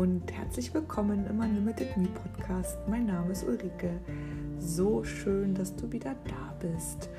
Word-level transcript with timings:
und 0.00 0.32
herzlich 0.32 0.72
willkommen 0.72 1.26
im 1.26 1.40
Unlimited 1.40 1.94
Me 1.98 2.08
Podcast. 2.08 2.78
Mein 2.88 3.04
Name 3.04 3.32
ist 3.32 3.44
Ulrike. 3.46 4.00
So 4.58 5.04
schön, 5.04 5.54
dass 5.54 5.76
du 5.76 5.92
wieder 5.92 6.14
da 6.24 6.54
bist. 6.58 7.10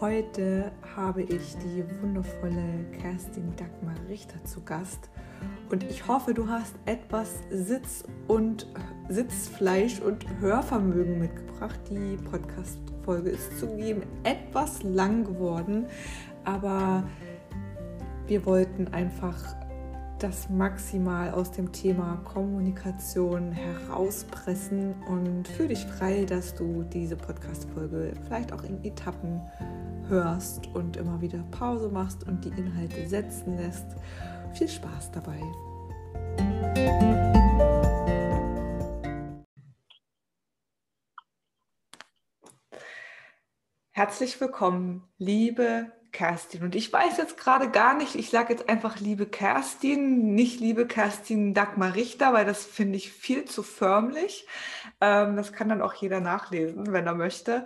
Heute 0.00 0.70
habe 0.94 1.22
ich 1.22 1.56
die 1.56 1.82
wundervolle 2.00 2.84
Kerstin 2.92 3.52
Dagmar 3.56 3.96
Richter 4.08 4.44
zu 4.44 4.62
Gast 4.62 5.10
und 5.72 5.82
ich 5.82 6.06
hoffe, 6.06 6.32
du 6.32 6.46
hast 6.46 6.76
etwas 6.86 7.40
Sitz 7.50 8.04
und 8.28 8.68
Sitzfleisch 9.08 9.98
und 10.00 10.24
Hörvermögen 10.38 11.18
mitgebracht. 11.18 11.80
Die 11.90 12.16
Podcast-Folge 12.18 13.30
ist 13.30 13.58
zugegeben 13.58 14.04
etwas 14.22 14.84
lang 14.84 15.24
geworden, 15.24 15.86
aber 16.44 17.02
wir 18.28 18.46
wollten 18.46 18.86
einfach 18.94 19.57
das 20.18 20.48
maximal 20.48 21.30
aus 21.30 21.52
dem 21.52 21.70
Thema 21.70 22.16
Kommunikation 22.24 23.52
herauspressen 23.52 24.94
und 25.08 25.46
fühl 25.46 25.68
dich 25.68 25.84
frei, 25.86 26.24
dass 26.24 26.54
du 26.54 26.82
diese 26.82 27.16
Podcast-Folge 27.16 28.14
vielleicht 28.24 28.52
auch 28.52 28.64
in 28.64 28.82
Etappen 28.84 29.40
hörst 30.08 30.66
und 30.74 30.96
immer 30.96 31.20
wieder 31.20 31.44
Pause 31.52 31.88
machst 31.88 32.26
und 32.26 32.44
die 32.44 32.48
Inhalte 32.48 33.08
setzen 33.08 33.56
lässt. 33.56 33.86
Viel 34.54 34.68
Spaß 34.68 35.12
dabei. 35.12 35.40
Herzlich 43.92 44.40
willkommen, 44.40 45.04
liebe 45.18 45.92
Kerstin. 46.12 46.62
Und 46.62 46.74
ich 46.74 46.92
weiß 46.92 47.16
jetzt 47.18 47.36
gerade 47.38 47.70
gar 47.70 47.96
nicht, 47.96 48.14
ich 48.14 48.30
sage 48.30 48.52
jetzt 48.52 48.68
einfach 48.68 49.00
liebe 49.00 49.26
Kerstin, 49.26 50.34
nicht 50.34 50.60
liebe 50.60 50.86
Kerstin 50.86 51.54
Dagmar 51.54 51.94
Richter, 51.94 52.32
weil 52.32 52.44
das 52.44 52.64
finde 52.64 52.96
ich 52.96 53.12
viel 53.12 53.44
zu 53.44 53.62
förmlich. 53.62 54.46
Ähm, 55.00 55.36
das 55.36 55.52
kann 55.52 55.68
dann 55.68 55.82
auch 55.82 55.94
jeder 55.94 56.20
nachlesen, 56.20 56.92
wenn 56.92 57.06
er 57.06 57.14
möchte. 57.14 57.64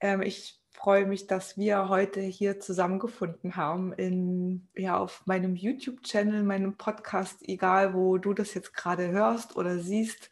Ähm, 0.00 0.22
ich 0.22 0.60
freue 0.72 1.06
mich, 1.06 1.26
dass 1.26 1.56
wir 1.56 1.88
heute 1.88 2.20
hier 2.20 2.60
zusammengefunden 2.60 3.56
haben 3.56 3.92
in, 3.92 4.68
ja, 4.76 4.98
auf 4.98 5.22
meinem 5.26 5.56
YouTube-Channel, 5.56 6.42
meinem 6.42 6.76
Podcast, 6.76 7.38
egal 7.42 7.94
wo 7.94 8.18
du 8.18 8.34
das 8.34 8.54
jetzt 8.54 8.74
gerade 8.74 9.08
hörst 9.08 9.56
oder 9.56 9.78
siehst. 9.78 10.30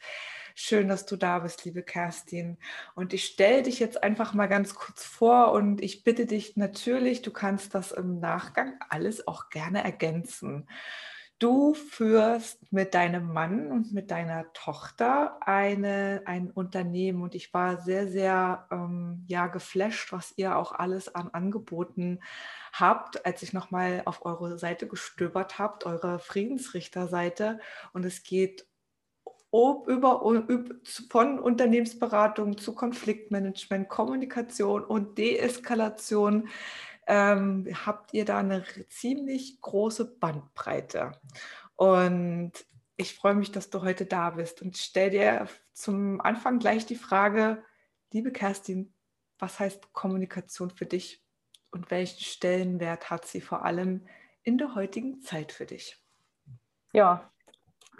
Schön, 0.56 0.86
dass 0.86 1.04
du 1.04 1.16
da 1.16 1.40
bist, 1.40 1.64
liebe 1.64 1.82
Kerstin. 1.82 2.58
Und 2.94 3.12
ich 3.12 3.24
stelle 3.24 3.64
dich 3.64 3.80
jetzt 3.80 4.04
einfach 4.04 4.34
mal 4.34 4.46
ganz 4.46 4.76
kurz 4.76 5.04
vor 5.04 5.50
und 5.50 5.82
ich 5.82 6.04
bitte 6.04 6.26
dich 6.26 6.56
natürlich, 6.56 7.22
du 7.22 7.32
kannst 7.32 7.74
das 7.74 7.90
im 7.90 8.20
Nachgang 8.20 8.78
alles 8.88 9.26
auch 9.26 9.50
gerne 9.50 9.82
ergänzen. 9.82 10.68
Du 11.40 11.74
führst 11.74 12.72
mit 12.72 12.94
deinem 12.94 13.32
Mann 13.32 13.72
und 13.72 13.92
mit 13.92 14.12
deiner 14.12 14.52
Tochter 14.52 15.40
eine, 15.44 16.22
ein 16.26 16.52
Unternehmen 16.52 17.22
und 17.22 17.34
ich 17.34 17.52
war 17.52 17.82
sehr, 17.82 18.06
sehr 18.06 18.68
ähm, 18.70 19.24
ja, 19.26 19.48
geflasht, 19.48 20.12
was 20.12 20.34
ihr 20.36 20.56
auch 20.56 20.70
alles 20.70 21.12
an 21.12 21.30
Angeboten 21.30 22.20
habt, 22.72 23.26
als 23.26 23.42
ich 23.42 23.52
nochmal 23.52 24.02
auf 24.04 24.24
eure 24.24 24.56
Seite 24.56 24.86
gestöbert 24.86 25.58
habt, 25.58 25.84
eure 25.84 26.20
Friedensrichterseite. 26.20 27.58
Und 27.92 28.04
es 28.04 28.22
geht 28.22 28.66
über, 29.86 30.20
von 31.08 31.38
Unternehmensberatung 31.38 32.58
zu 32.58 32.74
Konfliktmanagement, 32.74 33.88
Kommunikation 33.88 34.82
und 34.82 35.16
Deeskalation 35.16 36.48
ähm, 37.06 37.68
habt 37.86 38.14
ihr 38.14 38.24
da 38.24 38.38
eine 38.38 38.64
ziemlich 38.88 39.60
große 39.60 40.16
Bandbreite. 40.16 41.12
Und 41.76 42.52
ich 42.96 43.14
freue 43.14 43.34
mich, 43.34 43.52
dass 43.52 43.70
du 43.70 43.82
heute 43.82 44.06
da 44.06 44.30
bist 44.30 44.60
und 44.60 44.76
stell 44.76 45.10
dir 45.10 45.48
zum 45.72 46.20
Anfang 46.20 46.58
gleich 46.58 46.86
die 46.86 46.96
Frage, 46.96 47.62
liebe 48.12 48.32
Kerstin, 48.32 48.92
was 49.38 49.60
heißt 49.60 49.92
Kommunikation 49.92 50.70
für 50.70 50.86
dich 50.86 51.22
und 51.70 51.92
welchen 51.92 52.24
Stellenwert 52.24 53.10
hat 53.10 53.26
sie 53.26 53.40
vor 53.40 53.64
allem 53.64 54.06
in 54.42 54.58
der 54.58 54.74
heutigen 54.74 55.20
Zeit 55.20 55.52
für 55.52 55.66
dich? 55.66 56.00
Ja, 56.92 57.30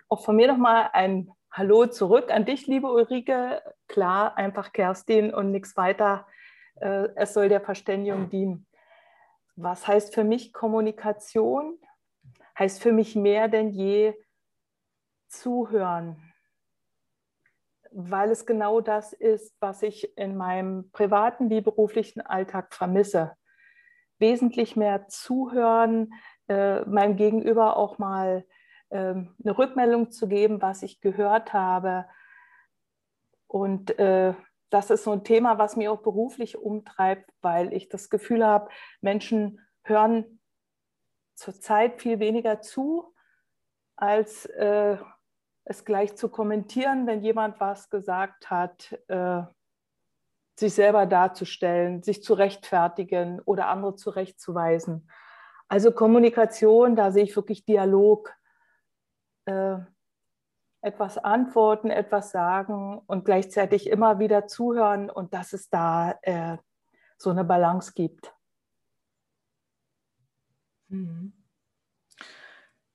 auch 0.09 0.25
von 0.25 0.37
mir 0.37 0.48
nochmal 0.48 0.91
ein 0.93 1.31
Hallo 1.56 1.87
zurück 1.87 2.32
an 2.32 2.44
dich, 2.44 2.66
liebe 2.66 2.91
Ulrike. 2.91 3.62
Klar, 3.87 4.37
einfach 4.37 4.72
Kerstin 4.72 5.32
und 5.32 5.53
nichts 5.53 5.76
weiter. 5.76 6.26
Äh, 6.81 7.10
es 7.15 7.32
soll 7.32 7.48
der 7.48 7.60
Verständigung 7.60 8.28
dienen. 8.28 8.66
Was 9.54 9.87
heißt 9.87 10.12
für 10.12 10.25
mich 10.25 10.53
Kommunikation? 10.53 11.78
Heißt 12.59 12.82
für 12.82 12.91
mich 12.91 13.14
mehr 13.14 13.47
denn 13.47 13.70
je 13.70 14.14
zuhören, 15.28 16.20
weil 17.93 18.32
es 18.32 18.47
genau 18.47 18.81
das 18.81 19.12
ist, 19.12 19.54
was 19.60 19.84
ich 19.84 20.19
in 20.19 20.37
meinem 20.37 20.91
privaten 20.91 21.50
wie 21.50 21.60
beruflichen 21.60 22.20
Alltag 22.20 22.75
vermisse. 22.75 23.37
Wesentlich 24.19 24.75
mehr 24.75 25.06
zuhören, 25.06 26.14
äh, 26.48 26.81
meinem 26.81 27.14
Gegenüber 27.14 27.76
auch 27.76 27.98
mal 27.98 28.44
ähm, 28.91 29.34
eine 29.43 29.56
Rückmeldung 29.56 30.11
zu 30.11 30.28
geben, 30.28 30.62
was 30.62 30.83
ich 30.83 31.00
gehört 31.00 31.53
habe. 31.53 32.06
Und 33.47 33.99
äh, 33.99 34.34
das 34.71 34.91
ist 34.91 35.05
so 35.05 35.12
ein 35.12 35.25
Thema, 35.25 35.59
was 35.59 35.77
mir 35.77 35.93
auch 35.93 36.03
beruflich 36.03 36.56
umtreibt, 36.56 37.31
weil 37.43 37.73
ich 37.73 37.89
das 37.89 38.11
Gefühl 38.11 38.44
habe, 38.44 38.69
Menschen 39.00 39.61
hören 39.83 40.41
zurzeit 41.34 42.00
viel 42.00 42.19
weniger 42.19 42.61
zu, 42.61 43.15
als 43.97 44.47
äh, 44.47 44.97
es 45.65 45.84
gleich 45.84 46.17
zu 46.17 46.28
kommentieren, 46.28 47.06
wenn 47.06 47.23
jemand 47.23 47.61
was 47.61 47.91
gesagt 47.91 48.50
hat, 48.50 48.99
äh, 49.09 49.43
sich 50.56 50.75
selber 50.75 51.06
darzustellen, 51.06 52.03
sich 52.03 52.23
zu 52.23 52.34
rechtfertigen 52.34 53.41
oder 53.41 53.69
andere 53.69 53.97
zurechtzuweisen. 53.97 55.11
Also 55.69 55.91
Kommunikation, 55.93 56.97
da 56.97 57.11
sehe 57.11 57.25
ich 57.25 57.34
wirklich 57.34 57.65
Dialog 57.65 58.33
äh, 59.47 59.77
etwas 60.81 61.16
antworten, 61.19 61.91
etwas 61.91 62.31
sagen 62.31 62.99
und 63.06 63.25
gleichzeitig 63.25 63.88
immer 63.88 64.19
wieder 64.19 64.47
zuhören 64.47 65.09
und 65.09 65.32
dass 65.32 65.53
es 65.55 65.71
da 65.71 66.19
äh, 66.22 66.59
so 67.16 67.31
eine 67.31 67.44
Balance 67.44 67.93
gibt. 67.94 68.34
Mhm. 70.88 71.32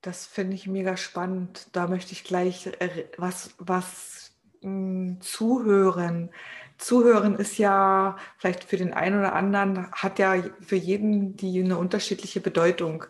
Das 0.01 0.25
finde 0.25 0.55
ich 0.55 0.67
mega 0.67 0.95
spannend. 0.95 1.75
Da 1.75 1.87
möchte 1.87 2.13
ich 2.13 2.23
gleich 2.23 2.67
äh, 2.67 3.09
was, 3.17 3.55
was 3.57 4.31
mh, 4.61 4.69
hm, 4.69 5.21
zuhören. 5.21 6.29
Zuhören 6.77 7.35
ist 7.35 7.57
ja 7.57 8.17
vielleicht 8.37 8.63
für 8.63 8.77
den 8.77 8.93
einen 8.93 9.19
oder 9.19 9.33
anderen, 9.33 9.91
hat 9.91 10.19
ja 10.19 10.35
für 10.61 10.77
jeden 10.77 11.35
die 11.35 11.61
eine 11.61 11.77
unterschiedliche 11.77 12.39
Bedeutung. 12.39 13.05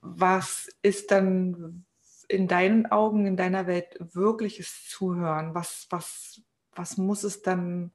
Was 0.00 0.68
ist 0.82 1.10
dann 1.10 1.84
in 2.28 2.48
deinen 2.48 2.86
Augen, 2.86 3.26
in 3.26 3.36
deiner 3.36 3.66
Welt 3.66 3.96
wirkliches 3.98 4.88
Zuhören? 4.88 5.54
Was, 5.54 5.86
was, 5.90 6.42
was 6.72 6.96
muss 6.96 7.24
es 7.24 7.42
dann, 7.42 7.92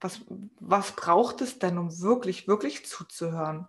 was, 0.00 0.24
was 0.60 0.92
braucht 0.92 1.40
es 1.40 1.58
denn, 1.58 1.78
um 1.78 2.00
wirklich, 2.00 2.48
wirklich 2.48 2.86
zuzuhören? 2.86 3.68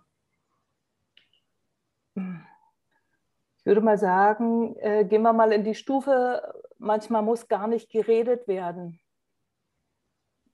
Ich 2.14 3.66
würde 3.66 3.80
mal 3.80 3.98
sagen, 3.98 4.76
äh, 4.76 5.04
gehen 5.04 5.22
wir 5.22 5.32
mal 5.32 5.52
in 5.52 5.64
die 5.64 5.74
Stufe, 5.74 6.62
manchmal 6.78 7.22
muss 7.22 7.48
gar 7.48 7.66
nicht 7.66 7.90
geredet 7.90 8.48
werden. 8.48 9.00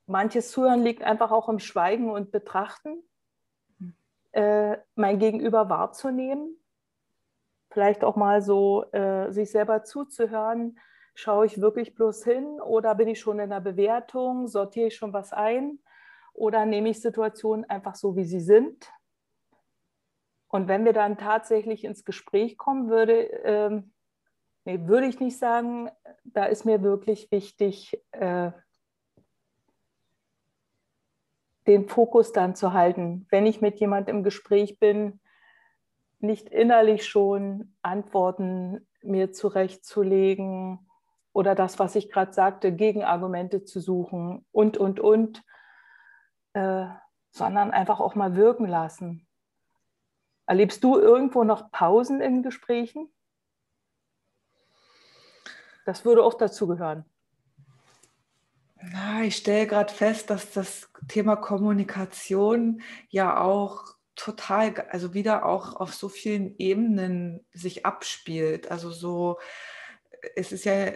Manches 0.06 0.50
Zuhören 0.50 0.82
liegt 0.82 1.02
einfach 1.02 1.30
auch 1.30 1.48
im 1.48 1.58
Schweigen 1.58 2.10
und 2.10 2.32
Betrachten, 2.32 3.02
hm. 3.78 3.94
äh, 4.32 4.78
mein 4.96 5.18
Gegenüber 5.18 5.68
wahrzunehmen 5.68 6.56
vielleicht 7.72 8.04
auch 8.04 8.16
mal 8.16 8.42
so 8.42 8.84
äh, 8.92 9.32
sich 9.32 9.50
selber 9.50 9.82
zuzuhören, 9.82 10.78
schaue 11.14 11.46
ich 11.46 11.60
wirklich 11.60 11.94
bloß 11.94 12.24
hin 12.24 12.60
oder 12.60 12.94
bin 12.94 13.08
ich 13.08 13.20
schon 13.20 13.38
in 13.38 13.50
der 13.50 13.60
Bewertung, 13.60 14.46
sortiere 14.46 14.88
ich 14.88 14.96
schon 14.96 15.12
was 15.12 15.32
ein 15.32 15.78
oder 16.32 16.64
nehme 16.66 16.90
ich 16.90 17.00
Situationen 17.00 17.68
einfach 17.68 17.94
so, 17.94 18.16
wie 18.16 18.24
sie 18.24 18.40
sind. 18.40 18.90
Und 20.48 20.68
wenn 20.68 20.84
wir 20.84 20.92
dann 20.92 21.16
tatsächlich 21.16 21.84
ins 21.84 22.04
Gespräch 22.04 22.58
kommen, 22.58 22.90
würde, 22.90 23.22
ähm, 23.44 23.92
nee, 24.64 24.78
würde 24.86 25.06
ich 25.06 25.18
nicht 25.18 25.38
sagen, 25.38 25.90
da 26.24 26.44
ist 26.44 26.64
mir 26.64 26.82
wirklich 26.82 27.30
wichtig, 27.30 28.02
äh, 28.12 28.52
den 31.66 31.88
Fokus 31.88 32.32
dann 32.32 32.54
zu 32.54 32.72
halten. 32.72 33.26
Wenn 33.30 33.46
ich 33.46 33.60
mit 33.60 33.80
jemandem 33.80 34.18
im 34.18 34.24
Gespräch 34.24 34.78
bin, 34.78 35.20
nicht 36.22 36.48
innerlich 36.48 37.06
schon 37.06 37.74
Antworten 37.82 38.86
mir 39.02 39.32
zurechtzulegen 39.32 40.88
oder 41.32 41.54
das, 41.54 41.78
was 41.78 41.94
ich 41.94 42.10
gerade 42.10 42.32
sagte, 42.32 42.72
Gegenargumente 42.72 43.64
zu 43.64 43.80
suchen 43.80 44.44
und, 44.52 44.76
und, 44.76 45.00
und, 45.00 45.42
äh, 46.52 46.86
sondern 47.30 47.70
einfach 47.70 48.00
auch 48.00 48.14
mal 48.14 48.36
wirken 48.36 48.66
lassen. 48.66 49.26
Erlebst 50.46 50.84
du 50.84 50.98
irgendwo 50.98 51.44
noch 51.44 51.70
Pausen 51.70 52.20
in 52.20 52.42
Gesprächen? 52.42 53.10
Das 55.86 56.04
würde 56.04 56.22
auch 56.22 56.34
dazu 56.34 56.66
gehören. 56.66 57.04
Na, 58.76 59.22
ich 59.22 59.36
stelle 59.36 59.66
gerade 59.66 59.92
fest, 59.92 60.30
dass 60.30 60.52
das 60.52 60.90
Thema 61.08 61.36
Kommunikation 61.36 62.82
ja 63.08 63.40
auch 63.40 63.94
total, 64.22 64.72
also 64.90 65.14
wieder 65.14 65.44
auch 65.44 65.74
auf 65.74 65.94
so 65.94 66.08
vielen 66.08 66.56
Ebenen 66.58 67.44
sich 67.52 67.84
abspielt. 67.84 68.70
Also 68.70 68.92
so, 68.92 69.40
es 70.36 70.52
ist 70.52 70.64
ja, 70.64 70.92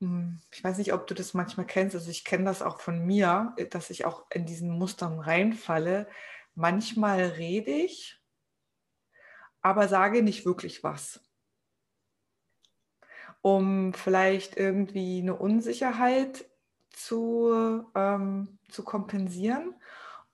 hm, 0.00 0.40
ich 0.50 0.64
weiß 0.64 0.78
nicht, 0.78 0.92
ob 0.92 1.06
du 1.06 1.14
das 1.14 1.32
manchmal 1.32 1.66
kennst, 1.66 1.94
also 1.94 2.10
ich 2.10 2.24
kenne 2.24 2.44
das 2.44 2.62
auch 2.62 2.80
von 2.80 3.06
mir, 3.06 3.54
dass 3.70 3.90
ich 3.90 4.04
auch 4.04 4.26
in 4.30 4.46
diesen 4.46 4.70
Mustern 4.70 5.20
reinfalle. 5.20 6.08
Manchmal 6.56 7.20
rede 7.20 7.70
ich, 7.70 8.20
aber 9.62 9.86
sage 9.86 10.22
nicht 10.22 10.44
wirklich 10.44 10.82
was 10.82 11.20
um 13.42 13.92
vielleicht 13.92 14.56
irgendwie 14.56 15.20
eine 15.20 15.36
Unsicherheit 15.36 16.46
zu, 16.90 17.84
ähm, 17.94 18.58
zu 18.68 18.82
kompensieren. 18.82 19.72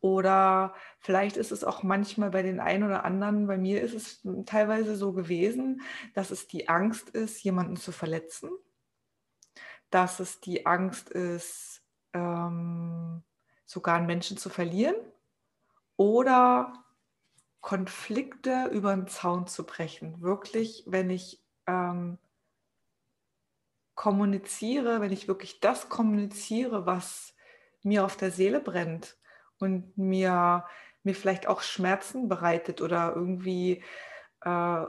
Oder 0.03 0.75
vielleicht 0.99 1.37
ist 1.37 1.53
es 1.53 1.63
auch 1.63 1.85
manchmal 1.85 2.31
bei 2.31 2.43
den 2.43 2.59
einen 2.59 2.83
oder 2.83 3.05
anderen, 3.05 3.47
bei 3.47 3.57
mir 3.57 3.81
ist 3.81 3.95
es 3.95 4.21
teilweise 4.47 4.97
so 4.97 5.13
gewesen, 5.13 5.81
dass 6.13 6.33
es 6.33 6.49
die 6.49 6.69
Angst 6.69 7.11
ist, 7.11 7.41
jemanden 7.45 7.77
zu 7.77 7.93
verletzen, 7.93 8.51
dass 9.91 10.19
es 10.19 10.41
die 10.41 10.67
Angst 10.67 11.09
ist, 11.09 11.83
ähm, 12.15 13.23
sogar 13.65 13.95
einen 13.95 14.07
Menschen 14.07 14.37
zu 14.37 14.51
verlieren 14.51 14.97
oder 15.97 16.85
Konflikte 17.61 18.71
über 18.73 18.97
den 18.97 19.07
Zaun 19.07 19.47
zu 19.47 19.65
brechen. 19.65 20.21
Wirklich, 20.21 20.83
wenn 20.89 21.11
ich 21.11 21.41
ähm, 21.69 22.19
kommuniziere, 23.95 25.01
wenn 25.01 25.13
ich 25.13 25.29
wirklich 25.29 25.61
das 25.61 25.89
kommuniziere, 25.89 26.87
was 26.87 27.37
mir 27.85 28.05
auf 28.05 28.17
der 28.17 28.33
Seele 28.33 28.59
brennt 28.59 29.17
und 29.63 29.97
mir, 29.97 30.65
mir 31.03 31.15
vielleicht 31.15 31.47
auch 31.47 31.63
Schmerzen 31.63 32.29
bereitet 32.29 32.81
oder 32.81 33.15
irgendwie 33.15 33.83
äh, 34.43 34.85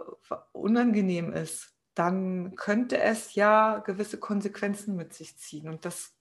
unangenehm 0.52 1.32
ist, 1.32 1.74
dann 1.94 2.56
könnte 2.56 3.00
es 3.00 3.36
ja 3.36 3.80
gewisse 3.80 4.20
Konsequenzen 4.20 4.96
mit 4.96 5.14
sich 5.14 5.38
ziehen. 5.38 5.70
Und 5.70 5.86
das 5.86 6.16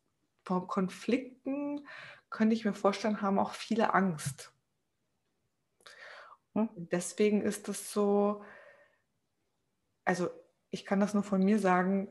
vor 0.45 0.67
Konflikten 0.67 1.87
könnte 2.31 2.55
ich 2.55 2.65
mir 2.65 2.75
vorstellen, 2.75 3.23
haben 3.23 3.39
auch 3.39 3.53
viele 3.53 3.95
Angst. 3.95 4.53
Und 6.53 6.71
deswegen 6.93 7.41
ist 7.41 7.69
es 7.69 7.93
so, 7.93 8.45
also 10.05 10.29
ich 10.71 10.85
kann 10.85 11.01
das 11.01 11.15
nur 11.15 11.23
von 11.23 11.43
mir 11.43 11.59
sagen, 11.59 12.09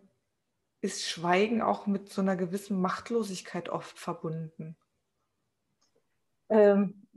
ist 0.81 1.07
Schweigen 1.07 1.61
auch 1.61 1.85
mit 1.85 2.09
so 2.09 2.21
einer 2.21 2.35
gewissen 2.35 2.81
Machtlosigkeit 2.81 3.69
oft 3.69 3.99
verbunden? 3.99 4.75
Ähm, 6.51 7.07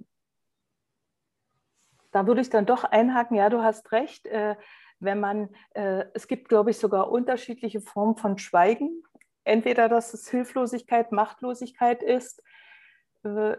da 2.12 2.26
würde 2.26 2.40
ich 2.40 2.50
dann 2.50 2.64
doch 2.64 2.84
einhaken, 2.84 3.36
ja, 3.36 3.50
du 3.50 3.62
hast 3.62 3.92
recht. 3.92 4.26
Äh, 4.26 4.56
wenn 5.00 5.20
man, 5.20 5.50
äh, 5.74 6.06
es 6.14 6.28
gibt, 6.28 6.48
glaube 6.48 6.70
ich, 6.70 6.78
sogar 6.78 7.10
unterschiedliche 7.10 7.80
Formen 7.80 8.16
von 8.16 8.38
Schweigen. 8.38 9.02
Entweder, 9.42 9.88
dass 9.88 10.14
es 10.14 10.30
Hilflosigkeit, 10.30 11.12
Machtlosigkeit 11.12 12.02
ist. 12.02 12.42
Äh, 13.24 13.56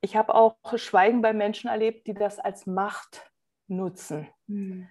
ich 0.00 0.16
habe 0.16 0.34
auch 0.34 0.56
Schweigen 0.76 1.20
bei 1.20 1.32
Menschen 1.32 1.68
erlebt, 1.68 2.06
die 2.06 2.14
das 2.14 2.38
als 2.38 2.66
Macht 2.66 3.30
nutzen. 3.68 4.26
Hm. 4.48 4.88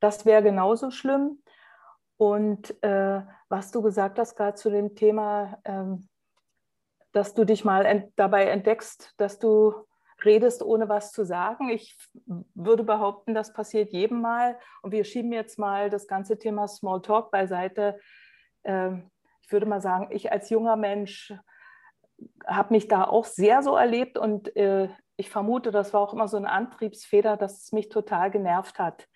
Das 0.00 0.24
wäre 0.24 0.42
genauso 0.42 0.90
schlimm. 0.90 1.42
Und 2.16 2.82
äh, 2.82 3.22
was 3.48 3.70
du 3.72 3.82
gesagt 3.82 4.18
hast, 4.18 4.36
gerade 4.36 4.54
zu 4.54 4.70
dem 4.70 4.94
Thema, 4.94 5.58
ähm, 5.64 6.08
dass 7.12 7.34
du 7.34 7.44
dich 7.44 7.64
mal 7.64 7.86
ent 7.86 8.12
dabei 8.16 8.46
entdeckst, 8.46 9.14
dass 9.16 9.38
du 9.38 9.74
redest, 10.24 10.62
ohne 10.62 10.88
was 10.88 11.12
zu 11.12 11.24
sagen. 11.24 11.68
Ich 11.68 11.96
würde 12.54 12.82
behaupten, 12.82 13.34
das 13.34 13.52
passiert 13.52 13.92
jedem 13.92 14.20
Mal. 14.20 14.58
Und 14.82 14.92
wir 14.92 15.04
schieben 15.04 15.32
jetzt 15.32 15.58
mal 15.58 15.90
das 15.90 16.08
ganze 16.08 16.38
Thema 16.38 16.66
Smalltalk 16.66 17.30
beiseite. 17.30 18.00
Ähm, 18.64 19.10
ich 19.42 19.52
würde 19.52 19.66
mal 19.66 19.80
sagen, 19.80 20.08
ich 20.10 20.32
als 20.32 20.50
junger 20.50 20.76
Mensch 20.76 21.32
habe 22.46 22.74
mich 22.74 22.88
da 22.88 23.04
auch 23.04 23.24
sehr 23.24 23.62
so 23.62 23.76
erlebt 23.76 24.18
und 24.18 24.54
äh, 24.56 24.88
ich 25.16 25.30
vermute, 25.30 25.70
das 25.70 25.94
war 25.94 26.00
auch 26.00 26.12
immer 26.12 26.28
so 26.28 26.36
eine 26.36 26.50
Antriebsfeder, 26.50 27.36
dass 27.36 27.62
es 27.62 27.72
mich 27.72 27.88
total 27.88 28.30
genervt 28.30 28.78
hat 28.78 29.08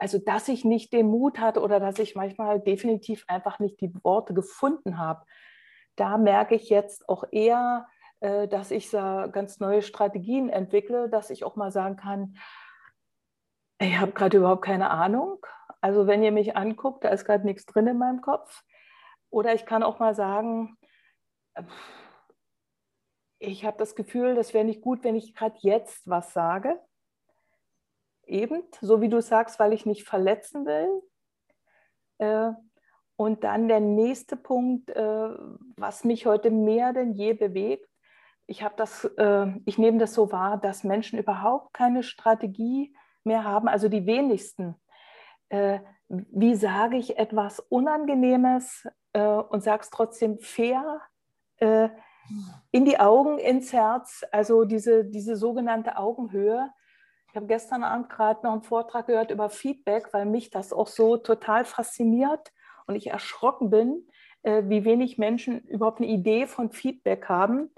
also 0.00 0.18
dass 0.18 0.48
ich 0.48 0.64
nicht 0.64 0.92
den 0.92 1.08
Mut 1.08 1.38
hatte 1.38 1.60
oder 1.60 1.78
dass 1.78 1.98
ich 1.98 2.16
manchmal 2.16 2.58
definitiv 2.58 3.24
einfach 3.28 3.58
nicht 3.58 3.80
die 3.82 3.92
Worte 4.02 4.32
gefunden 4.32 4.98
habe. 4.98 5.24
Da 6.00 6.16
merke 6.16 6.54
ich 6.54 6.70
jetzt 6.70 7.06
auch 7.10 7.24
eher, 7.30 7.86
äh, 8.20 8.48
dass 8.48 8.70
ich 8.70 8.90
ganz 8.90 9.60
neue 9.60 9.82
Strategien 9.82 10.48
entwickle, 10.48 11.10
dass 11.10 11.28
ich 11.28 11.44
auch 11.44 11.56
mal 11.56 11.70
sagen 11.70 11.96
kann, 11.96 12.38
ich 13.78 13.98
habe 13.98 14.12
gerade 14.12 14.38
überhaupt 14.38 14.64
keine 14.64 14.90
Ahnung. 14.90 15.44
Also 15.82 16.06
wenn 16.06 16.22
ihr 16.22 16.32
mich 16.32 16.56
anguckt, 16.56 17.04
da 17.04 17.10
ist 17.10 17.24
gerade 17.24 17.44
nichts 17.44 17.66
drin 17.66 17.86
in 17.86 17.98
meinem 17.98 18.22
Kopf. 18.22 18.62
Oder 19.28 19.54
ich 19.54 19.66
kann 19.66 19.82
auch 19.82 19.98
mal 19.98 20.14
sagen, 20.14 20.78
ich 23.38 23.64
habe 23.66 23.76
das 23.78 23.94
Gefühl, 23.94 24.34
das 24.34 24.54
wäre 24.54 24.64
nicht 24.64 24.80
gut, 24.80 25.04
wenn 25.04 25.16
ich 25.16 25.34
gerade 25.34 25.56
jetzt 25.60 26.08
was 26.08 26.32
sage 26.32 26.80
eben, 28.26 28.62
so 28.80 29.00
wie 29.02 29.08
du 29.08 29.20
sagst, 29.20 29.58
weil 29.58 29.72
ich 29.72 29.84
nicht 29.84 30.08
verletzen 30.08 30.64
will. 30.64 31.02
Äh, 33.20 33.22
und 33.22 33.44
dann 33.44 33.68
der 33.68 33.80
nächste 33.80 34.36
Punkt, 34.36 34.90
äh, 34.90 35.28
was 35.76 36.04
mich 36.04 36.26
heute 36.26 36.50
mehr 36.50 36.92
denn 36.92 37.12
je 37.12 37.34
bewegt. 37.34 37.88
Ich 38.46 38.62
habe 38.62 38.74
das, 38.76 39.04
äh, 39.16 39.46
ich 39.66 39.78
nehme 39.78 39.98
das 39.98 40.14
so 40.14 40.32
wahr, 40.32 40.58
dass 40.58 40.84
Menschen 40.84 41.18
überhaupt 41.18 41.74
keine 41.74 42.02
Strategie 42.02 42.94
mehr 43.22 43.44
haben, 43.44 43.68
also 43.68 43.88
die 43.88 44.06
wenigsten. 44.06 44.76
Wie 46.08 46.54
sage 46.54 46.96
ich 46.96 47.18
etwas 47.18 47.58
Unangenehmes 47.58 48.88
und 49.12 49.64
sage 49.64 49.82
es 49.82 49.90
trotzdem 49.90 50.38
fair? 50.38 51.00
in 52.70 52.84
die 52.84 53.00
Augen, 53.00 53.38
ins 53.40 53.72
Herz, 53.72 54.24
also 54.30 54.64
diese, 54.64 55.04
diese 55.04 55.34
sogenannte 55.34 55.96
Augenhöhe, 55.96 56.70
ich 57.28 57.36
habe 57.36 57.46
gestern 57.46 57.82
Abend 57.82 58.08
gerade 58.08 58.46
noch 58.46 58.52
einen 58.52 58.62
Vortrag 58.62 59.08
gehört 59.08 59.32
über 59.32 59.50
Feedback, 59.50 60.12
weil 60.12 60.24
mich 60.24 60.50
das 60.50 60.72
auch 60.72 60.86
so 60.86 61.16
total 61.16 61.64
fasziniert 61.64 62.52
und 62.90 62.96
ich 62.96 63.06
erschrocken 63.06 63.70
bin, 63.70 64.08
äh, 64.42 64.64
wie 64.66 64.84
wenig 64.84 65.16
Menschen 65.16 65.60
überhaupt 65.60 66.00
eine 66.00 66.10
Idee 66.10 66.48
von 66.48 66.72
Feedback 66.72 67.28
haben. 67.28 67.72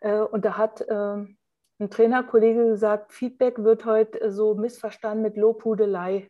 Äh, 0.00 0.20
und 0.20 0.44
da 0.44 0.58
hat 0.58 0.82
äh, 0.82 0.94
ein 0.94 1.90
Trainerkollege 1.90 2.66
gesagt, 2.66 3.12
Feedback 3.12 3.58
wird 3.58 3.86
heute 3.86 4.30
so 4.30 4.54
missverstanden 4.54 5.22
mit 5.22 5.36
Lobhudelei. 5.36 6.28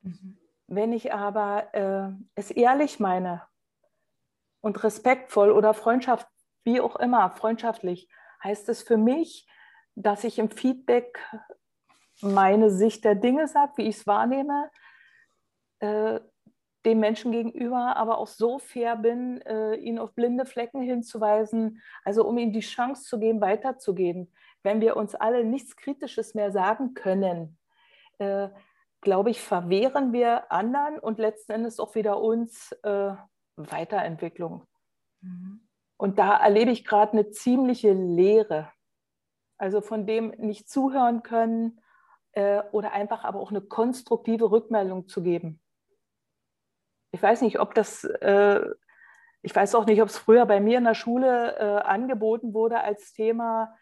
Mhm. 0.00 0.38
Wenn 0.68 0.92
ich 0.94 1.12
aber 1.12 2.16
es 2.34 2.50
ehrlich 2.50 2.98
meine 2.98 3.42
und 4.62 4.82
respektvoll 4.82 5.50
oder 5.50 5.74
Freundschaft, 5.74 6.26
wie 6.64 6.80
auch 6.80 6.96
immer, 6.96 7.28
freundschaftlich, 7.32 8.08
heißt 8.42 8.70
es 8.70 8.80
für 8.82 8.96
mich, 8.96 9.46
dass 9.96 10.24
ich 10.24 10.38
im 10.38 10.50
Feedback 10.50 11.18
meine 12.22 12.70
Sicht 12.70 13.04
der 13.04 13.16
Dinge 13.16 13.48
sage, 13.48 13.72
wie 13.76 13.88
ich 13.88 13.98
es 13.98 14.06
wahrnehme, 14.06 14.70
äh, 15.80 16.20
dem 16.84 17.00
Menschen 17.00 17.32
gegenüber 17.32 17.96
aber 17.96 18.18
auch 18.18 18.26
so 18.26 18.58
fair 18.58 18.96
bin, 18.96 19.40
äh, 19.42 19.74
ihn 19.76 19.98
auf 19.98 20.14
blinde 20.14 20.46
Flecken 20.46 20.82
hinzuweisen, 20.82 21.80
also 22.04 22.26
um 22.26 22.38
ihm 22.38 22.52
die 22.52 22.60
Chance 22.60 23.04
zu 23.04 23.18
geben, 23.18 23.40
weiterzugehen. 23.40 24.32
Wenn 24.62 24.80
wir 24.80 24.96
uns 24.96 25.14
alle 25.14 25.44
nichts 25.44 25.76
Kritisches 25.76 26.34
mehr 26.34 26.50
sagen 26.50 26.94
können, 26.94 27.58
äh, 28.18 28.48
glaube 29.00 29.30
ich, 29.30 29.40
verwehren 29.40 30.12
wir 30.12 30.50
anderen 30.50 30.98
und 30.98 31.18
letzten 31.18 31.52
Endes 31.52 31.80
auch 31.80 31.94
wieder 31.94 32.20
uns 32.20 32.72
äh, 32.82 33.14
Weiterentwicklung. 33.56 34.66
Mhm. 35.20 35.60
Und 35.96 36.18
da 36.18 36.36
erlebe 36.36 36.70
ich 36.70 36.84
gerade 36.84 37.12
eine 37.12 37.30
ziemliche 37.30 37.92
Leere. 37.92 38.70
Also 39.56 39.80
von 39.80 40.06
dem 40.06 40.30
nicht 40.38 40.68
zuhören 40.68 41.22
können 41.22 41.80
äh, 42.32 42.62
oder 42.72 42.92
einfach 42.92 43.22
aber 43.22 43.38
auch 43.38 43.50
eine 43.50 43.60
konstruktive 43.60 44.50
Rückmeldung 44.50 45.06
zu 45.06 45.22
geben. 45.22 45.61
Ich 47.12 47.22
weiß 47.22 47.42
nicht, 47.42 47.60
ob 47.60 47.74
das, 47.74 48.04
äh, 48.04 48.60
ich 49.42 49.54
weiß 49.54 49.74
auch 49.74 49.86
nicht, 49.86 50.02
ob 50.02 50.08
es 50.08 50.18
früher 50.18 50.46
bei 50.46 50.60
mir 50.60 50.78
in 50.78 50.84
der 50.84 50.94
Schule 50.94 51.56
äh, 51.56 51.82
angeboten 51.82 52.54
wurde 52.54 52.80
als 52.80 53.12
Thema, 53.12 53.74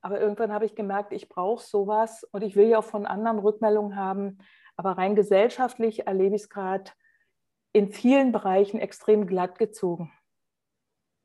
aber 0.00 0.20
irgendwann 0.20 0.52
habe 0.52 0.64
ich 0.64 0.74
gemerkt, 0.74 1.12
ich 1.12 1.28
brauche 1.28 1.64
sowas 1.64 2.24
und 2.32 2.42
ich 2.42 2.56
will 2.56 2.68
ja 2.68 2.78
auch 2.78 2.84
von 2.84 3.06
anderen 3.06 3.38
Rückmeldungen 3.38 3.96
haben. 3.96 4.38
Aber 4.76 4.92
rein 4.92 5.14
gesellschaftlich 5.14 6.06
erlebe 6.06 6.34
ich 6.34 6.42
es 6.42 6.48
gerade 6.48 6.90
in 7.72 7.92
vielen 7.92 8.32
Bereichen 8.32 8.80
extrem 8.80 9.26
glatt 9.26 9.58
gezogen 9.58 10.12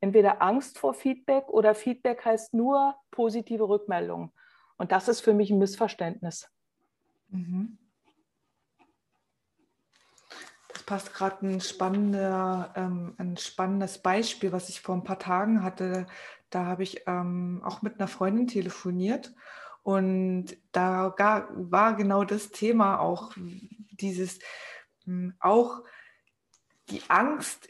entweder 0.00 0.42
Angst 0.42 0.78
vor 0.78 0.94
Feedback 0.94 1.48
oder 1.48 1.74
Feedback 1.74 2.24
heißt 2.24 2.54
nur 2.54 2.96
positive 3.10 3.68
Rückmeldungen. 3.68 4.32
Und 4.76 4.92
das 4.92 5.08
ist 5.08 5.20
für 5.20 5.34
mich 5.34 5.50
ein 5.50 5.58
Missverständnis. 5.58 6.50
Mhm. 7.28 7.78
Das 10.68 10.77
passt 10.88 11.12
gerade 11.12 11.46
ein, 11.46 11.60
spannender, 11.60 12.72
ähm, 12.74 13.14
ein 13.18 13.36
spannendes 13.36 13.98
Beispiel, 13.98 14.52
was 14.52 14.70
ich 14.70 14.80
vor 14.80 14.94
ein 14.94 15.04
paar 15.04 15.18
Tagen 15.18 15.62
hatte. 15.62 16.06
Da 16.48 16.64
habe 16.64 16.82
ich 16.82 17.02
ähm, 17.06 17.60
auch 17.62 17.82
mit 17.82 17.96
einer 17.98 18.08
Freundin 18.08 18.46
telefoniert 18.46 19.34
und 19.82 20.56
da 20.72 21.12
gar, 21.14 21.48
war 21.52 21.94
genau 21.94 22.24
das 22.24 22.48
Thema 22.48 23.00
auch 23.00 23.32
dieses, 23.36 24.38
hm, 25.04 25.34
auch 25.40 25.82
die 26.88 27.02
Angst 27.08 27.68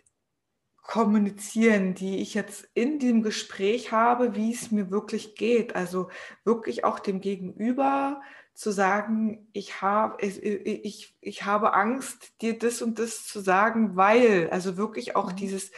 kommunizieren, 0.82 1.94
die 1.94 2.18
ich 2.20 2.34
jetzt 2.34 2.68
in 2.74 3.00
dem 3.00 3.24
Gespräch 3.24 3.90
habe, 3.90 4.36
wie 4.36 4.52
es 4.52 4.70
mir 4.70 4.92
wirklich 4.92 5.34
geht. 5.34 5.74
Also 5.74 6.08
wirklich 6.44 6.84
auch 6.84 7.00
dem 7.00 7.20
Gegenüber 7.20 8.22
zu 8.58 8.72
sagen, 8.72 9.48
ich 9.52 9.82
habe, 9.82 10.20
ich, 10.20 11.16
ich 11.20 11.44
habe 11.44 11.74
Angst, 11.74 12.32
dir 12.42 12.58
das 12.58 12.82
und 12.82 12.98
das 12.98 13.24
zu 13.24 13.38
sagen, 13.38 13.94
weil, 13.94 14.50
also 14.50 14.76
wirklich 14.76 15.14
auch 15.14 15.30
mhm. 15.30 15.36
dieses 15.36 15.70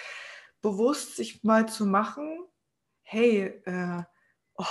bewusst 0.62 1.14
sich 1.14 1.44
mal 1.44 1.68
zu 1.68 1.84
machen, 1.84 2.42
hey, 3.02 3.60
äh, 3.66 4.02
oh, 4.54 4.64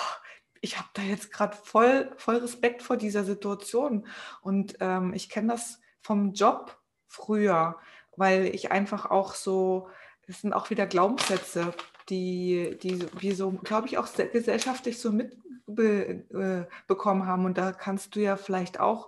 ich 0.60 0.80
habe 0.80 0.90
da 0.96 1.04
jetzt 1.04 1.32
gerade 1.32 1.56
voll, 1.56 2.12
voll 2.18 2.38
Respekt 2.38 2.82
vor 2.82 2.98
dieser 2.98 3.24
Situation. 3.24 4.08
Und 4.42 4.78
ähm, 4.80 5.14
ich 5.14 5.30
kenne 5.30 5.54
das 5.54 5.80
vom 6.02 6.34
Job 6.34 6.82
früher, 7.08 7.78
weil 8.18 8.48
ich 8.48 8.72
einfach 8.72 9.06
auch 9.12 9.36
so, 9.36 9.88
es 10.24 10.42
sind 10.42 10.54
auch 10.54 10.72
wieder 10.72 10.88
Glaubenssätze, 10.88 11.76
die, 12.10 12.78
die 12.82 13.06
wir 13.20 13.36
so, 13.36 13.52
glaube 13.52 13.88
ich, 13.88 13.98
auch 13.98 14.08
gesellschaftlich 14.32 15.00
so 15.00 15.12
mitbekommen 15.12 17.22
äh, 17.22 17.26
haben. 17.26 17.46
Und 17.46 17.58
da 17.58 17.72
kannst 17.72 18.16
du 18.16 18.22
ja 18.22 18.38
vielleicht 18.38 18.80
auch 18.80 19.08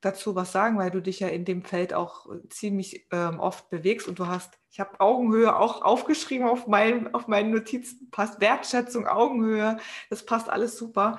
dazu 0.00 0.34
was 0.34 0.52
sagen, 0.52 0.78
weil 0.78 0.90
du 0.90 1.02
dich 1.02 1.20
ja 1.20 1.28
in 1.28 1.44
dem 1.44 1.62
Feld 1.62 1.92
auch 1.92 2.26
ziemlich 2.48 3.06
ähm, 3.10 3.38
oft 3.38 3.68
bewegst 3.68 4.08
und 4.08 4.18
du 4.18 4.26
hast, 4.26 4.58
ich 4.70 4.80
habe 4.80 4.98
Augenhöhe 5.00 5.54
auch 5.56 5.82
aufgeschrieben 5.82 6.46
auf, 6.46 6.66
mein, 6.66 7.12
auf 7.12 7.28
meinen 7.28 7.50
Notizen, 7.50 8.10
passt 8.10 8.40
Wertschätzung, 8.40 9.06
Augenhöhe, 9.06 9.78
das 10.08 10.24
passt 10.24 10.48
alles 10.48 10.76
super. 10.78 11.18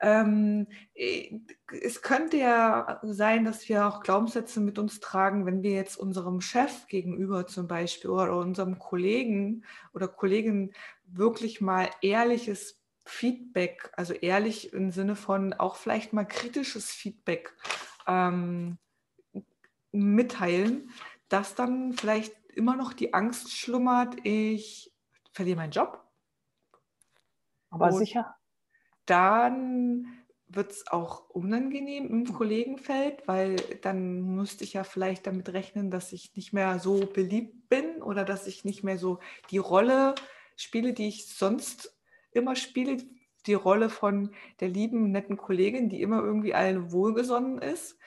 Ähm, 0.00 0.66
äh, 0.94 1.40
es 1.82 2.00
könnte 2.00 2.38
ja 2.38 3.00
sein, 3.02 3.44
dass 3.44 3.68
wir 3.68 3.86
auch 3.86 4.00
Glaubenssätze 4.00 4.60
mit 4.60 4.78
uns 4.78 5.00
tragen, 5.00 5.44
wenn 5.44 5.62
wir 5.62 5.72
jetzt 5.72 5.96
unserem 5.96 6.40
Chef 6.40 6.86
gegenüber 6.86 7.46
zum 7.46 7.68
Beispiel 7.68 8.10
oder 8.10 8.36
unserem 8.36 8.78
Kollegen 8.78 9.64
oder 9.92 10.08
Kollegin 10.08 10.72
wirklich 11.04 11.60
mal 11.60 11.90
ehrliches 12.00 12.82
Feedback, 13.04 13.90
also 13.96 14.12
ehrlich 14.12 14.72
im 14.72 14.90
Sinne 14.90 15.16
von 15.16 15.52
auch 15.54 15.76
vielleicht 15.76 16.12
mal 16.12 16.24
kritisches 16.24 16.90
Feedback 16.90 17.54
ähm, 18.06 18.78
mitteilen, 19.92 20.90
dass 21.28 21.54
dann 21.54 21.92
vielleicht 21.92 22.34
immer 22.54 22.76
noch 22.76 22.92
die 22.92 23.14
Angst 23.14 23.52
schlummert, 23.52 24.16
ich 24.24 24.92
verliere 25.32 25.56
meinen 25.56 25.72
Job. 25.72 26.04
Aber 27.70 27.86
Und 27.86 27.98
sicher 27.98 28.36
dann 29.06 30.06
wird 30.48 30.70
es 30.70 30.86
auch 30.86 31.30
unangenehm 31.30 32.08
im 32.08 32.32
Kollegenfeld, 32.32 33.26
weil 33.26 33.56
dann 33.80 34.34
müsste 34.34 34.64
ich 34.64 34.74
ja 34.74 34.84
vielleicht 34.84 35.26
damit 35.26 35.48
rechnen, 35.50 35.90
dass 35.90 36.12
ich 36.12 36.36
nicht 36.36 36.52
mehr 36.52 36.78
so 36.78 37.06
beliebt 37.06 37.68
bin 37.70 38.02
oder 38.02 38.24
dass 38.24 38.46
ich 38.46 38.64
nicht 38.64 38.84
mehr 38.84 38.98
so 38.98 39.18
die 39.50 39.58
Rolle 39.58 40.14
spiele, 40.56 40.92
die 40.92 41.08
ich 41.08 41.26
sonst 41.26 41.98
immer 42.32 42.54
spiele, 42.54 42.98
die 43.46 43.54
Rolle 43.54 43.90
von 43.90 44.34
der 44.60 44.68
lieben, 44.68 45.10
netten 45.10 45.36
Kollegin, 45.36 45.88
die 45.88 46.02
immer 46.02 46.22
irgendwie 46.22 46.54
allen 46.54 46.92
wohlgesonnen 46.92 47.58
ist. 47.58 47.98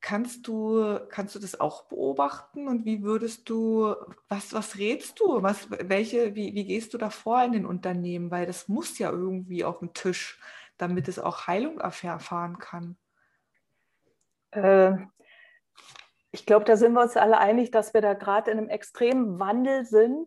Kannst 0.00 0.46
du, 0.46 0.98
kannst 1.08 1.34
du 1.34 1.38
das 1.38 1.58
auch 1.60 1.84
beobachten 1.84 2.68
und 2.68 2.84
wie 2.84 3.02
würdest 3.02 3.48
du, 3.48 3.94
was, 4.28 4.52
was 4.52 4.76
rätst 4.76 5.18
du? 5.18 5.42
Was, 5.42 5.68
welche, 5.70 6.34
wie, 6.34 6.54
wie 6.54 6.64
gehst 6.66 6.92
du 6.92 6.98
da 6.98 7.08
vor 7.08 7.42
in 7.42 7.52
den 7.52 7.64
Unternehmen? 7.64 8.30
Weil 8.30 8.44
das 8.44 8.68
muss 8.68 8.98
ja 8.98 9.10
irgendwie 9.10 9.64
auf 9.64 9.78
dem 9.78 9.94
Tisch, 9.94 10.38
damit 10.76 11.08
es 11.08 11.18
auch 11.18 11.46
Heilung 11.46 11.80
erfahren 11.80 12.58
kann. 12.58 12.96
Äh, 14.50 14.96
ich 16.34 16.46
glaube, 16.46 16.64
da 16.64 16.76
sind 16.76 16.94
wir 16.94 17.02
uns 17.02 17.16
alle 17.16 17.38
einig, 17.38 17.70
dass 17.70 17.94
wir 17.94 18.00
da 18.00 18.14
gerade 18.14 18.50
in 18.50 18.58
einem 18.58 18.68
extremen 18.68 19.38
Wandel 19.38 19.84
sind. 19.84 20.26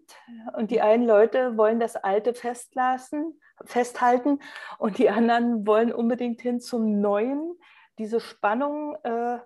Und 0.53 0.71
die 0.71 0.79
einen 0.79 1.05
Leute 1.05 1.57
wollen 1.57 1.81
das 1.81 1.97
Alte 1.97 2.33
festlassen, 2.33 3.37
festhalten 3.65 4.39
und 4.79 4.99
die 4.99 5.09
anderen 5.09 5.67
wollen 5.67 5.91
unbedingt 5.91 6.39
hin 6.41 6.61
zum 6.61 7.01
Neuen. 7.01 7.59
Diese 7.97 8.21
Spannung 8.21 8.95
äh, 9.03 9.39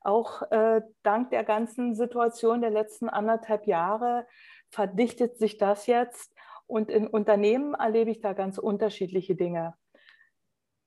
auch 0.00 0.42
äh, 0.52 0.82
dank 1.02 1.30
der 1.30 1.42
ganzen 1.42 1.96
Situation 1.96 2.60
der 2.60 2.70
letzten 2.70 3.08
anderthalb 3.08 3.66
Jahre 3.66 4.28
verdichtet 4.70 5.38
sich 5.38 5.58
das 5.58 5.88
jetzt. 5.88 6.32
Und 6.68 6.88
in 6.88 7.08
Unternehmen 7.08 7.74
erlebe 7.74 8.12
ich 8.12 8.20
da 8.20 8.32
ganz 8.32 8.58
unterschiedliche 8.58 9.34
Dinge. 9.34 9.74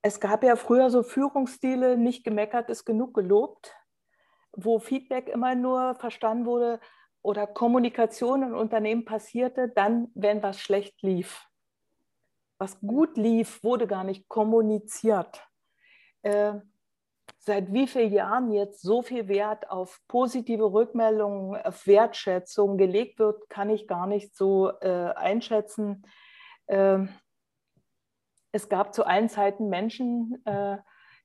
Es 0.00 0.18
gab 0.18 0.42
ja 0.44 0.56
früher 0.56 0.88
so 0.88 1.02
Führungsstile, 1.02 1.98
nicht 1.98 2.24
gemeckert 2.24 2.70
ist 2.70 2.86
genug 2.86 3.12
gelobt, 3.12 3.76
wo 4.52 4.78
Feedback 4.78 5.28
immer 5.28 5.54
nur 5.54 5.94
verstanden 5.96 6.46
wurde 6.46 6.80
oder 7.22 7.46
Kommunikation 7.46 8.42
in 8.42 8.54
Unternehmen 8.54 9.04
passierte, 9.04 9.68
dann, 9.68 10.08
wenn 10.14 10.42
was 10.42 10.60
schlecht 10.60 11.02
lief. 11.02 11.46
Was 12.58 12.80
gut 12.80 13.16
lief, 13.16 13.62
wurde 13.62 13.86
gar 13.86 14.04
nicht 14.04 14.28
kommuniziert. 14.28 15.46
Äh, 16.22 16.54
seit 17.38 17.72
wie 17.72 17.86
vielen 17.86 18.12
Jahren 18.12 18.52
jetzt 18.52 18.82
so 18.82 19.02
viel 19.02 19.28
Wert 19.28 19.70
auf 19.70 20.00
positive 20.08 20.72
Rückmeldungen, 20.72 21.60
auf 21.62 21.86
Wertschätzung 21.86 22.76
gelegt 22.76 23.18
wird, 23.18 23.48
kann 23.48 23.70
ich 23.70 23.86
gar 23.86 24.06
nicht 24.06 24.36
so 24.36 24.70
äh, 24.80 25.12
einschätzen. 25.14 26.06
Äh, 26.66 27.06
es 28.52 28.68
gab 28.68 28.94
zu 28.94 29.06
allen 29.06 29.28
Zeiten 29.28 29.68
Menschen, 29.68 30.42
äh, 30.44 30.78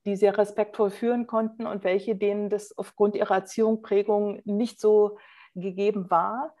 die 0.06 0.16
sehr 0.16 0.38
respektvoll 0.38 0.90
führen 0.90 1.26
konnten 1.26 1.66
und 1.66 1.84
welche, 1.84 2.16
denen 2.16 2.48
das 2.48 2.76
aufgrund 2.78 3.16
ihrer 3.16 3.34
Erziehung, 3.34 3.82
Prägung 3.82 4.40
nicht 4.44 4.80
so 4.80 5.18
gegeben 5.54 6.10
war. 6.10 6.54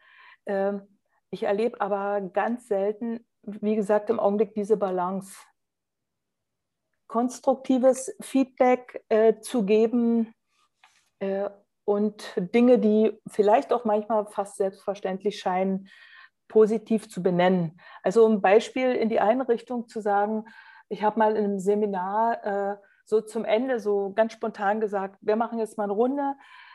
Ähm, 0.46 0.82
ich 1.30 1.44
erlebe 1.44 1.80
aber 1.80 2.20
ganz 2.20 2.68
selten, 2.68 3.24
wie 3.42 3.76
gesagt, 3.76 4.10
im 4.10 4.20
Augenblick 4.20 4.54
diese 4.54 4.76
Balance 4.76 5.36
konstruktives 7.06 8.14
Feedback 8.20 9.04
äh, 9.08 9.38
zu 9.38 9.64
geben 9.64 10.34
äh, 11.20 11.48
und 11.84 12.32
Dinge, 12.36 12.80
die 12.80 13.16
vielleicht 13.28 13.72
auch 13.72 13.84
manchmal 13.84 14.26
fast 14.26 14.56
selbstverständlich 14.56 15.38
scheinen, 15.38 15.88
positiv 16.48 17.08
zu 17.08 17.22
benennen. 17.22 17.80
Also 18.02 18.26
ein 18.26 18.40
Beispiel 18.40 18.92
in 18.92 19.08
die 19.08 19.20
eine 19.20 19.48
Richtung 19.48 19.88
zu 19.88 20.00
sagen, 20.00 20.46
ich 20.88 21.02
habe 21.02 21.18
mal 21.18 21.36
in 21.36 21.44
einem 21.44 21.58
Seminar 21.58 22.44
äh, 22.44 22.76
so 23.06 23.20
zum 23.20 23.44
Ende 23.44 23.78
so 23.80 24.12
ganz 24.14 24.32
spontan 24.32 24.80
gesagt, 24.80 25.18
wir 25.20 25.36
machen 25.36 25.58
jetzt 25.58 25.78
mal 25.78 25.84
eine 25.84 25.92
Runde. 25.92 26.34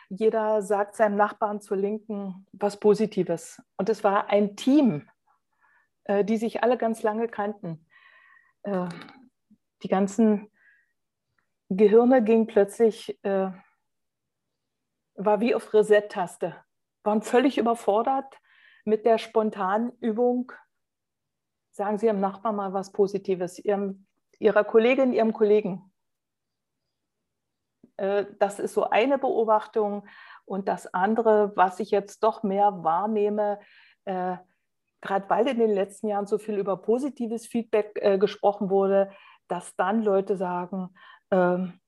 Jeder 0.10 0.62
sagt 0.62 0.96
seinem 0.96 1.18
Nachbarn 1.18 1.62
zur 1.62 1.78
Linken 1.78 2.48
was 2.54 2.80
Positives. 2.80 3.62
Und 3.78 3.90
es 3.90 4.04
war 4.04 4.30
ein 4.30 4.56
Team, 4.56 5.10
äh, 6.06 6.24
die 6.24 6.38
sich 6.38 6.64
alle 6.64 6.78
ganz 6.78 7.04
lange 7.04 7.28
kannten. 7.28 7.86
Äh, 8.64 8.88
die 9.84 9.90
ganzen 9.90 10.50
Gehirne 11.70 12.24
gingen 12.24 12.48
plötzlich, 12.48 13.20
äh, 13.24 13.52
war 15.16 15.42
wie 15.42 15.54
auf 15.54 15.74
Reset-Taste, 15.74 16.56
waren 17.04 17.22
völlig 17.22 17.58
überfordert 17.58 18.38
mit 18.86 19.06
der 19.06 19.18
spontanen 19.18 19.92
Übung. 20.00 20.54
Sagen 21.72 21.98
Sie 21.98 22.06
Ihrem 22.06 22.22
Nachbarn 22.22 22.56
mal 22.56 22.74
was 22.74 22.94
Positives, 22.94 23.60
Ihrem, 23.60 24.08
Ihrer 24.40 24.64
Kollegin, 24.64 25.14
Ihrem 25.14 25.34
Kollegen. 25.34 25.91
Äh, 28.02 28.26
das 28.40 28.60
ist 28.60 28.74
so 28.74 28.90
eine 28.90 29.18
Beobachtung. 29.20 30.08
Und 30.46 30.68
das 30.68 30.92
andere, 30.94 31.54
was 31.56 31.80
ich 31.80 31.92
jetzt 31.92 32.24
doch 32.24 32.44
mehr 32.44 32.84
wahrnehme, 32.84 33.60
äh, 34.06 34.38
gerade 35.02 35.30
weil 35.30 35.48
in 35.48 35.60
den 35.60 35.72
letzten 35.72 36.08
Jahren 36.08 36.26
so 36.26 36.38
viel 36.38 36.58
über 36.58 36.78
positives 36.78 37.46
Feedback 37.46 38.00
äh, 38.02 38.18
gesprochen 38.18 38.70
wurde, 38.70 39.12
dass 39.48 39.76
dann 39.76 40.02
Leute 40.02 40.36
sagen, 40.36 40.90
ähm, 41.30 41.80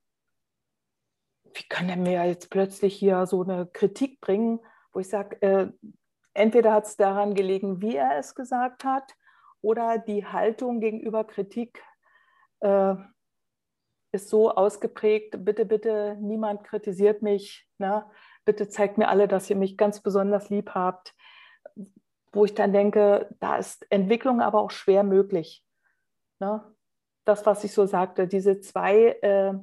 wie 1.55 1.67
kann 1.67 1.89
er 1.89 1.97
mir 1.97 2.25
jetzt 2.25 2.49
plötzlich 2.49 2.95
hier 2.95 3.25
so 3.25 3.43
eine 3.43 3.67
Kritik 3.67 4.21
bringen, 4.21 4.59
wo 4.91 4.99
ich 4.99 5.09
sage, 5.09 5.41
äh, 5.41 5.67
entweder 6.33 6.73
hat 6.73 6.85
es 6.85 6.95
daran 6.95 7.33
gelegen, 7.35 7.81
wie 7.81 7.95
er 7.95 8.17
es 8.17 8.35
gesagt 8.35 8.83
hat, 8.83 9.15
oder 9.61 9.97
die 9.97 10.25
Haltung 10.25 10.79
gegenüber 10.79 11.23
Kritik 11.23 11.83
ist 14.13 14.29
so 14.29 14.51
ausgeprägt, 14.51 15.43
bitte, 15.43 15.65
bitte, 15.65 16.17
niemand 16.21 16.63
kritisiert 16.63 17.21
mich, 17.21 17.67
ne? 17.77 18.05
bitte 18.45 18.69
zeigt 18.69 18.97
mir 18.97 19.09
alle, 19.09 19.27
dass 19.27 19.49
ihr 19.49 19.55
mich 19.55 19.77
ganz 19.77 20.01
besonders 20.01 20.49
lieb 20.49 20.71
habt, 20.71 21.13
wo 22.31 22.45
ich 22.45 22.53
dann 22.53 22.73
denke, 22.73 23.35
da 23.39 23.57
ist 23.57 23.85
Entwicklung 23.91 24.41
aber 24.41 24.59
auch 24.59 24.71
schwer 24.71 25.03
möglich. 25.03 25.65
Ne? 26.39 26.63
das, 27.25 27.45
was 27.45 27.63
ich 27.63 27.71
so 27.71 27.85
sagte, 27.85 28.27
diese 28.27 28.59
zwei, 28.59 29.17
äh, 29.21 29.53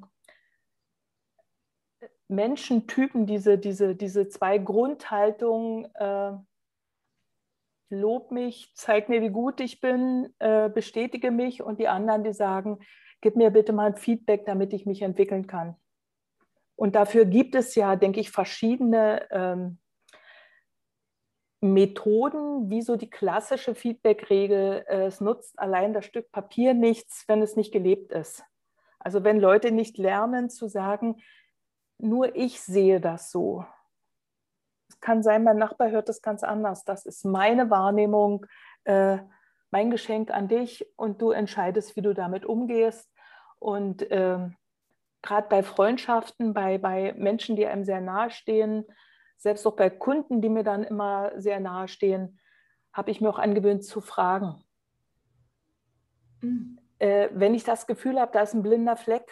Menschentypen, 2.29 3.27
diese, 3.27 3.59
diese, 3.59 3.97
diese 3.97 4.29
zwei 4.29 4.59
Grundhaltungen, 4.59 5.93
äh, 5.97 6.33
lob 7.91 8.31
mich, 8.31 8.73
zeig 8.77 9.09
mir, 9.09 9.21
wie 9.21 9.31
gut 9.31 9.61
ich 9.61 9.81
bin, 9.81 10.33
äh, 10.39 10.69
bestätige 10.69 11.33
mich 11.33 11.63
und 11.63 11.81
die 11.81 11.89
anderen, 11.89 12.23
die 12.23 12.33
sagen, 12.33 12.79
gib 13.21 13.37
mir 13.37 13.51
bitte 13.51 13.73
mal 13.73 13.89
ein 13.89 13.97
Feedback, 13.97 14.47
damit 14.47 14.73
ich 14.73 14.87
mich 14.87 15.03
entwickeln 15.03 15.47
kann. 15.47 15.77
Und 16.77 16.97
dafür 16.97 17.27
gibt 17.27 17.55
es 17.55 17.75
ja, 17.75 17.97
denke 17.97 18.21
ich, 18.21 18.31
verschiedene 18.31 19.27
ähm, 19.31 19.79
Methoden, 21.61 22.71
wie 22.71 22.81
so 22.81 22.97
die 22.97 23.11
klassische 23.11 23.75
Feedback-Regel. 23.75 24.85
Äh, 24.89 25.05
es 25.05 25.21
nutzt 25.21 25.59
allein 25.59 25.93
das 25.93 26.07
Stück 26.07 26.33
Papier 26.33 26.73
nichts, 26.73 27.25
wenn 27.29 27.43
es 27.43 27.55
nicht 27.57 27.73
gelebt 27.73 28.13
ist. 28.13 28.45
Also 28.99 29.25
wenn 29.25 29.39
Leute 29.39 29.73
nicht 29.73 29.99
lernen 29.99 30.49
zu 30.49 30.69
sagen, 30.69 31.23
nur 31.99 32.35
ich 32.35 32.63
sehe 32.63 33.01
das 33.01 33.31
so. 33.31 33.65
Es 34.89 35.01
kann 35.01 35.23
sein, 35.23 35.45
mein 35.45 35.59
Nachbar 35.59 35.91
hört 35.91 36.09
das 36.09 36.23
ganz 36.23 36.43
anders. 36.43 36.85
Das 36.85 37.05
ist 37.05 37.25
meine 37.25 37.69
Wahrnehmung, 37.71 38.47
äh, 38.85 39.19
mein 39.71 39.91
Geschenk 39.91 40.31
an 40.31 40.49
dich 40.49 40.87
und 40.97 41.21
du 41.21 41.31
entscheidest, 41.31 41.95
wie 41.97 42.03
du 42.03 42.15
damit 42.15 42.45
umgehst. 42.47 43.10
Und 43.61 44.11
äh, 44.11 44.49
gerade 45.23 45.49
bei 45.49 45.63
Freundschaften, 45.63 46.53
bei, 46.53 46.79
bei 46.79 47.15
Menschen, 47.17 47.55
die 47.55 47.67
einem 47.67 47.85
sehr 47.85 48.01
nahe 48.01 48.31
stehen, 48.31 48.85
selbst 49.37 49.67
auch 49.67 49.77
bei 49.77 49.89
Kunden, 49.89 50.41
die 50.41 50.49
mir 50.49 50.65
dann 50.65 50.83
immer 50.83 51.33
sehr 51.37 51.61
nahe 51.61 51.87
stehen, 51.87 52.41
habe 52.93 53.11
ich 53.11 53.21
mir 53.21 53.31
auch 53.31 53.39
angewöhnt 53.39 53.85
zu 53.85 54.01
fragen. 54.01 54.65
Mhm. 56.41 56.79
Äh, 56.99 57.29
wenn 57.33 57.55
ich 57.55 57.65
das 57.65 57.87
Gefühl 57.87 58.21
habe, 58.21 58.33
da 58.33 58.43
ist 58.43 58.55
ein 58.55 58.63
blinder 58.63 58.97
Fleck, 58.97 59.31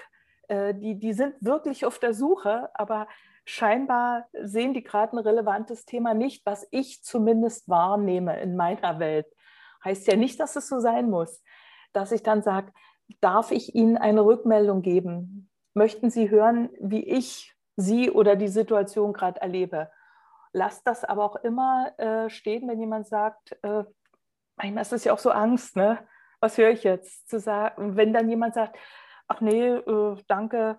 äh, 0.48 0.74
die, 0.74 0.98
die 0.98 1.12
sind 1.12 1.34
wirklich 1.40 1.84
auf 1.84 1.98
der 1.98 2.14
Suche, 2.14 2.70
aber 2.74 3.08
scheinbar 3.44 4.28
sehen 4.32 4.74
die 4.74 4.82
gerade 4.82 5.16
ein 5.16 5.20
relevantes 5.20 5.84
Thema 5.84 6.14
nicht, 6.14 6.44
was 6.46 6.66
ich 6.70 7.02
zumindest 7.02 7.68
wahrnehme 7.68 8.40
in 8.40 8.56
meiner 8.56 8.98
Welt. 8.98 9.26
Heißt 9.84 10.06
ja 10.06 10.16
nicht, 10.16 10.40
dass 10.40 10.56
es 10.56 10.68
so 10.68 10.80
sein 10.80 11.08
muss, 11.10 11.42
dass 11.92 12.12
ich 12.12 12.22
dann 12.22 12.42
sage, 12.42 12.72
darf 13.20 13.50
ich 13.50 13.74
Ihnen 13.74 13.96
eine 13.96 14.24
Rückmeldung 14.24 14.82
geben? 14.82 15.50
Möchten 15.74 16.10
Sie 16.10 16.30
hören, 16.30 16.70
wie 16.80 17.04
ich 17.04 17.54
Sie 17.76 18.10
oder 18.10 18.36
die 18.36 18.48
Situation 18.48 19.12
gerade 19.12 19.40
erlebe? 19.40 19.90
Lasst 20.52 20.86
das 20.86 21.04
aber 21.04 21.24
auch 21.24 21.36
immer 21.36 21.92
äh, 21.98 22.30
stehen, 22.30 22.68
wenn 22.68 22.80
jemand 22.80 23.06
sagt, 23.06 23.56
äh, 23.62 23.84
manchmal 24.56 24.82
ist 24.82 25.04
ja 25.04 25.12
auch 25.12 25.18
so 25.18 25.30
Angst, 25.30 25.76
ne? 25.76 25.98
Was 26.40 26.56
höre 26.56 26.70
ich 26.70 26.84
jetzt? 26.84 27.28
Zu 27.28 27.40
sagen, 27.40 27.96
wenn 27.96 28.12
dann 28.12 28.28
jemand 28.28 28.54
sagt, 28.54 28.76
ach 29.26 29.40
nee, 29.40 29.68
äh, 29.68 30.16
danke, 30.28 30.78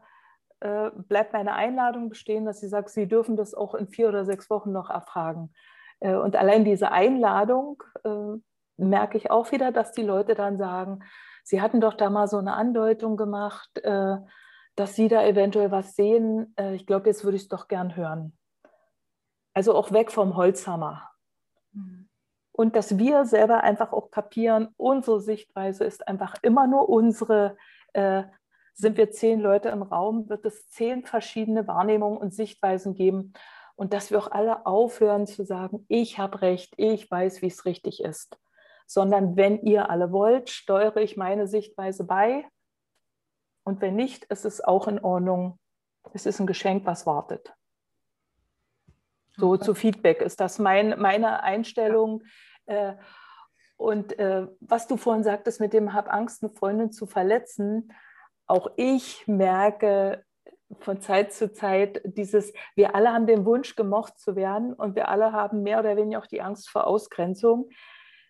äh, 0.61 0.89
bleibt 0.93 1.33
meine 1.33 1.53
Einladung 1.53 2.09
bestehen, 2.09 2.45
dass 2.45 2.59
sie 2.59 2.67
sagt, 2.67 2.89
Sie 2.89 3.07
dürfen 3.07 3.37
das 3.37 3.53
auch 3.53 3.75
in 3.75 3.87
vier 3.87 4.09
oder 4.09 4.25
sechs 4.25 4.49
Wochen 4.49 4.71
noch 4.71 4.89
erfragen. 4.89 5.53
Äh, 5.99 6.15
und 6.15 6.35
allein 6.35 6.65
diese 6.65 6.91
Einladung 6.91 7.83
äh, 8.03 8.37
merke 8.77 9.17
ich 9.17 9.31
auch 9.31 9.51
wieder, 9.51 9.71
dass 9.71 9.91
die 9.91 10.03
Leute 10.03 10.35
dann 10.35 10.57
sagen, 10.57 11.03
Sie 11.49 11.63
hatten 11.63 11.81
doch 11.81 11.95
da 11.95 12.11
mal 12.11 12.27
so 12.27 12.37
eine 12.37 12.53
Andeutung 12.53 13.17
gemacht, 13.17 13.79
äh, 13.79 14.17
dass 14.75 14.93
Sie 14.93 15.07
da 15.07 15.25
eventuell 15.25 15.71
was 15.71 15.95
sehen. 15.95 16.53
Äh, 16.59 16.75
ich 16.75 16.85
glaube, 16.85 17.07
jetzt 17.09 17.23
würde 17.23 17.37
ich 17.37 17.43
es 17.43 17.49
doch 17.49 17.67
gern 17.67 17.95
hören. 17.95 18.37
Also 19.55 19.73
auch 19.73 19.91
weg 19.91 20.11
vom 20.11 20.35
Holzhammer. 20.35 21.09
Mhm. 21.71 22.07
Und 22.51 22.75
dass 22.75 22.99
wir 22.99 23.25
selber 23.25 23.63
einfach 23.63 23.93
auch 23.93 24.11
kapieren, 24.11 24.75
unsere 24.77 25.21
Sichtweise 25.21 25.85
ist 25.85 26.07
einfach 26.07 26.35
immer 26.43 26.67
nur 26.67 26.87
unsere 26.87 27.57
äh, 27.93 28.25
sind 28.75 28.95
wir 28.97 29.09
zehn 29.09 29.39
Leute 29.39 29.69
im 29.69 29.81
Raum, 29.81 30.29
wird 30.29 30.45
es 30.45 30.69
zehn 30.69 31.03
verschiedene 31.03 31.67
Wahrnehmungen 31.67 32.19
und 32.19 32.31
Sichtweisen 32.31 32.93
geben. 32.93 33.33
Und 33.75 33.91
dass 33.93 34.11
wir 34.11 34.19
auch 34.19 34.29
alle 34.29 34.67
aufhören 34.67 35.25
zu 35.25 35.43
sagen, 35.45 35.83
ich 35.87 36.19
habe 36.19 36.43
recht, 36.43 36.75
ich 36.77 37.09
weiß, 37.09 37.41
wie 37.41 37.47
es 37.47 37.65
richtig 37.65 38.03
ist. 38.03 38.37
Sondern 38.89 39.37
wenn 39.37 39.61
ihr 39.61 39.89
alle 39.91 40.11
wollt, 40.11 40.49
steuere 40.49 40.97
ich 40.97 41.15
meine 41.15 41.47
Sichtweise 41.47 42.05
bei. 42.05 42.47
Und 43.63 43.81
wenn 43.81 43.95
nicht, 43.95 44.23
ist 44.25 44.45
es 44.45 44.61
auch 44.61 44.87
in 44.87 44.99
Ordnung. 44.99 45.59
Es 46.13 46.25
ist 46.25 46.39
ein 46.39 46.47
Geschenk, 46.47 46.87
was 46.87 47.05
wartet. 47.05 47.53
So 49.37 49.53
okay. 49.53 49.63
zu 49.63 49.75
Feedback 49.75 50.21
ist 50.21 50.39
das 50.39 50.57
mein, 50.57 50.99
meine 50.99 51.43
Einstellung. 51.43 52.23
Äh, 52.65 52.95
und 53.77 54.17
äh, 54.17 54.47
was 54.59 54.87
du 54.87 54.97
vorhin 54.97 55.23
sagtest 55.23 55.59
mit 55.61 55.71
dem 55.71 55.93
Hab 55.93 56.11
Angst, 56.11 56.43
eine 56.43 56.51
Freundin 56.51 56.91
zu 56.91 57.05
verletzen, 57.05 57.93
auch 58.47 58.71
ich 58.75 59.27
merke 59.27 60.25
von 60.79 60.99
Zeit 60.99 61.31
zu 61.31 61.53
Zeit 61.53 62.01
dieses, 62.03 62.53
wir 62.75 62.95
alle 62.95 63.13
haben 63.13 63.27
den 63.27 63.45
Wunsch, 63.45 63.75
gemocht 63.75 64.17
zu 64.17 64.35
werden 64.35 64.73
und 64.73 64.95
wir 64.95 65.09
alle 65.09 65.31
haben 65.31 65.61
mehr 65.61 65.79
oder 65.79 65.95
weniger 65.95 66.19
auch 66.19 66.27
die 66.27 66.41
Angst 66.41 66.69
vor 66.69 66.87
Ausgrenzung. 66.87 67.69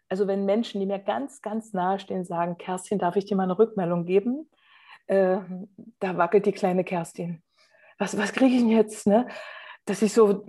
Also 0.10 0.28
wenn 0.28 0.46
Menschen, 0.46 0.80
die 0.80 0.88
mir 0.88 1.00
ganz, 1.00 1.42
ganz 1.42 1.74
nahe 1.74 2.00
stehen, 2.00 2.26
sagen, 2.26 2.58
Kerstin, 2.58 3.00
darf 3.00 3.16
ich 3.16 3.26
dir 3.26 3.36
mal 3.36 3.44
eine 3.44 3.58
Rückmeldung 3.58 4.06
geben? 4.06 4.50
Äh, 5.08 5.38
da 6.00 6.18
wackelt 6.18 6.46
die 6.46 6.52
kleine 6.52 6.84
Kerstin. 6.84 7.44
Was, 7.98 8.18
was 8.18 8.34
kriege 8.34 8.56
ich 8.56 8.62
denn 8.62 8.70
jetzt? 8.70 9.08
Ne? 9.08 9.28
Dass 9.86 10.02
ich 10.02 10.14
so 10.14 10.46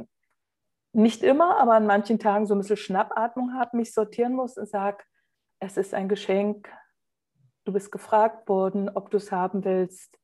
nicht 0.92 1.22
immer, 1.22 1.58
aber 1.58 1.74
an 1.74 1.86
manchen 1.86 2.18
Tagen 2.18 2.46
so 2.46 2.54
ein 2.54 2.58
bisschen 2.58 2.76
Schnappatmung 2.76 3.54
habe, 3.54 3.76
mich 3.76 3.92
sortieren 3.92 4.34
muss 4.34 4.56
und 4.56 4.68
sage, 4.68 5.04
es 5.60 5.76
ist 5.76 5.94
ein 5.94 6.08
Geschenk, 6.08 6.68
Du 7.64 7.72
bist 7.72 7.92
gefragt 7.92 8.48
worden, 8.48 8.88
ob 8.88 9.10
du 9.10 9.18
es 9.18 9.30
haben 9.30 9.64
willst. 9.64 10.18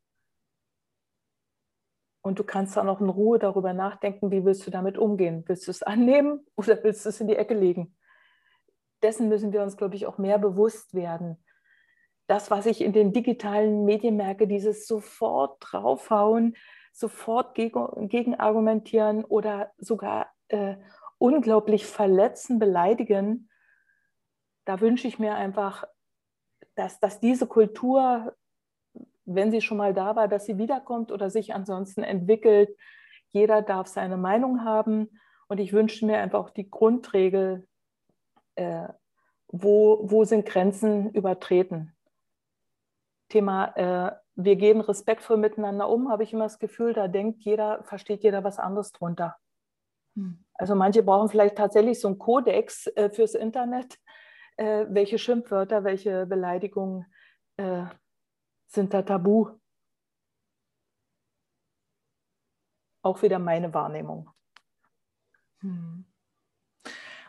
Und 2.23 2.39
du 2.39 2.45
kannst 2.45 2.77
dann 2.77 2.89
auch 2.89 3.01
in 3.01 3.09
Ruhe 3.09 3.39
darüber 3.39 3.73
nachdenken, 3.73 4.31
wie 4.31 4.45
willst 4.45 4.67
du 4.67 4.71
damit 4.71 4.99
umgehen? 4.99 5.45
Willst 5.47 5.67
du 5.67 5.71
es 5.71 5.83
annehmen 5.83 6.45
oder 6.57 6.83
willst 6.83 7.05
du 7.05 7.11
es 7.11 7.21
in 7.21 7.29
die 7.29 7.37
Ecke 7.37 7.55
legen? 7.55 7.97
Dessen 9.03 9.29
müssen 9.29 9.53
wir 9.53 9.63
uns, 9.63 9.77
glaube 9.77 9.97
ich, 9.97 10.07
auch 10.07 10.19
mehr 10.19 10.39
bewusst 10.39 10.95
werden. 10.95 11.43
Das, 12.27 12.51
was 12.51 12.67
ich 12.67 12.81
in 12.81 12.93
den 12.93 13.13
digitalen 13.13 13.85
Medien 13.85 14.17
merke, 14.17 14.49
dieses 14.49 14.87
sofort 14.87 15.59
draufhauen, 15.61 16.57
sofort 16.93 17.55
gegen, 17.55 18.09
gegen 18.09 18.35
argumentieren 18.35 19.25
oder 19.25 19.71
sogar 19.79 20.33
äh, 20.49 20.77
unglaublich 21.19 21.87
verletzen, 21.87 22.59
beleidigen, 22.59 23.49
da 24.65 24.81
wünsche 24.81 25.07
ich 25.07 25.19
mir 25.19 25.35
einfach 25.35 25.87
dass, 26.77 27.01
dass 27.01 27.21
diese 27.21 27.47
Kultur, 27.47 28.37
wenn 29.25 29.51
sie 29.51 29.61
schon 29.61 29.79
mal 29.79 29.93
da 29.93 30.15
war, 30.15 30.29
dass 30.29 30.47
sie 30.47 30.59
wiederkommt 30.59 31.11
oder 31.11 31.31
sich 31.31 31.55
ansonsten 31.55 32.03
entwickelt. 32.03 32.77
Jeder 33.31 33.63
darf 33.63 33.89
seine 33.89 34.17
Meinung 34.17 34.65
haben. 34.65 35.19
Und 35.49 35.59
ich 35.59 35.73
wünsche 35.73 36.07
mir 36.07 36.19
einfach 36.19 36.39
auch 36.41 36.51
die 36.51 36.71
Grundregel, 36.71 37.67
äh, 38.57 38.89
wo, 39.49 40.01
wo 40.03 40.25
sind 40.25 40.47
Grenzen 40.47 41.11
übertreten. 41.11 41.97
Thema, 43.29 43.77
äh, 43.77 44.17
wir 44.35 44.57
gehen 44.57 44.81
respektvoll 44.81 45.37
miteinander 45.37 45.89
um, 45.89 46.11
habe 46.11 46.23
ich 46.23 46.33
immer 46.33 46.45
das 46.45 46.59
Gefühl, 46.59 46.93
da 46.93 47.09
denkt 47.09 47.43
jeder, 47.43 47.83
versteht 47.85 48.23
jeder 48.23 48.45
was 48.45 48.59
anderes 48.59 48.93
drunter. 48.93 49.37
Hm. 50.15 50.45
Also 50.55 50.75
manche 50.75 51.03
brauchen 51.03 51.29
vielleicht 51.29 51.57
tatsächlich 51.57 52.01
so 52.01 52.09
einen 52.09 52.19
Kodex 52.19 52.87
äh, 52.89 53.11
fürs 53.11 53.35
Internet, 53.35 53.99
äh, 54.57 54.87
welche 54.89 55.19
Schimpfwörter, 55.19 55.85
welche 55.85 56.27
Beleidigungen 56.27 57.07
äh, 57.57 57.85
sind 58.67 58.93
da 58.95 59.03
tabu. 59.03 59.51
Auch 63.03 63.23
wieder 63.23 63.39
meine 63.39 63.73
Wahrnehmung. 63.73 64.31
Hm. 65.61 66.05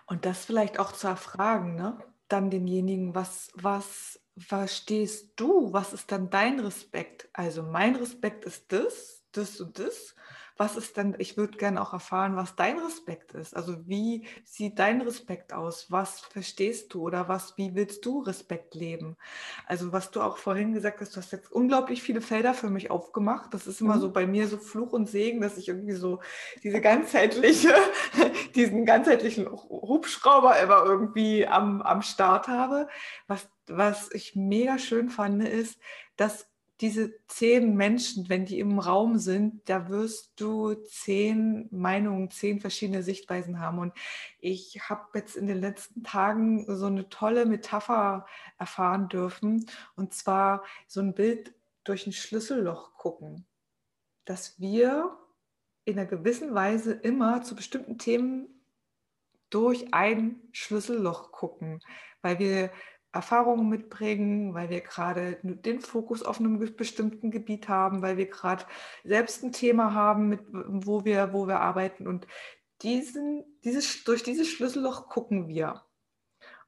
Und 0.08 0.26
das 0.26 0.46
vielleicht 0.46 0.80
auch 0.80 0.94
zu 0.94 1.08
erfragen, 1.08 1.76
ne? 1.76 1.98
dann 2.28 2.50
denjenigen, 2.50 3.14
was, 3.14 3.52
was 3.54 4.20
verstehst 4.38 5.34
du? 5.36 5.72
Was 5.74 5.94
ist 5.94 6.12
dann 6.12 6.30
dein 6.30 6.60
Respekt? 6.60 7.30
Also 7.34 7.64
mein 7.64 7.96
Respekt 7.96 8.46
ist 8.46 8.72
das, 8.72 9.24
das 9.32 9.62
und 9.62 9.80
das 9.80 10.16
was 10.58 10.76
ist 10.76 10.98
denn, 10.98 11.16
ich 11.20 11.38
würde 11.38 11.58
gerne 11.58 11.82
auch 11.82 11.94
erfahren, 11.94 12.36
was 12.36 12.56
dein 12.56 12.80
Respekt 12.80 13.34
ist. 13.34 13.56
Also 13.56 13.88
wie 13.88 14.26
sieht 14.44 14.80
dein 14.80 15.02
Respekt 15.02 15.54
aus? 15.54 15.92
Was 15.92 16.20
verstehst 16.20 16.94
du 16.94 17.02
oder 17.02 17.28
was, 17.28 17.58
wie 17.58 17.76
willst 17.76 18.06
du 18.06 18.22
Respekt 18.22 18.76
leben? 18.76 19.18
Also 19.66 19.92
was 19.92 20.12
du 20.12 20.22
auch 20.22 20.38
vorhin 20.38 20.74
gesagt 20.74 21.02
hast, 21.02 21.16
du 21.16 21.22
hast 21.22 21.32
jetzt 21.32 21.52
unglaublich 21.52 22.02
viele 22.02 22.22
Felder 22.22 22.54
für 22.54 22.70
mich 22.70 22.90
aufgemacht. 22.90 23.54
Das 23.54 23.68
ist 23.68 23.82
immer 23.82 23.96
mhm. 23.96 24.02
so 24.02 24.12
bei 24.12 24.26
mir 24.26 24.48
so 24.48 24.58
Fluch 24.58 24.94
und 24.94 25.08
Segen, 25.08 25.42
dass 25.42 25.58
ich 25.58 25.68
irgendwie 25.68 25.96
so 25.96 26.20
diese 26.64 26.82
ganzheitliche, 26.82 27.74
diesen 28.56 28.86
ganzheitlichen 28.86 29.48
Hubschrauber 29.52 30.60
immer 30.60 30.84
irgendwie 30.86 31.46
am, 31.48 31.82
am 31.82 32.02
Start 32.02 32.48
habe. 32.48 32.88
Was, 33.28 33.48
was 33.68 34.12
ich 34.12 34.36
mega 34.36 34.80
schön 34.80 35.10
fand, 35.10 35.44
ist, 35.44 35.80
dass 36.16 36.48
diese 36.82 37.14
zehn 37.28 37.76
Menschen, 37.76 38.30
wenn 38.30 38.46
die 38.46 38.60
im 38.60 38.78
Raum 38.78 39.18
sind, 39.18 39.68
da 39.68 39.90
wirst 39.90 40.40
du 40.40 40.76
zehn 40.76 41.68
Meinungen, 41.72 42.30
zehn 42.30 42.60
verschiedene 42.60 43.02
Sichtweisen 43.02 43.60
haben. 43.60 43.80
Und 43.80 43.94
ich 44.40 44.80
habe 44.88 45.06
jetzt 45.16 45.36
in 45.36 45.48
den 45.48 45.60
letzten 45.60 46.04
Tagen 46.04 46.66
so 46.76 46.86
eine 46.86 47.10
tolle 47.10 47.46
Metapher 47.46 48.28
erfahren 48.60 49.10
dürfen. 49.10 49.66
Und 49.96 50.14
zwar 50.14 50.64
so 50.88 51.02
ein 51.02 51.16
Bild 51.16 51.54
durch 51.84 52.06
ein 52.06 52.14
Schlüsselloch 52.14 52.94
gucken. 52.94 53.48
Dass 54.26 54.60
wir 54.60 55.18
in 55.86 55.98
einer 55.98 56.08
gewissen 56.08 56.54
Weise 56.54 56.94
immer 56.94 57.42
zu 57.42 57.56
bestimmten 57.56 57.98
Themen 57.98 58.50
durch 59.50 59.94
ein 59.94 60.42
Schlüsselloch 60.52 61.32
gucken, 61.32 61.82
weil 62.22 62.38
wir 62.40 62.72
Erfahrungen 63.18 63.68
mitbringen, 63.68 64.54
weil 64.54 64.70
wir 64.70 64.82
gerade 64.82 65.40
den 65.44 65.82
Fokus 65.82 66.24
auf 66.24 66.40
einem 66.40 66.60
bestimmten 66.76 67.32
Gebiet 67.32 67.68
haben, 67.68 68.02
weil 68.02 68.18
wir 68.18 68.28
gerade 68.28 68.66
selbst 69.04 69.44
ein 69.44 69.52
Thema 69.52 69.94
haben, 69.94 70.30
mit, 70.30 70.42
wo, 70.52 71.04
wir, 71.04 71.34
wo 71.34 71.48
wir 71.48 71.60
arbeiten. 71.60 72.08
Und 72.08 72.28
diesen, 72.84 73.44
dieses, 73.64 74.04
durch 74.04 74.24
dieses 74.24 74.48
Schlüsselloch 74.48 75.10
gucken 75.10 75.48
wir. 75.48 75.84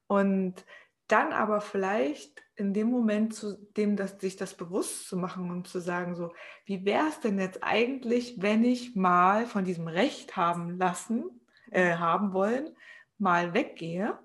Und 0.08 0.66
dann 1.08 1.34
aber 1.34 1.62
vielleicht 1.62 2.44
in 2.56 2.74
dem 2.74 2.90
Moment 2.90 3.34
zu 3.34 3.58
dem, 3.78 3.96
dass 3.96 4.20
sich 4.20 4.36
das 4.36 4.56
bewusst 4.56 5.08
zu 5.08 5.18
machen 5.18 5.50
und 5.50 5.68
zu 5.68 5.80
sagen, 5.80 6.16
so, 6.16 6.34
wie 6.66 6.84
wäre 6.84 7.08
es 7.08 7.20
denn 7.20 7.40
jetzt 7.40 7.64
eigentlich, 7.64 8.42
wenn 8.42 8.64
ich 8.64 8.96
mal 8.96 9.46
von 9.46 9.64
diesem 9.64 9.88
Recht 9.88 10.36
haben 10.36 10.78
lassen, 10.78 11.42
äh, 11.72 11.96
haben 11.96 12.34
wollen, 12.34 12.76
mal 13.18 13.54
weggehe 13.54 14.18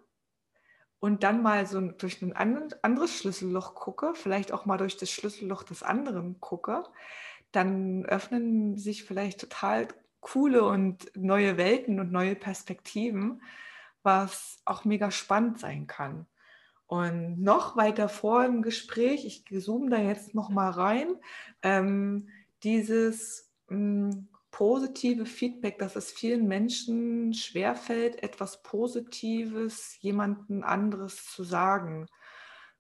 und 1.05 1.23
dann 1.23 1.43
mal 1.43 1.67
so 1.67 1.83
durch 1.83 2.23
ein 2.23 2.33
anderes 2.33 3.19
Schlüsselloch 3.19 3.75
gucke, 3.75 4.15
vielleicht 4.15 4.53
auch 4.53 4.65
mal 4.65 4.79
durch 4.79 4.97
das 4.97 5.11
Schlüsselloch 5.11 5.63
des 5.63 5.83
anderen 5.83 6.41
gucke, 6.41 6.83
dann 7.53 8.07
öffnen 8.07 8.79
sich 8.79 9.05
vielleicht 9.05 9.39
total 9.39 9.89
coole 10.21 10.65
und 10.65 11.15
neue 11.15 11.59
Welten 11.59 12.01
und 12.01 12.11
neue 12.11 12.35
Perspektiven, 12.35 13.43
was 14.03 14.63
auch 14.65 14.87
mega 14.87 15.11
spannend 15.11 15.61
sein 15.61 15.87
kann. 15.87 16.25
Und 16.87 17.39
noch 17.39 17.77
weiter 17.77 18.09
vor 18.09 18.43
im 18.47 18.63
Gespräch, 18.63 19.27
ich 19.27 19.45
zoome 19.63 19.91
da 19.91 19.99
jetzt 19.99 20.35
noch 20.35 20.49
mal 20.49 20.71
rein, 20.71 21.09
ähm, 21.61 22.31
dieses 22.63 23.53
mh, 23.69 24.11
hm, 24.11 24.29
positive 24.55 25.27
Feedback, 25.27 25.81
dass 25.81 25.97
es 25.97 26.13
vielen 26.13 26.47
Menschen 26.47 27.35
schwerfällt, 27.35 28.23
etwas 28.23 28.63
Positives 28.63 30.01
jemandem 30.01 30.63
anderes 30.63 31.27
zu 31.27 31.43
sagen. 31.43 32.07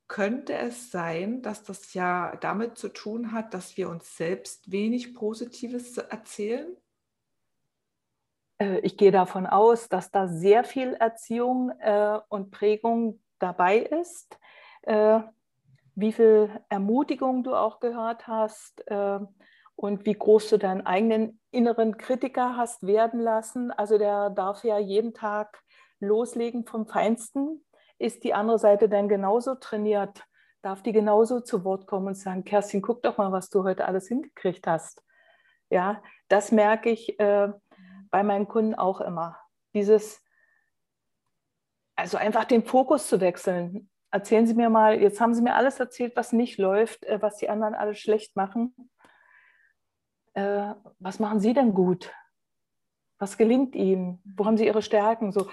Könnte 0.06 0.54
es 0.54 0.92
sein, 0.92 1.42
dass 1.42 1.64
das 1.64 1.92
ja 1.92 2.36
damit 2.36 2.78
zu 2.78 2.90
tun 2.90 3.32
hat, 3.32 3.54
dass 3.54 3.76
wir 3.76 3.88
uns 3.88 4.16
selbst 4.16 4.70
wenig 4.70 5.16
Positives 5.16 5.98
erzählen? 5.98 6.76
Äh, 8.58 8.78
ich 8.80 8.96
gehe 8.96 9.10
davon 9.10 9.44
aus, 9.44 9.88
dass 9.88 10.12
da 10.12 10.28
sehr 10.28 10.62
viel 10.62 10.92
Erziehung 10.92 11.70
äh, 11.80 12.20
und 12.28 12.52
Prägung 12.52 13.20
dabei 13.40 13.78
ist. 13.78 14.38
Äh, 14.82 15.22
wie 15.96 16.12
viel 16.12 16.50
Ermutigung 16.68 17.42
du 17.42 17.56
auch 17.56 17.80
gehört 17.80 18.28
hast, 18.28 18.84
und 19.76 20.06
wie 20.06 20.14
groß 20.14 20.50
du 20.50 20.58
deinen 20.58 20.86
eigenen 20.86 21.40
inneren 21.50 21.96
Kritiker 21.96 22.56
hast 22.56 22.86
werden 22.86 23.20
lassen. 23.20 23.70
Also 23.70 23.98
der 23.98 24.30
darf 24.30 24.64
ja 24.64 24.78
jeden 24.78 25.14
Tag 25.14 25.62
loslegen 26.00 26.64
vom 26.66 26.86
Feinsten. 26.86 27.64
Ist 27.98 28.24
die 28.24 28.34
andere 28.34 28.58
Seite 28.58 28.88
dann 28.88 29.08
genauso 29.08 29.54
trainiert? 29.54 30.24
Darf 30.62 30.82
die 30.82 30.92
genauso 30.92 31.40
zu 31.40 31.64
Wort 31.64 31.86
kommen 31.86 32.08
und 32.08 32.14
sagen, 32.14 32.44
Kerstin, 32.44 32.82
guck 32.82 33.02
doch 33.02 33.18
mal, 33.18 33.32
was 33.32 33.50
du 33.50 33.64
heute 33.64 33.86
alles 33.86 34.08
hingekriegt 34.08 34.66
hast. 34.66 35.02
Ja, 35.70 36.02
das 36.28 36.52
merke 36.52 36.90
ich 36.90 37.18
äh, 37.18 37.48
bei 38.10 38.22
meinen 38.22 38.48
Kunden 38.48 38.74
auch 38.74 39.00
immer. 39.00 39.38
Dieses, 39.74 40.22
also 41.96 42.16
einfach 42.16 42.44
den 42.44 42.64
Fokus 42.64 43.08
zu 43.08 43.20
wechseln. 43.20 43.90
Erzählen 44.10 44.46
Sie 44.46 44.54
mir 44.54 44.70
mal, 44.70 45.00
jetzt 45.00 45.20
haben 45.20 45.34
Sie 45.34 45.42
mir 45.42 45.54
alles 45.54 45.80
erzählt, 45.80 46.14
was 46.16 46.32
nicht 46.32 46.58
läuft, 46.58 47.04
äh, 47.04 47.20
was 47.20 47.36
die 47.36 47.48
anderen 47.48 47.74
alles 47.74 47.98
schlecht 47.98 48.36
machen 48.36 48.74
äh, 50.34 50.74
was 50.98 51.18
machen 51.18 51.40
Sie 51.40 51.54
denn 51.54 51.74
gut? 51.74 52.12
Was 53.18 53.38
gelingt 53.38 53.74
Ihnen? 53.74 54.20
Wo 54.24 54.44
haben 54.44 54.56
Sie 54.56 54.66
Ihre 54.66 54.82
Stärken? 54.82 55.32
So, 55.32 55.48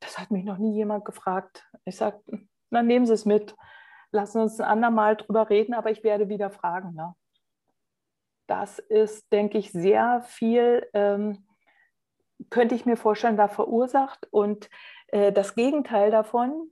das 0.00 0.18
hat 0.18 0.30
mich 0.30 0.44
noch 0.44 0.58
nie 0.58 0.74
jemand 0.74 1.04
gefragt. 1.04 1.68
Ich 1.84 1.96
sage, 1.96 2.20
dann 2.70 2.86
nehmen 2.86 3.06
Sie 3.06 3.12
es 3.12 3.24
mit. 3.24 3.54
Lassen 4.12 4.40
uns 4.40 4.60
ein 4.60 4.66
andermal 4.66 5.16
drüber 5.16 5.50
reden, 5.50 5.74
aber 5.74 5.90
ich 5.90 6.04
werde 6.04 6.28
wieder 6.28 6.50
fragen. 6.50 6.94
Ne? 6.94 7.14
Das 8.46 8.78
ist, 8.78 9.30
denke 9.32 9.58
ich, 9.58 9.72
sehr 9.72 10.22
viel, 10.22 10.88
ähm, 10.94 11.46
könnte 12.50 12.74
ich 12.74 12.86
mir 12.86 12.96
vorstellen, 12.96 13.36
da 13.36 13.48
verursacht. 13.48 14.28
Und 14.30 14.70
äh, 15.08 15.32
das 15.32 15.54
Gegenteil 15.54 16.10
davon, 16.10 16.70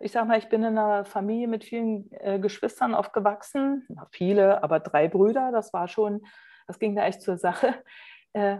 ich 0.00 0.12
sage 0.12 0.26
mal, 0.26 0.38
ich 0.38 0.48
bin 0.48 0.62
in 0.62 0.78
einer 0.78 1.04
Familie 1.04 1.48
mit 1.48 1.64
vielen 1.64 2.10
äh, 2.12 2.38
Geschwistern 2.38 2.94
aufgewachsen. 2.94 3.84
Na, 3.88 4.06
viele, 4.10 4.62
aber 4.62 4.80
drei 4.80 5.08
Brüder, 5.08 5.50
das 5.52 5.72
war 5.72 5.88
schon, 5.88 6.26
das 6.66 6.78
ging 6.78 6.94
da 6.94 7.04
echt 7.04 7.22
zur 7.22 7.38
Sache. 7.38 7.74
Äh, 8.32 8.58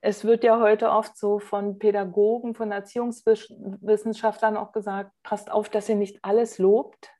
es 0.00 0.24
wird 0.24 0.42
ja 0.42 0.58
heute 0.60 0.90
oft 0.90 1.18
so 1.18 1.38
von 1.38 1.78
Pädagogen, 1.78 2.54
von 2.54 2.72
Erziehungswissenschaftlern 2.72 4.56
auch 4.56 4.72
gesagt, 4.72 5.10
passt 5.22 5.50
auf, 5.50 5.68
dass 5.68 5.88
ihr 5.88 5.96
nicht 5.96 6.24
alles 6.24 6.58
lobt. 6.58 7.10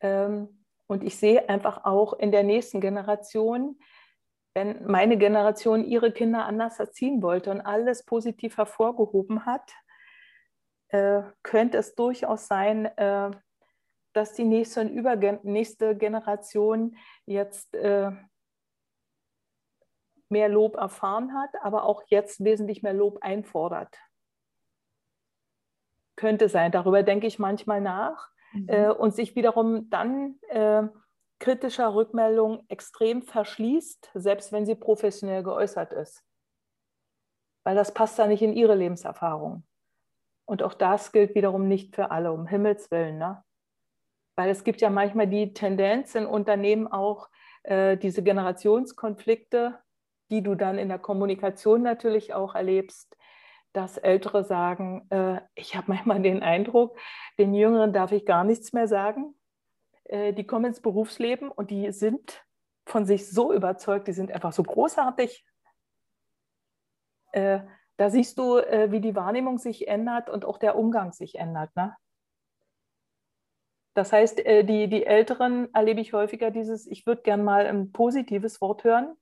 Ähm, 0.00 0.64
und 0.86 1.02
ich 1.02 1.18
sehe 1.18 1.48
einfach 1.48 1.84
auch 1.84 2.12
in 2.12 2.30
der 2.30 2.42
nächsten 2.42 2.80
Generation, 2.80 3.80
wenn 4.54 4.86
meine 4.86 5.18
Generation 5.18 5.84
ihre 5.84 6.12
Kinder 6.12 6.44
anders 6.44 6.78
erziehen 6.78 7.22
wollte 7.22 7.50
und 7.50 7.60
alles 7.60 8.04
positiv 8.04 8.56
hervorgehoben 8.56 9.46
hat, 9.46 9.72
äh, 10.96 11.22
könnte 11.42 11.78
es 11.78 11.94
durchaus 11.94 12.46
sein, 12.46 12.86
äh, 12.96 13.30
dass 14.14 14.32
die 14.32 14.44
nächste, 14.44 14.84
nächste 15.42 15.94
Generation 15.94 16.96
jetzt 17.26 17.74
äh, 17.74 18.12
mehr 20.30 20.48
Lob 20.48 20.76
erfahren 20.76 21.34
hat, 21.34 21.50
aber 21.62 21.84
auch 21.84 22.02
jetzt 22.06 22.42
wesentlich 22.42 22.82
mehr 22.82 22.94
Lob 22.94 23.18
einfordert. 23.20 23.94
Könnte 26.16 26.48
sein, 26.48 26.72
darüber 26.72 27.02
denke 27.02 27.26
ich 27.26 27.38
manchmal 27.38 27.82
nach 27.82 28.30
mhm. 28.52 28.68
äh, 28.68 28.88
und 28.88 29.14
sich 29.14 29.36
wiederum 29.36 29.90
dann 29.90 30.40
äh, 30.48 30.84
kritischer 31.38 31.94
Rückmeldung 31.94 32.64
extrem 32.68 33.22
verschließt, 33.22 34.12
selbst 34.14 34.50
wenn 34.50 34.64
sie 34.64 34.76
professionell 34.76 35.42
geäußert 35.42 35.92
ist. 35.92 36.24
Weil 37.64 37.76
das 37.76 37.92
passt 37.92 38.18
da 38.18 38.26
nicht 38.26 38.40
in 38.40 38.54
ihre 38.54 38.74
Lebenserfahrung. 38.74 39.65
Und 40.46 40.62
auch 40.62 40.74
das 40.74 41.12
gilt 41.12 41.34
wiederum 41.34 41.68
nicht 41.68 41.94
für 41.94 42.10
alle, 42.10 42.32
um 42.32 42.46
Himmels 42.46 42.90
Willen. 42.90 43.18
Ne? 43.18 43.42
Weil 44.36 44.48
es 44.48 44.64
gibt 44.64 44.80
ja 44.80 44.90
manchmal 44.90 45.26
die 45.26 45.52
Tendenz 45.52 46.14
in 46.14 46.24
Unternehmen 46.24 46.86
auch, 46.86 47.28
äh, 47.64 47.96
diese 47.96 48.22
Generationskonflikte, 48.22 49.78
die 50.30 50.42
du 50.42 50.54
dann 50.54 50.78
in 50.78 50.88
der 50.88 50.98
Kommunikation 50.98 51.82
natürlich 51.82 52.32
auch 52.32 52.54
erlebst, 52.54 53.16
dass 53.72 53.98
Ältere 53.98 54.44
sagen, 54.44 55.06
äh, 55.10 55.40
ich 55.54 55.76
habe 55.76 55.88
manchmal 55.88 56.22
den 56.22 56.42
Eindruck, 56.42 56.98
den 57.38 57.52
Jüngeren 57.52 57.92
darf 57.92 58.12
ich 58.12 58.24
gar 58.24 58.44
nichts 58.44 58.72
mehr 58.72 58.88
sagen. 58.88 59.34
Äh, 60.04 60.32
die 60.32 60.46
kommen 60.46 60.66
ins 60.66 60.80
Berufsleben 60.80 61.50
und 61.50 61.70
die 61.70 61.92
sind 61.92 62.44
von 62.86 63.04
sich 63.04 63.28
so 63.28 63.52
überzeugt, 63.52 64.06
die 64.06 64.12
sind 64.12 64.30
einfach 64.30 64.52
so 64.52 64.62
großartig. 64.62 65.44
Äh, 67.32 67.60
da 67.96 68.10
siehst 68.10 68.38
du, 68.38 68.58
äh, 68.58 68.90
wie 68.90 69.00
die 69.00 69.16
Wahrnehmung 69.16 69.58
sich 69.58 69.88
ändert 69.88 70.28
und 70.28 70.44
auch 70.44 70.58
der 70.58 70.76
Umgang 70.76 71.12
sich 71.12 71.36
ändert. 71.36 71.74
Ne? 71.76 71.96
Das 73.94 74.12
heißt, 74.12 74.44
äh, 74.44 74.64
die, 74.64 74.88
die 74.88 75.06
Älteren 75.06 75.72
erlebe 75.74 76.00
ich 76.00 76.12
häufiger 76.12 76.50
dieses, 76.50 76.86
ich 76.86 77.06
würde 77.06 77.22
gern 77.22 77.42
mal 77.42 77.66
ein 77.66 77.92
positives 77.92 78.60
Wort 78.60 78.84
hören. 78.84 79.16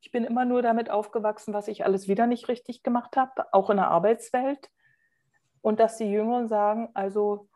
Ich 0.00 0.12
bin 0.12 0.24
immer 0.24 0.44
nur 0.44 0.62
damit 0.62 0.90
aufgewachsen, 0.90 1.52
was 1.52 1.68
ich 1.68 1.84
alles 1.84 2.08
wieder 2.08 2.26
nicht 2.26 2.48
richtig 2.48 2.82
gemacht 2.82 3.16
habe, 3.16 3.52
auch 3.52 3.68
in 3.70 3.76
der 3.76 3.88
Arbeitswelt. 3.88 4.70
Und 5.62 5.80
dass 5.80 5.98
die 5.98 6.10
Jüngeren 6.10 6.48
sagen, 6.48 6.88
also 6.94 7.48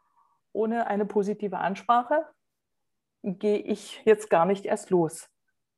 ohne 0.53 0.89
eine 0.89 1.07
positive 1.07 1.59
Ansprache 1.59 2.27
gehe 3.23 3.59
ich 3.59 4.03
jetzt 4.05 4.29
gar 4.29 4.45
nicht 4.45 4.67
erst 4.67 4.91
los. 4.91 5.31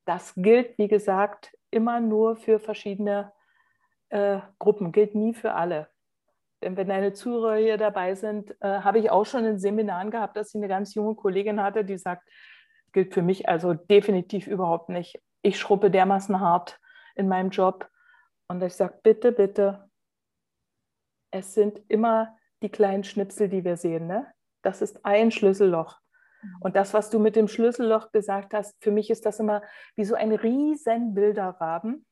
Das 0.05 0.33
gilt, 0.35 0.77
wie 0.77 0.87
gesagt, 0.87 1.55
immer 1.69 1.99
nur 1.99 2.35
für 2.35 2.59
verschiedene 2.59 3.31
äh, 4.09 4.39
Gruppen, 4.59 4.91
gilt 4.91 5.15
nie 5.15 5.33
für 5.33 5.53
alle. 5.53 5.89
Denn 6.63 6.75
wenn 6.75 6.87
deine 6.87 7.13
Zuhörer 7.13 7.57
hier 7.57 7.77
dabei 7.77 8.15
sind, 8.15 8.51
äh, 8.61 8.79
habe 8.81 8.99
ich 8.99 9.11
auch 9.11 9.25
schon 9.25 9.45
in 9.45 9.59
Seminaren 9.59 10.11
gehabt, 10.11 10.37
dass 10.37 10.49
ich 10.49 10.55
eine 10.55 10.67
ganz 10.67 10.95
junge 10.95 11.15
Kollegin 11.15 11.61
hatte, 11.61 11.85
die 11.85 11.97
sagt, 11.97 12.27
gilt 12.93 13.13
für 13.13 13.21
mich 13.21 13.47
also 13.47 13.73
definitiv 13.73 14.47
überhaupt 14.47 14.89
nicht. 14.89 15.21
Ich 15.43 15.59
schruppe 15.59 15.91
dermaßen 15.91 16.39
hart 16.39 16.79
in 17.15 17.27
meinem 17.27 17.51
Job. 17.51 17.89
Und 18.47 18.63
ich 18.63 18.73
sage, 18.73 18.99
bitte, 19.03 19.31
bitte, 19.31 19.89
es 21.31 21.53
sind 21.53 21.81
immer 21.89 22.35
die 22.63 22.69
kleinen 22.69 23.03
Schnipsel, 23.03 23.49
die 23.49 23.63
wir 23.63 23.77
sehen. 23.77 24.07
Ne? 24.07 24.25
Das 24.63 24.81
ist 24.81 25.05
ein 25.05 25.31
Schlüsselloch. 25.31 25.99
Mhm. 26.41 26.55
Und 26.61 26.75
das, 26.75 26.93
was 26.93 27.09
du 27.09 27.19
mit 27.19 27.35
dem 27.35 27.47
Schlüsselloch 27.47 28.11
gesagt 28.11 28.53
hast, 28.53 28.75
für 28.81 28.91
mich 28.91 29.09
ist 29.09 29.25
das 29.25 29.39
immer 29.39 29.61
wie 29.95 30.05
so 30.05 30.15
ein 30.15 30.31
riesen 30.31 31.13
Bilderrahmen. 31.13 32.05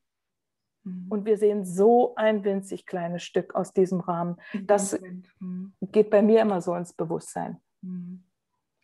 Mhm. 0.86 1.06
Und 1.08 1.24
wir 1.26 1.36
sehen 1.36 1.64
so 1.64 2.14
ein 2.14 2.44
winzig 2.44 2.86
kleines 2.86 3.22
Stück 3.24 3.54
aus 3.54 3.72
diesem 3.72 4.00
Rahmen. 4.00 4.36
Das 4.62 4.98
mhm. 5.40 5.72
geht 5.82 6.10
bei 6.10 6.22
mir 6.22 6.40
immer 6.40 6.60
so 6.60 6.74
ins 6.74 6.92
Bewusstsein. 6.92 7.60
Mhm. 7.82 8.22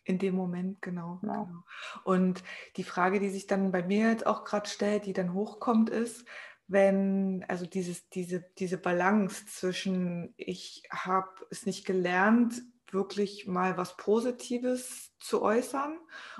In 0.05 0.19
dem 0.19 0.35
Moment, 0.35 0.81
genau, 0.81 1.19
genau. 1.21 1.45
genau. 1.45 1.63
Und 2.03 2.43
die 2.75 2.83
Frage, 2.83 3.21
die 3.21 3.29
sich 3.29 3.47
dann 3.47 3.71
bei 3.71 3.83
mir 3.83 4.09
jetzt 4.09 4.27
auch 4.27 4.43
gerade 4.43 4.67
stellt, 4.67 5.05
die 5.05 5.13
dann 5.13 5.33
hochkommt, 5.33 5.89
ist, 5.89 6.25
wenn, 6.67 7.45
also 7.47 7.65
dieses, 7.65 8.09
diese, 8.09 8.43
diese 8.57 8.77
Balance 8.77 9.45
zwischen, 9.45 10.33
ich 10.35 10.83
habe 10.89 11.29
es 11.51 11.65
nicht 11.65 11.85
gelernt, 11.85 12.61
wirklich 12.93 13.47
mal 13.47 13.77
was 13.77 13.97
Positives 13.97 15.17
zu 15.19 15.41
äußern 15.41 15.97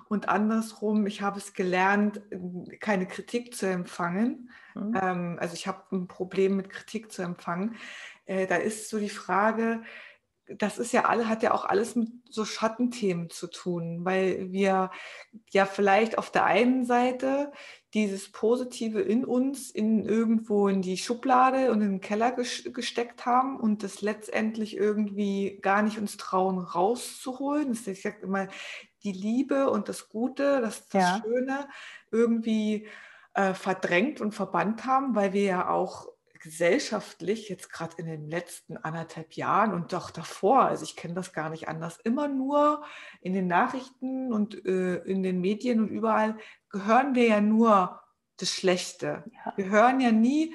und 0.09 0.29
andersrum, 0.29 1.05
ich 1.07 1.21
habe 1.21 1.39
es 1.39 1.53
gelernt, 1.53 2.21
keine 2.79 3.07
Kritik 3.07 3.55
zu 3.55 3.67
empfangen. 3.67 4.51
Mhm. 4.75 4.99
Ähm, 5.01 5.37
also 5.39 5.53
ich 5.53 5.67
habe 5.67 5.83
ein 5.95 6.07
Problem 6.07 6.57
mit 6.57 6.69
Kritik 6.69 7.11
zu 7.11 7.21
empfangen. 7.21 7.75
Äh, 8.25 8.47
da 8.47 8.55
ist 8.55 8.89
so 8.89 8.99
die 8.99 9.09
Frage, 9.09 9.83
das 10.47 10.77
ist 10.77 10.91
ja 10.91 11.05
alle, 11.05 11.29
hat 11.29 11.41
ja 11.41 11.53
auch 11.53 11.65
alles 11.65 11.95
mit 11.95 12.09
so 12.29 12.45
Schattenthemen 12.45 13.29
zu 13.29 13.47
tun, 13.47 14.03
weil 14.03 14.51
wir 14.51 14.91
ja 15.51 15.65
vielleicht 15.65 16.17
auf 16.17 16.31
der 16.31 16.45
einen 16.45 16.85
Seite 16.85 17.51
dieses 17.93 18.31
Positive 18.31 18.99
in 19.01 19.23
uns 19.23 19.69
in 19.69 20.03
irgendwo 20.03 20.67
in 20.67 20.81
die 20.81 20.97
Schublade 20.97 21.71
und 21.71 21.81
in 21.81 21.91
den 21.91 22.01
Keller 22.01 22.31
gesteckt 22.31 23.25
haben 23.25 23.59
und 23.59 23.83
das 23.83 24.01
letztendlich 24.01 24.75
irgendwie 24.75 25.59
gar 25.61 25.83
nicht 25.83 25.99
uns 25.99 26.17
trauen 26.17 26.57
rauszuholen. 26.57 27.69
Das 27.69 27.81
ist, 27.81 27.87
ich 27.87 28.01
sage 28.01 28.23
immer, 28.23 28.47
die 29.03 29.11
Liebe 29.11 29.69
und 29.69 29.89
das 29.89 30.09
Gute, 30.09 30.61
das, 30.61 30.87
das 30.89 31.01
ja. 31.03 31.21
Schöne 31.23 31.67
irgendwie 32.11 32.87
äh, 33.35 33.53
verdrängt 33.53 34.21
und 34.21 34.33
verbannt 34.33 34.85
haben, 34.85 35.15
weil 35.15 35.33
wir 35.33 35.43
ja 35.43 35.69
auch 35.69 36.12
gesellschaftlich 36.43 37.47
jetzt 37.47 37.71
gerade 37.71 37.95
in 37.97 38.05
den 38.05 38.29
letzten 38.29 38.75
anderthalb 38.75 39.33
Jahren 39.33 39.73
und 39.73 39.93
doch 39.93 40.11
davor, 40.11 40.63
also 40.63 40.83
ich 40.83 40.97
kenne 40.97 41.13
das 41.13 41.31
gar 41.31 41.49
nicht 41.49 41.69
anders, 41.69 41.97
immer 42.03 42.27
nur 42.27 42.83
in 43.21 43.33
den 43.33 43.47
Nachrichten 43.47 44.33
und 44.33 44.65
äh, 44.65 44.97
in 44.97 45.23
den 45.23 45.39
Medien 45.39 45.79
und 45.79 45.87
überall 45.87 46.37
hören 46.71 47.15
wir 47.15 47.27
ja 47.27 47.39
nur 47.39 48.01
das 48.37 48.49
Schlechte. 48.49 49.23
Ja. 49.31 49.53
Wir 49.55 49.69
hören 49.69 50.01
ja 50.01 50.11
nie, 50.11 50.53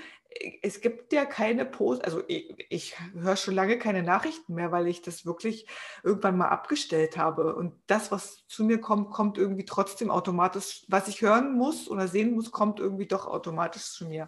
es 0.62 0.82
gibt 0.82 1.14
ja 1.14 1.24
keine 1.24 1.64
Post, 1.64 2.04
also 2.04 2.22
ich, 2.28 2.54
ich 2.68 2.94
höre 3.14 3.36
schon 3.36 3.54
lange 3.54 3.78
keine 3.78 4.02
Nachrichten 4.02 4.54
mehr, 4.54 4.70
weil 4.70 4.88
ich 4.88 5.00
das 5.00 5.24
wirklich 5.24 5.66
irgendwann 6.02 6.36
mal 6.36 6.48
abgestellt 6.48 7.16
habe. 7.16 7.54
Und 7.54 7.72
das, 7.86 8.12
was 8.12 8.46
zu 8.46 8.62
mir 8.62 8.78
kommt, 8.78 9.10
kommt 9.10 9.38
irgendwie 9.38 9.64
trotzdem 9.64 10.10
automatisch, 10.10 10.84
was 10.88 11.08
ich 11.08 11.22
hören 11.22 11.56
muss 11.56 11.88
oder 11.88 12.08
sehen 12.08 12.34
muss, 12.34 12.50
kommt 12.50 12.78
irgendwie 12.78 13.06
doch 13.06 13.26
automatisch 13.26 13.90
zu 13.90 14.06
mir. 14.06 14.26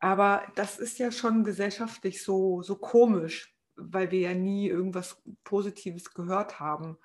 Aber 0.00 0.42
das 0.54 0.78
ist 0.78 0.98
ja 0.98 1.12
schon 1.12 1.44
gesellschaftlich 1.44 2.22
so, 2.22 2.62
so 2.62 2.76
komisch, 2.76 3.54
weil 3.76 4.10
wir 4.10 4.20
ja 4.20 4.34
nie 4.34 4.68
irgendwas 4.68 5.22
Positives 5.44 6.14
gehört 6.14 6.58
haben 6.58 6.98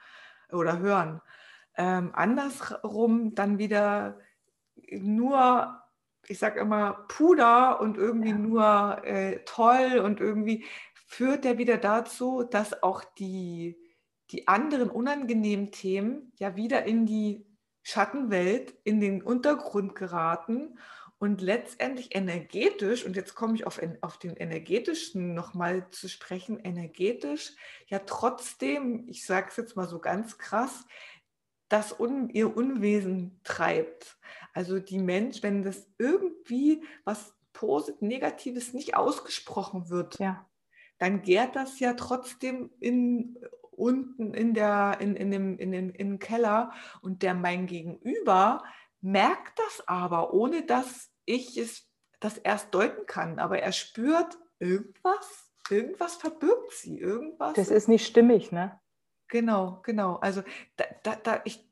oder 0.51 0.79
hören. 0.79 1.21
Ähm, 1.77 2.11
andersrum 2.13 3.35
dann 3.35 3.57
wieder 3.57 4.17
nur, 4.91 5.81
ich 6.27 6.39
sage 6.39 6.61
immer, 6.61 7.05
Puder 7.09 7.81
und 7.81 7.97
irgendwie 7.97 8.29
ja. 8.29 8.37
nur 8.37 9.05
äh, 9.05 9.43
toll 9.45 9.99
und 9.99 10.21
irgendwie 10.21 10.65
führt 11.07 11.43
der 11.43 11.57
wieder 11.57 11.77
dazu, 11.77 12.43
dass 12.43 12.81
auch 12.81 13.03
die, 13.03 13.77
die 14.31 14.47
anderen 14.47 14.89
unangenehmen 14.89 15.71
Themen 15.71 16.31
ja 16.37 16.55
wieder 16.55 16.85
in 16.85 17.05
die 17.05 17.45
Schattenwelt, 17.83 18.73
in 18.83 18.99
den 18.99 19.21
Untergrund 19.21 19.95
geraten 19.95 20.79
und 21.17 21.41
letztendlich 21.41 22.13
energetisch, 22.13 23.05
und 23.05 23.15
jetzt 23.15 23.35
komme 23.35 23.55
ich 23.55 23.65
auf, 23.65 23.81
auf 24.01 24.17
den 24.17 24.35
energetischen 24.35 25.33
nochmal 25.33 25.89
zu 25.89 26.09
sprechen, 26.09 26.59
energetisch 26.59 27.53
ja 27.87 27.99
trotzdem, 27.99 29.07
ich 29.07 29.25
sage 29.25 29.47
es 29.49 29.57
jetzt 29.57 29.75
mal 29.75 29.87
so 29.87 29.99
ganz 29.99 30.37
krass, 30.37 30.85
das 31.69 31.99
Un 31.99 32.29
ihr 32.29 32.55
Unwesen 32.55 33.39
treibt. 33.43 34.17
Also 34.53 34.79
die 34.79 34.99
Mensch, 34.99 35.41
wenn 35.41 35.63
das 35.63 35.87
irgendwie 35.97 36.83
was 37.03 37.33
Posit 37.53 38.01
Negatives 38.01 38.73
nicht 38.73 38.95
ausgesprochen 38.95 39.89
wird, 39.89 40.19
ja. 40.19 40.47
dann 40.99 41.21
gärt 41.21 41.55
das 41.55 41.79
ja 41.79 41.93
trotzdem 41.93 42.69
in, 42.79 43.37
unten 43.71 44.33
in, 44.33 44.53
der, 44.53 44.97
in, 44.99 45.15
in, 45.15 45.31
dem, 45.31 45.57
in, 45.57 45.73
in 45.73 45.91
den 45.93 46.19
Keller 46.19 46.71
und 47.01 47.23
der 47.23 47.33
mein 47.33 47.65
Gegenüber 47.65 48.63
merkt 49.05 49.59
das 49.59 49.87
aber, 49.87 50.33
ohne 50.33 50.65
dass 50.65 51.11
ich 51.25 51.57
es 51.57 51.87
das 52.19 52.37
erst 52.37 52.73
deuten 52.73 53.05
kann. 53.05 53.39
Aber 53.39 53.59
er 53.59 53.71
spürt 53.71 54.37
irgendwas, 54.57 55.51
irgendwas 55.69 56.15
verbirgt 56.15 56.71
sie, 56.71 56.99
irgendwas. 56.99 57.53
Das 57.53 57.69
ist 57.69 57.87
nicht 57.87 58.05
stimmig, 58.05 58.51
ne? 58.51 58.79
Genau, 59.27 59.79
genau. 59.83 60.15
Also 60.15 60.41
da, 60.75 60.85
da, 61.03 61.15
da, 61.15 61.41
ich, 61.45 61.67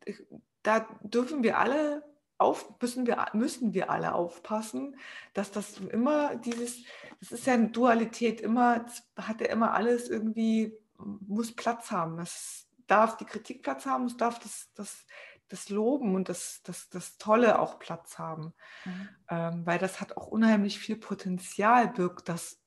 da 0.61 0.87
dürfen 1.01 1.43
wir 1.43 1.57
alle 1.57 2.03
auf, 2.37 2.79
müssen 2.79 3.07
wir, 3.07 3.25
müssen 3.33 3.73
wir 3.73 3.89
alle 3.89 4.13
aufpassen, 4.13 4.97
dass 5.33 5.51
das 5.51 5.79
immer 5.79 6.35
dieses, 6.35 6.83
das 7.19 7.31
ist 7.31 7.47
ja 7.47 7.53
eine 7.53 7.69
Dualität, 7.69 8.41
immer, 8.41 8.85
hat 9.17 9.41
ja 9.41 9.47
immer 9.47 9.73
alles 9.73 10.09
irgendwie, 10.09 10.77
muss 10.97 11.55
Platz 11.55 11.89
haben. 11.89 12.19
Es 12.19 12.67
darf 12.85 13.17
die 13.17 13.25
Kritik 13.25 13.63
Platz 13.63 13.85
haben, 13.85 14.05
es 14.05 14.17
darf 14.17 14.39
das, 14.39 14.69
das, 14.75 15.05
das 15.53 15.69
Loben 15.69 16.15
und 16.15 16.29
das, 16.29 16.61
das, 16.63 16.89
das 16.89 17.19
Tolle 17.19 17.59
auch 17.59 17.77
Platz 17.77 18.17
haben. 18.17 18.55
Mhm. 18.85 19.09
Ähm, 19.29 19.65
weil 19.67 19.77
das 19.77 20.01
hat 20.01 20.17
auch 20.17 20.25
unheimlich 20.25 20.79
viel 20.79 20.95
Potenzial, 20.95 21.89
birgt 21.89 22.27
das 22.27 22.59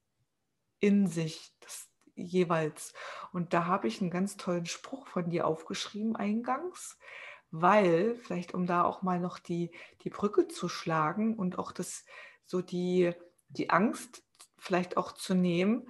in 0.78 1.08
sich, 1.08 1.52
das 1.58 1.88
jeweils. 2.14 2.94
Und 3.32 3.52
da 3.52 3.66
habe 3.66 3.88
ich 3.88 4.00
einen 4.00 4.12
ganz 4.12 4.36
tollen 4.36 4.66
Spruch 4.66 5.08
von 5.08 5.30
dir 5.30 5.48
aufgeschrieben 5.48 6.14
eingangs, 6.14 6.96
weil, 7.50 8.14
vielleicht 8.14 8.54
um 8.54 8.66
da 8.66 8.84
auch 8.84 9.02
mal 9.02 9.18
noch 9.18 9.40
die, 9.40 9.72
die 10.02 10.10
Brücke 10.10 10.46
zu 10.46 10.68
schlagen 10.68 11.34
und 11.34 11.58
auch 11.58 11.72
das, 11.72 12.04
so 12.44 12.62
die, 12.62 13.12
die 13.48 13.70
Angst 13.70 14.22
vielleicht 14.58 14.96
auch 14.96 15.10
zu 15.10 15.34
nehmen, 15.34 15.88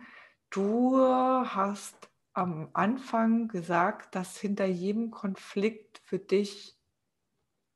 du 0.49 0.99
hast 0.99 2.09
am 2.33 2.71
Anfang 2.73 3.49
gesagt, 3.49 4.15
dass 4.15 4.39
hinter 4.39 4.65
jedem 4.65 5.11
Konflikt 5.11 6.01
für 6.05 6.19
dich 6.19 6.76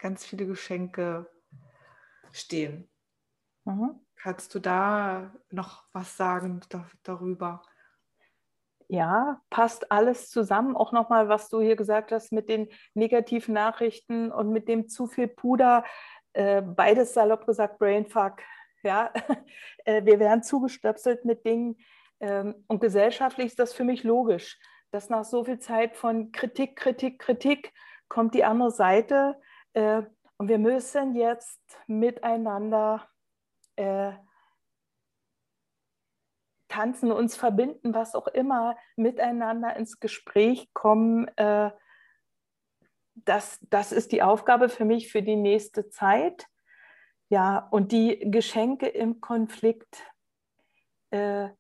ganz 0.01 0.25
viele 0.25 0.47
Geschenke 0.47 1.31
stehen. 2.33 2.91
Mhm. 3.65 4.01
Kannst 4.17 4.55
du 4.55 4.59
da 4.59 5.33
noch 5.51 5.85
was 5.93 6.17
sagen 6.17 6.61
da, 6.69 6.87
darüber? 7.03 7.63
Ja, 8.89 9.41
passt 9.51 9.93
alles 9.93 10.31
zusammen. 10.31 10.77
Auch 10.77 10.93
nochmal, 10.93 11.29
was 11.29 11.49
du 11.49 11.61
hier 11.61 11.77
gesagt 11.77 12.11
hast 12.11 12.33
mit 12.33 12.49
den 12.49 12.69
negativen 12.95 13.55
Nachrichten 13.55 14.33
und 14.33 14.51
mit 14.51 14.69
dem 14.69 14.89
zu 14.89 15.07
viel 15.07 15.29
Puder. 15.29 15.85
Äh, 16.33 16.61
beides 16.61 17.15
salopp 17.15 17.47
gesagt, 17.47 17.79
Brainfuck. 17.79 18.41
Ja, 18.83 19.13
äh, 19.85 20.05
wir 20.05 20.19
werden 20.19 20.43
zugestöpselt 20.43 21.25
mit 21.25 21.45
Dingen. 21.47 21.79
Ähm, 22.19 22.65
und 22.67 22.81
gesellschaftlich 22.81 23.49
ist 23.49 23.59
das 23.59 23.73
für 23.73 23.85
mich 23.85 24.03
logisch, 24.03 24.59
dass 24.91 25.09
nach 25.09 25.25
so 25.25 25.45
viel 25.45 25.61
Zeit 25.61 25.97
von 25.97 26.33
Kritik, 26.33 26.77
Kritik, 26.77 27.21
Kritik 27.21 27.73
kommt 28.09 28.35
die 28.35 28.45
andere 28.45 28.73
Seite 28.73 29.37
äh, 29.75 30.03
und 30.39 30.49
wir 30.49 30.59
müssen 30.59 31.15
jetzt 31.15 31.61
miteinander 31.87 33.07
äh, 33.77 34.13
tanzen, 36.69 37.13
uns 37.13 37.37
verbinden, 37.37 37.93
was 37.93 38.15
auch 38.15 38.29
immer, 38.29 38.77
miteinander 38.97 39.77
ins 39.77 40.01
Gespräch 40.01 40.73
kommen. 40.73 41.29
Äh, 41.37 41.71
das, 43.15 43.59
das 43.69 43.93
ist 43.93 44.13
die 44.13 44.23
Aufgabe 44.23 44.69
für 44.69 44.85
mich 44.85 45.13
für 45.13 45.23
die 45.23 45.37
nächste 45.37 45.91
Zeit. 45.91 46.47
Ja, 47.29 47.69
und 47.71 47.93
die 47.93 48.31
Geschenke 48.31 48.89
im 48.89 49.21
Konflikt. 49.21 50.03
Äh, 51.11 51.51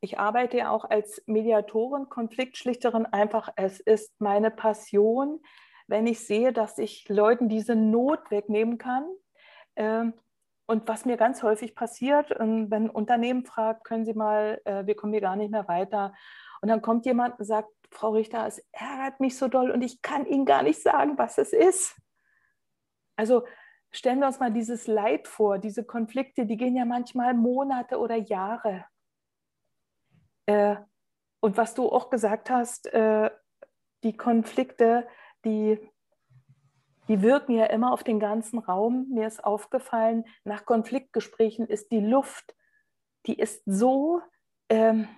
ich 0.00 0.18
arbeite 0.18 0.58
ja 0.58 0.70
auch 0.70 0.84
als 0.84 1.22
Mediatorin, 1.26 2.08
Konfliktschlichterin 2.08 3.06
einfach. 3.06 3.48
Es 3.56 3.80
ist 3.80 4.20
meine 4.20 4.50
Passion, 4.50 5.40
wenn 5.92 6.06
ich 6.06 6.26
sehe, 6.26 6.54
dass 6.54 6.78
ich 6.78 7.06
Leuten 7.10 7.50
diese 7.50 7.76
Not 7.76 8.30
wegnehmen 8.30 8.78
kann. 8.78 9.04
Ähm, 9.76 10.14
und 10.66 10.88
was 10.88 11.04
mir 11.04 11.18
ganz 11.18 11.42
häufig 11.42 11.74
passiert, 11.74 12.34
ähm, 12.40 12.70
wenn 12.70 12.84
ein 12.84 12.90
Unternehmen 12.90 13.44
fragt, 13.44 13.84
können 13.84 14.06
Sie 14.06 14.14
mal, 14.14 14.58
äh, 14.64 14.86
wir 14.86 14.96
kommen 14.96 15.12
hier 15.12 15.20
gar 15.20 15.36
nicht 15.36 15.50
mehr 15.50 15.68
weiter. 15.68 16.14
Und 16.62 16.70
dann 16.70 16.80
kommt 16.80 17.04
jemand 17.04 17.38
und 17.38 17.44
sagt, 17.44 17.68
Frau 17.90 18.12
Richter, 18.12 18.46
es 18.46 18.64
ärgert 18.72 19.20
mich 19.20 19.36
so 19.36 19.48
doll 19.48 19.70
und 19.70 19.82
ich 19.82 20.00
kann 20.00 20.24
Ihnen 20.24 20.46
gar 20.46 20.62
nicht 20.62 20.80
sagen, 20.80 21.18
was 21.18 21.36
es 21.36 21.52
ist. 21.52 21.94
Also 23.16 23.44
stellen 23.90 24.20
wir 24.20 24.28
uns 24.28 24.40
mal 24.40 24.50
dieses 24.50 24.86
Leid 24.86 25.28
vor, 25.28 25.58
diese 25.58 25.84
Konflikte, 25.84 26.46
die 26.46 26.56
gehen 26.56 26.74
ja 26.74 26.86
manchmal 26.86 27.34
Monate 27.34 27.98
oder 27.98 28.16
Jahre. 28.16 28.86
Äh, 30.46 30.76
und 31.40 31.58
was 31.58 31.74
du 31.74 31.86
auch 31.90 32.08
gesagt 32.08 32.48
hast, 32.48 32.86
äh, 32.94 33.30
die 34.04 34.16
Konflikte, 34.16 35.06
die, 35.44 35.78
die 37.08 37.22
wirken 37.22 37.52
ja 37.52 37.66
immer 37.66 37.92
auf 37.92 38.04
den 38.04 38.20
ganzen 38.20 38.58
Raum. 38.58 39.08
Mir 39.10 39.26
ist 39.26 39.44
aufgefallen, 39.44 40.24
nach 40.44 40.64
Konfliktgesprächen 40.64 41.66
ist 41.66 41.90
die 41.90 42.00
Luft, 42.00 42.54
die 43.26 43.38
ist 43.38 43.62
so, 43.66 44.20
ähm, 44.68 45.08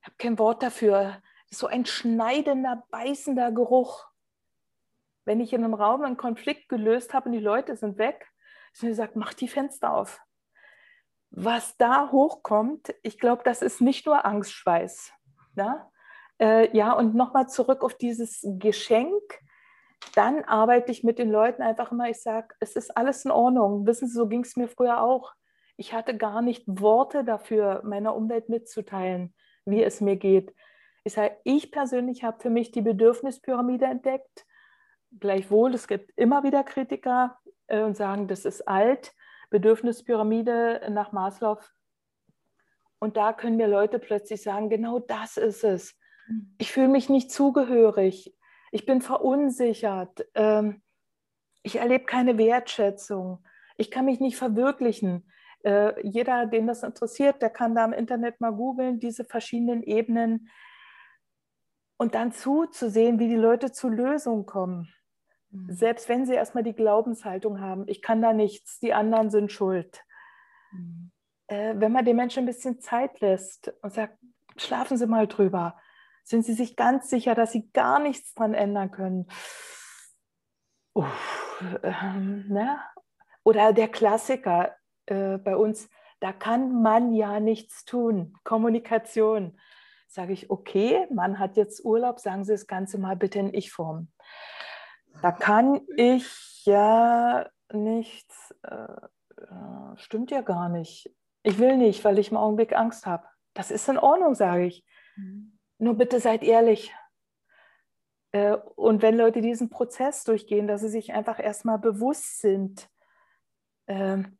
ich 0.00 0.06
habe 0.06 0.16
kein 0.18 0.38
Wort 0.38 0.62
dafür, 0.62 1.22
so 1.50 1.66
ein 1.66 1.86
schneidender, 1.86 2.84
beißender 2.90 3.52
Geruch. 3.52 4.06
Wenn 5.24 5.40
ich 5.40 5.52
in 5.52 5.64
einem 5.64 5.74
Raum 5.74 6.02
einen 6.02 6.16
Konflikt 6.16 6.68
gelöst 6.68 7.14
habe 7.14 7.26
und 7.26 7.32
die 7.32 7.40
Leute 7.40 7.76
sind 7.76 7.98
weg, 7.98 8.30
ist 8.72 8.82
mir 8.82 8.90
gesagt, 8.90 9.16
mach 9.16 9.34
die 9.34 9.48
Fenster 9.48 9.92
auf. 9.92 10.20
Was 11.30 11.76
da 11.76 12.10
hochkommt, 12.12 12.94
ich 13.02 13.18
glaube, 13.18 13.42
das 13.44 13.62
ist 13.62 13.80
nicht 13.80 14.06
nur 14.06 14.24
Angstschweiß. 14.24 15.12
Ne? 15.54 15.90
Äh, 16.38 16.76
ja, 16.76 16.92
und 16.92 17.14
nochmal 17.14 17.48
zurück 17.48 17.82
auf 17.82 17.94
dieses 17.94 18.40
Geschenk. 18.42 19.22
Dann 20.14 20.44
arbeite 20.44 20.92
ich 20.92 21.04
mit 21.04 21.18
den 21.18 21.30
Leuten 21.30 21.62
einfach 21.62 21.92
immer, 21.92 22.08
ich 22.08 22.20
sage, 22.20 22.54
es 22.60 22.76
ist 22.76 22.96
alles 22.96 23.24
in 23.24 23.30
Ordnung. 23.30 23.86
Wissen 23.86 24.08
Sie, 24.08 24.14
so 24.14 24.28
ging 24.28 24.42
es 24.42 24.56
mir 24.56 24.68
früher 24.68 25.02
auch. 25.02 25.32
Ich 25.76 25.92
hatte 25.92 26.16
gar 26.16 26.42
nicht 26.42 26.64
Worte 26.66 27.24
dafür, 27.24 27.82
meiner 27.84 28.14
Umwelt 28.14 28.48
mitzuteilen, 28.48 29.34
wie 29.64 29.82
es 29.82 30.00
mir 30.00 30.16
geht. 30.16 30.54
Ich 31.04 31.14
sage, 31.14 31.36
ich 31.44 31.70
persönlich 31.70 32.24
habe 32.24 32.40
für 32.40 32.50
mich 32.50 32.72
die 32.72 32.80
Bedürfnispyramide 32.80 33.86
entdeckt. 33.86 34.46
Gleichwohl, 35.20 35.74
es 35.74 35.86
gibt 35.86 36.12
immer 36.16 36.42
wieder 36.42 36.64
Kritiker 36.64 37.38
äh, 37.68 37.82
und 37.82 37.96
sagen, 37.96 38.26
das 38.26 38.44
ist 38.44 38.66
alt. 38.66 39.12
Bedürfnispyramide 39.50 40.88
nach 40.90 41.12
Maslow. 41.12 41.58
Und 42.98 43.16
da 43.16 43.32
können 43.32 43.56
mir 43.56 43.68
Leute 43.68 43.98
plötzlich 43.98 44.42
sagen, 44.42 44.68
genau 44.68 44.98
das 44.98 45.36
ist 45.36 45.62
es. 45.62 45.94
Mhm. 46.28 46.54
Ich 46.58 46.72
fühle 46.72 46.88
mich 46.88 47.08
nicht 47.08 47.30
zugehörig. 47.30 48.36
Ich 48.72 48.86
bin 48.86 49.00
verunsichert. 49.00 50.26
Ähm, 50.34 50.82
ich 51.62 51.76
erlebe 51.76 52.04
keine 52.04 52.38
Wertschätzung. 52.38 53.44
Ich 53.76 53.90
kann 53.90 54.04
mich 54.04 54.20
nicht 54.20 54.36
verwirklichen. 54.36 55.30
Äh, 55.64 56.06
jeder, 56.06 56.46
den 56.46 56.66
das 56.66 56.82
interessiert, 56.82 57.42
der 57.42 57.50
kann 57.50 57.74
da 57.74 57.84
im 57.84 57.92
Internet 57.92 58.40
mal 58.40 58.52
googeln, 58.52 59.00
diese 59.00 59.24
verschiedenen 59.24 59.82
Ebenen 59.82 60.48
und 61.96 62.14
dann 62.14 62.32
zuzusehen, 62.32 63.18
wie 63.18 63.28
die 63.28 63.36
Leute 63.36 63.72
zu 63.72 63.88
Lösungen 63.88 64.46
kommen. 64.46 64.92
Mhm. 65.50 65.72
Selbst 65.72 66.08
wenn 66.08 66.26
sie 66.26 66.34
erstmal 66.34 66.64
die 66.64 66.74
Glaubenshaltung 66.74 67.60
haben, 67.60 67.84
ich 67.86 68.02
kann 68.02 68.22
da 68.22 68.32
nichts, 68.32 68.78
die 68.78 68.94
anderen 68.94 69.30
sind 69.30 69.50
schuld. 69.50 70.02
Mhm. 70.72 71.10
Äh, 71.48 71.74
wenn 71.76 71.92
man 71.92 72.04
den 72.04 72.16
Menschen 72.16 72.44
ein 72.44 72.46
bisschen 72.46 72.80
Zeit 72.80 73.20
lässt 73.20 73.72
und 73.82 73.92
sagt, 73.92 74.18
schlafen 74.56 74.96
Sie 74.96 75.06
mal 75.06 75.26
drüber, 75.26 75.76
sind 76.26 76.44
Sie 76.44 76.54
sich 76.54 76.74
ganz 76.74 77.08
sicher, 77.08 77.36
dass 77.36 77.52
Sie 77.52 77.70
gar 77.70 78.00
nichts 78.00 78.34
dran 78.34 78.52
ändern 78.52 78.90
können. 78.90 79.28
Uff, 80.92 81.62
ähm, 81.84 82.46
ne? 82.48 82.80
Oder 83.44 83.72
der 83.72 83.86
Klassiker 83.86 84.74
äh, 85.06 85.38
bei 85.38 85.56
uns, 85.56 85.88
da 86.18 86.32
kann 86.32 86.82
man 86.82 87.12
ja 87.12 87.38
nichts 87.38 87.84
tun. 87.84 88.34
Kommunikation. 88.42 89.56
Sage 90.08 90.32
ich, 90.32 90.50
okay, 90.50 91.06
man 91.10 91.38
hat 91.38 91.56
jetzt 91.56 91.84
Urlaub, 91.84 92.18
sagen 92.18 92.44
Sie 92.44 92.52
das 92.52 92.66
Ganze 92.66 92.98
mal 92.98 93.16
bitte 93.16 93.38
in 93.38 93.54
Ich-Form. 93.54 94.08
Da 95.22 95.30
kann 95.30 95.80
ich 95.96 96.64
ja 96.64 97.48
nichts, 97.72 98.52
äh, 98.62 98.96
äh, 99.42 99.96
stimmt 99.96 100.32
ja 100.32 100.40
gar 100.40 100.68
nicht. 100.68 101.14
Ich 101.44 101.58
will 101.58 101.76
nicht, 101.76 102.04
weil 102.04 102.18
ich 102.18 102.32
im 102.32 102.36
Augenblick 102.36 102.76
Angst 102.76 103.06
habe. 103.06 103.28
Das 103.54 103.70
ist 103.70 103.88
in 103.88 103.98
Ordnung, 103.98 104.34
sage 104.34 104.66
ich. 104.66 104.84
Mhm. 105.14 105.55
Nur 105.78 105.94
bitte 105.94 106.20
seid 106.20 106.42
ehrlich. 106.42 106.94
Äh, 108.32 108.56
und 108.76 109.02
wenn 109.02 109.16
Leute 109.16 109.40
diesen 109.40 109.70
Prozess 109.70 110.24
durchgehen, 110.24 110.66
dass 110.66 110.80
sie 110.80 110.88
sich 110.88 111.12
einfach 111.12 111.38
erstmal 111.38 111.78
bewusst 111.78 112.40
sind, 112.40 112.88
ähm, 113.86 114.38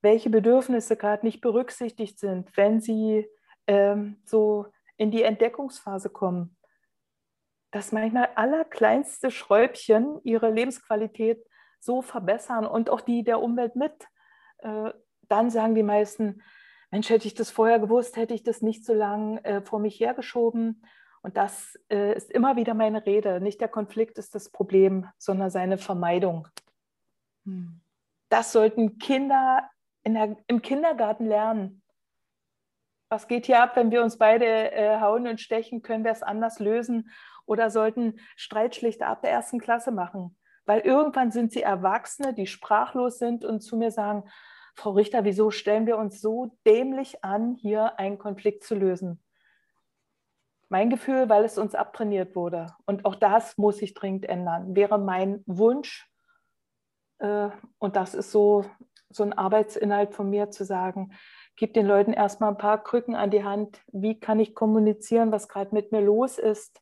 welche 0.00 0.30
Bedürfnisse 0.30 0.96
gerade 0.96 1.26
nicht 1.26 1.40
berücksichtigt 1.40 2.18
sind, 2.18 2.56
wenn 2.56 2.80
sie 2.80 3.26
ähm, 3.66 4.22
so 4.24 4.66
in 4.96 5.10
die 5.10 5.22
Entdeckungsphase 5.22 6.10
kommen, 6.10 6.56
dass 7.70 7.92
manchmal 7.92 8.30
allerkleinste 8.34 9.30
Schräubchen 9.30 10.20
ihre 10.22 10.50
Lebensqualität 10.50 11.44
so 11.80 12.02
verbessern 12.02 12.66
und 12.66 12.90
auch 12.90 13.00
die 13.00 13.24
der 13.24 13.40
Umwelt 13.40 13.76
mit. 13.76 14.08
Äh, 14.58 14.92
dann 15.28 15.50
sagen 15.50 15.74
die 15.74 15.82
meisten, 15.82 16.42
Mensch, 16.90 17.10
hätte 17.10 17.26
ich 17.26 17.34
das 17.34 17.50
vorher 17.50 17.78
gewusst, 17.78 18.16
hätte 18.16 18.34
ich 18.34 18.42
das 18.42 18.62
nicht 18.62 18.84
so 18.84 18.94
lange 18.94 19.44
äh, 19.44 19.60
vor 19.60 19.78
mich 19.78 20.00
hergeschoben. 20.00 20.82
Und 21.20 21.36
das 21.36 21.78
äh, 21.90 22.14
ist 22.14 22.30
immer 22.30 22.56
wieder 22.56 22.74
meine 22.74 23.04
Rede. 23.04 23.40
Nicht 23.40 23.60
der 23.60 23.68
Konflikt 23.68 24.18
ist 24.18 24.34
das 24.34 24.50
Problem, 24.50 25.06
sondern 25.18 25.50
seine 25.50 25.76
Vermeidung. 25.76 26.48
Hm. 27.44 27.80
Das 28.30 28.52
sollten 28.52 28.98
Kinder 28.98 29.68
der, 30.06 30.36
im 30.46 30.62
Kindergarten 30.62 31.26
lernen. 31.26 31.82
Was 33.10 33.26
geht 33.26 33.46
hier 33.46 33.62
ab, 33.62 33.76
wenn 33.76 33.90
wir 33.90 34.02
uns 34.02 34.18
beide 34.18 34.72
äh, 34.72 35.00
hauen 35.00 35.26
und 35.26 35.40
stechen? 35.40 35.82
Können 35.82 36.04
wir 36.04 36.12
es 36.12 36.22
anders 36.22 36.58
lösen? 36.58 37.10
Oder 37.46 37.70
sollten 37.70 38.20
Streitschlichter 38.36 39.06
ab 39.06 39.22
der 39.22 39.30
ersten 39.30 39.58
Klasse 39.58 39.90
machen? 39.90 40.36
Weil 40.66 40.80
irgendwann 40.80 41.30
sind 41.30 41.52
sie 41.52 41.62
Erwachsene, 41.62 42.34
die 42.34 42.46
sprachlos 42.46 43.18
sind 43.18 43.44
und 43.46 43.60
zu 43.60 43.78
mir 43.78 43.90
sagen, 43.90 44.24
Frau 44.78 44.92
Richter, 44.92 45.24
wieso 45.24 45.50
stellen 45.50 45.86
wir 45.86 45.98
uns 45.98 46.20
so 46.20 46.56
dämlich 46.64 47.24
an, 47.24 47.56
hier 47.56 47.98
einen 47.98 48.16
Konflikt 48.16 48.62
zu 48.62 48.76
lösen? 48.76 49.20
Mein 50.68 50.88
Gefühl, 50.88 51.28
weil 51.28 51.44
es 51.44 51.58
uns 51.58 51.74
abtrainiert 51.74 52.36
wurde. 52.36 52.66
Und 52.86 53.04
auch 53.04 53.16
das 53.16 53.58
muss 53.58 53.78
sich 53.78 53.92
dringend 53.94 54.26
ändern, 54.26 54.76
wäre 54.76 55.00
mein 55.00 55.42
Wunsch. 55.46 56.08
Äh, 57.18 57.50
und 57.78 57.96
das 57.96 58.14
ist 58.14 58.30
so, 58.30 58.66
so 59.10 59.24
ein 59.24 59.32
Arbeitsinhalt 59.32 60.14
von 60.14 60.30
mir 60.30 60.52
zu 60.52 60.64
sagen, 60.64 61.12
gib 61.56 61.74
den 61.74 61.86
Leuten 61.86 62.12
erstmal 62.12 62.50
ein 62.50 62.58
paar 62.58 62.80
Krücken 62.80 63.16
an 63.16 63.32
die 63.32 63.42
Hand. 63.42 63.82
Wie 63.88 64.20
kann 64.20 64.38
ich 64.38 64.54
kommunizieren, 64.54 65.32
was 65.32 65.48
gerade 65.48 65.74
mit 65.74 65.90
mir 65.90 66.02
los 66.02 66.38
ist, 66.38 66.80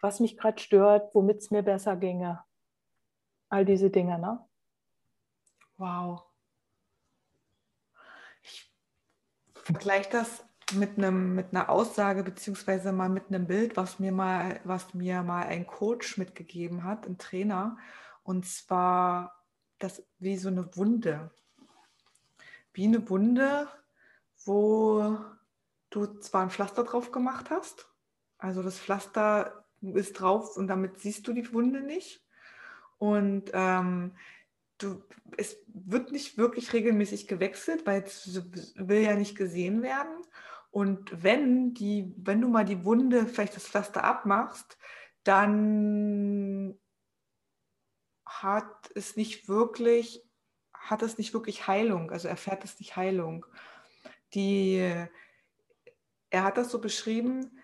was 0.00 0.18
mich 0.18 0.38
gerade 0.38 0.62
stört, 0.62 1.14
womit 1.14 1.42
es 1.42 1.50
mir 1.50 1.62
besser 1.62 1.96
ginge? 1.96 2.42
All 3.50 3.66
diese 3.66 3.90
Dinge, 3.90 4.18
ne? 4.18 4.40
Wow. 5.76 6.23
Vergleiche 9.64 10.10
das 10.10 10.44
mit, 10.74 10.98
einem, 10.98 11.34
mit 11.34 11.48
einer 11.52 11.68
Aussage 11.68 12.22
beziehungsweise 12.22 12.92
mal 12.92 13.08
mit 13.08 13.28
einem 13.28 13.46
Bild, 13.46 13.76
was 13.76 13.98
mir 13.98 14.12
mal, 14.12 14.60
was 14.64 14.94
mir 14.94 15.22
mal 15.22 15.46
ein 15.46 15.66
Coach 15.66 16.18
mitgegeben 16.18 16.84
hat, 16.84 17.06
ein 17.06 17.18
Trainer. 17.18 17.76
Und 18.22 18.46
zwar 18.46 19.44
das 19.78 20.02
wie 20.18 20.36
so 20.36 20.48
eine 20.48 20.76
Wunde. 20.76 21.30
Wie 22.72 22.84
eine 22.84 23.08
Wunde, 23.08 23.68
wo 24.44 25.18
du 25.90 26.06
zwar 26.20 26.42
ein 26.42 26.50
Pflaster 26.50 26.84
drauf 26.84 27.12
gemacht 27.12 27.50
hast, 27.50 27.88
also 28.38 28.62
das 28.62 28.78
Pflaster 28.78 29.64
ist 29.80 30.20
drauf 30.20 30.56
und 30.56 30.66
damit 30.66 31.00
siehst 31.00 31.26
du 31.26 31.32
die 31.32 31.52
Wunde 31.52 31.80
nicht. 31.80 32.22
Und 32.98 33.50
ähm, 33.52 34.12
du, 34.78 35.02
es 35.36 35.56
wird 35.66 36.12
nicht 36.12 36.38
wirklich 36.38 36.72
regelmäßig 36.72 37.28
gewechselt, 37.28 37.86
weil 37.86 38.02
es 38.02 38.42
will 38.76 39.02
ja 39.02 39.14
nicht 39.14 39.36
gesehen 39.36 39.82
werden. 39.82 40.22
Und 40.70 41.22
wenn, 41.22 41.74
die, 41.74 42.12
wenn 42.16 42.40
du 42.40 42.48
mal 42.48 42.64
die 42.64 42.84
Wunde, 42.84 43.26
vielleicht 43.26 43.56
das 43.56 43.68
Pflaster 43.68 44.02
abmachst, 44.04 44.76
dann 45.22 46.78
hat 48.26 48.90
es 48.94 49.16
nicht 49.16 49.48
wirklich, 49.48 50.22
hat 50.72 51.02
es 51.02 51.16
nicht 51.16 51.32
wirklich 51.32 51.66
Heilung, 51.66 52.10
also 52.10 52.28
erfährt 52.28 52.64
es 52.64 52.78
nicht 52.80 52.96
Heilung. 52.96 53.46
Die, 54.34 54.78
er 56.30 56.42
hat 56.42 56.56
das 56.56 56.70
so 56.70 56.80
beschrieben, 56.80 57.58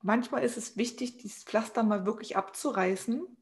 manchmal 0.00 0.44
ist 0.44 0.56
es 0.56 0.76
wichtig, 0.76 1.18
dieses 1.18 1.42
Pflaster 1.42 1.82
mal 1.82 2.06
wirklich 2.06 2.36
abzureißen 2.36 3.36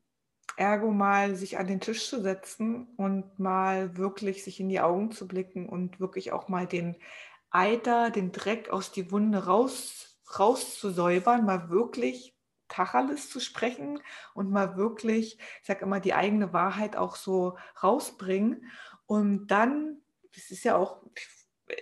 Ergo 0.56 0.90
mal 0.90 1.34
sich 1.36 1.58
an 1.58 1.66
den 1.66 1.80
Tisch 1.80 2.08
zu 2.08 2.20
setzen 2.20 2.88
und 2.96 3.38
mal 3.38 3.96
wirklich 3.96 4.44
sich 4.44 4.60
in 4.60 4.68
die 4.68 4.80
Augen 4.80 5.10
zu 5.10 5.26
blicken 5.26 5.68
und 5.68 6.00
wirklich 6.00 6.32
auch 6.32 6.48
mal 6.48 6.66
den 6.66 6.96
Eiter, 7.50 8.10
den 8.10 8.32
Dreck 8.32 8.70
aus 8.70 8.92
die 8.92 9.10
Wunde 9.10 9.46
raus, 9.46 10.18
rauszusäubern, 10.38 11.44
mal 11.44 11.70
wirklich 11.70 12.34
Tacheles 12.68 13.28
zu 13.28 13.40
sprechen 13.40 14.00
und 14.34 14.50
mal 14.50 14.76
wirklich, 14.76 15.38
ich 15.60 15.66
sage 15.66 15.84
immer, 15.84 16.00
die 16.00 16.14
eigene 16.14 16.52
Wahrheit 16.52 16.96
auch 16.96 17.16
so 17.16 17.58
rausbringen. 17.82 18.64
Und 19.06 19.48
dann, 19.48 19.98
das 20.34 20.50
ist 20.50 20.64
ja 20.64 20.76
auch, 20.76 21.02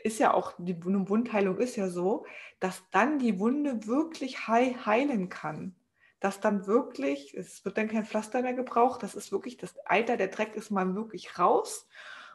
ist 0.02 0.18
ja 0.18 0.34
auch, 0.34 0.54
die 0.58 0.82
Wundheilung 0.84 1.58
ist 1.58 1.76
ja 1.76 1.88
so, 1.88 2.26
dass 2.58 2.82
dann 2.90 3.20
die 3.20 3.38
Wunde 3.38 3.86
wirklich 3.86 4.48
heilen 4.48 5.28
kann 5.28 5.76
dass 6.20 6.40
dann 6.40 6.66
wirklich, 6.66 7.34
es 7.34 7.64
wird 7.64 7.78
dann 7.78 7.88
kein 7.88 8.04
Pflaster 8.04 8.42
mehr 8.42 8.54
gebraucht, 8.54 9.02
das 9.02 9.14
ist 9.14 9.32
wirklich 9.32 9.56
das 9.56 9.76
Alter, 9.86 10.16
der 10.16 10.28
Dreck 10.28 10.54
ist 10.54 10.70
mal 10.70 10.94
wirklich 10.94 11.38
raus 11.38 11.88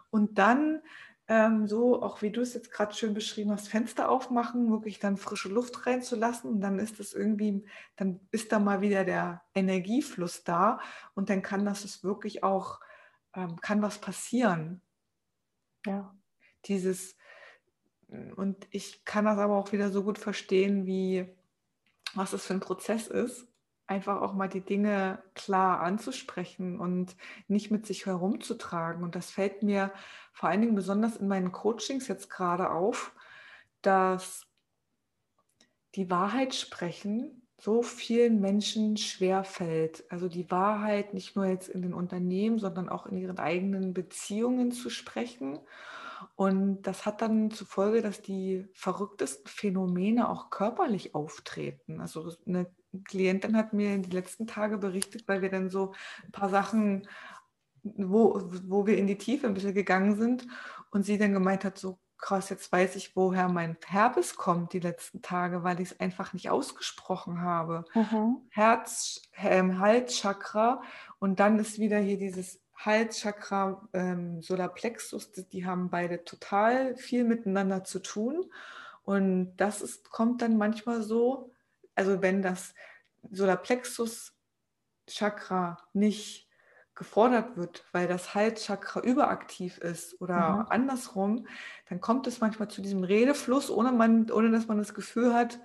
und 0.10 0.38
dann 0.38 0.82
ähm, 1.28 1.68
so, 1.68 2.04
auch 2.04 2.22
wie 2.22 2.32
du 2.32 2.42
es 2.42 2.54
jetzt 2.54 2.72
gerade 2.72 2.94
schön 2.94 3.14
beschrieben 3.14 3.52
hast, 3.52 3.68
Fenster 3.68 4.10
aufmachen, 4.10 4.70
wirklich 4.70 5.00
dann 5.00 5.18
frische 5.18 5.50
Luft 5.50 5.86
reinzulassen 5.86 6.52
und 6.52 6.62
dann 6.62 6.78
ist 6.78 7.00
es 7.00 7.14
irgendwie, 7.14 7.66
dann 7.96 8.20
ist 8.32 8.52
da 8.52 8.60
mal 8.60 8.82
wieder 8.82 9.06
der 9.06 9.42
Energiefluss 9.56 10.44
da 10.44 10.80
und 11.16 11.30
dann 11.30 11.42
kann 11.42 11.66
das 11.66 11.84
es 11.84 12.04
wirklich 12.04 12.44
auch, 12.44 12.80
ähm, 13.34 13.60
kann 13.62 13.82
was 13.82 14.00
passieren. 14.00 14.82
Ja. 15.86 16.16
Dieses, 16.66 17.16
und 18.36 18.68
ich 18.70 19.04
kann 19.06 19.26
das 19.26 19.38
aber 19.40 19.56
auch 19.56 19.72
wieder 19.72 19.90
so 19.92 20.04
gut 20.04 20.20
verstehen, 20.20 20.86
wie 20.86 21.28
was 22.14 22.34
es 22.34 22.46
für 22.46 22.54
ein 22.54 22.60
Prozess 22.60 23.08
ist, 23.08 23.48
einfach 23.88 24.22
auch 24.22 24.34
mal 24.34 24.50
die 24.50 24.62
Dinge 24.62 25.22
klar 25.36 25.82
anzusprechen 25.82 26.80
und 26.80 27.16
nicht 27.48 27.72
mit 27.72 27.86
sich 27.86 28.06
herumzutragen. 28.06 29.04
Und 29.04 29.16
das 29.16 29.30
fällt 29.30 29.64
mir 29.64 29.92
vor 30.32 30.50
allen 30.50 30.62
Dingen 30.62 30.76
besonders 30.76 31.18
in 31.18 31.28
meinen 31.28 31.52
Coachings 31.52 32.08
jetzt 32.08 32.30
gerade 32.30 32.72
auf, 32.72 33.14
dass 33.82 34.48
die 35.96 36.10
Wahrheit 36.10 36.56
sprechen 36.56 37.42
so 37.58 37.82
vielen 37.82 38.42
Menschen 38.42 38.98
schwer 38.98 39.44
fällt. 39.44 40.04
Also 40.12 40.28
die 40.28 40.50
Wahrheit 40.52 41.14
nicht 41.14 41.36
nur 41.36 41.46
jetzt 41.46 41.70
in 41.70 41.82
den 41.82 41.94
Unternehmen, 41.94 42.60
sondern 42.60 42.90
auch 42.90 43.06
in 43.06 43.18
ihren 43.18 43.40
eigenen 43.40 43.94
Beziehungen 43.94 44.72
zu 44.72 44.90
sprechen. 44.90 45.60
Und 46.36 46.84
das 46.84 47.06
hat 47.06 47.22
dann 47.22 47.52
zur 47.52 47.68
Folge, 47.68 48.02
dass 48.02 48.22
die 48.22 48.68
verrücktesten 48.74 49.48
Phänomene 49.48 50.30
auch 50.30 50.50
körperlich 50.50 51.16
auftreten. 51.16 52.02
Also 52.02 52.34
eine 52.46 52.68
Klientin 53.04 53.58
hat 53.58 53.74
mir 53.74 53.94
in 53.94 54.04
den 54.04 54.12
letzten 54.12 54.48
Tagen 54.48 54.80
berichtet, 54.80 55.28
weil 55.28 55.42
wir 55.42 55.50
dann 55.50 55.70
so 55.70 55.94
ein 56.24 56.32
paar 56.32 56.50
Sachen, 56.50 57.08
wo, 57.84 58.42
wo 58.68 58.88
wir 58.88 58.98
in 58.98 59.08
die 59.08 59.18
Tiefe 59.18 59.48
ein 59.48 59.54
bisschen 59.54 59.74
gegangen 59.74 60.16
sind 60.16 60.48
und 60.92 61.04
sie 61.04 61.18
dann 61.18 61.34
gemeint 61.34 61.64
hat, 61.64 61.78
so 61.78 62.00
krass, 62.18 62.50
jetzt 62.50 62.72
weiß 62.72 62.96
ich, 62.96 63.16
woher 63.16 63.50
mein 63.50 63.78
Herpes 63.86 64.36
kommt 64.36 64.74
die 64.74 64.80
letzten 64.80 65.22
Tage, 65.22 65.64
weil 65.64 65.80
ich 65.80 65.92
es 65.92 66.00
einfach 66.00 66.34
nicht 66.34 66.50
ausgesprochen 66.50 67.42
habe. 67.42 67.86
Mhm. 67.94 68.38
Herz, 68.50 69.22
ähm, 69.38 69.80
Halschakra 69.80 70.82
und 71.20 71.40
dann 71.40 71.60
ist 71.60 71.78
wieder 71.78 72.00
hier 72.00 72.18
dieses 72.18 72.62
Halschakra, 72.78 73.88
ähm, 73.94 74.42
Solarplexus, 74.42 75.32
die 75.32 75.66
haben 75.66 75.90
beide 75.90 76.24
total 76.24 76.96
viel 76.96 77.24
miteinander 77.24 77.84
zu 77.84 78.00
tun. 78.00 78.46
Und 79.04 79.56
das 79.58 79.82
ist, 79.82 80.10
kommt 80.10 80.42
dann 80.42 80.58
manchmal 80.58 81.02
so, 81.02 81.52
also 81.96 82.22
wenn 82.22 82.42
das 82.42 82.74
Solarplexus-Chakra 83.32 85.78
nicht 85.94 86.46
gefordert 86.96 87.58
wird, 87.58 87.86
weil 87.92 88.08
das 88.08 88.34
Halschakra 88.34 89.02
überaktiv 89.02 89.78
ist 89.80 90.20
oder 90.22 90.50
mhm. 90.50 90.66
andersrum, 90.70 91.48
dann 91.90 92.00
kommt 92.00 92.26
es 92.28 92.40
manchmal 92.40 92.70
zu 92.70 92.82
diesem 92.82 93.04
Redefluss, 93.04 93.70
ohne, 93.70 93.92
man, 93.92 94.32
ohne 94.32 94.50
dass 94.52 94.68
man 94.68 94.78
das 94.78 94.94
Gefühl 94.94 95.34
hat, 95.34 95.60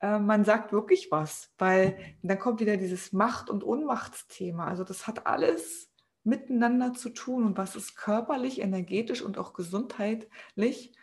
äh, 0.00 0.18
man 0.18 0.44
sagt 0.44 0.72
wirklich 0.72 1.08
was, 1.10 1.52
weil 1.58 2.16
dann 2.22 2.38
kommt 2.38 2.60
wieder 2.60 2.78
dieses 2.78 3.12
Macht- 3.12 3.50
und 3.50 3.62
Unmachtsthema. 3.62 4.66
Also 4.66 4.82
das 4.82 5.06
hat 5.06 5.26
alles 5.26 5.90
miteinander 6.24 6.94
zu 6.94 7.10
tun 7.10 7.44
und 7.44 7.58
was 7.58 7.74
es 7.74 7.94
körperlich, 7.94 8.60
energetisch 8.60 9.22
und 9.22 9.38
auch 9.38 9.52
gesundheitlich 9.52 10.96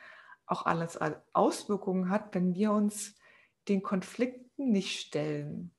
auch 0.47 0.65
alles 0.65 0.97
Auswirkungen 1.33 2.09
hat, 2.09 2.33
wenn 2.33 2.55
wir 2.55 2.71
uns 2.71 3.15
den 3.67 3.83
Konflikten 3.83 4.48
nicht 4.59 4.99
stellen. 4.99 5.71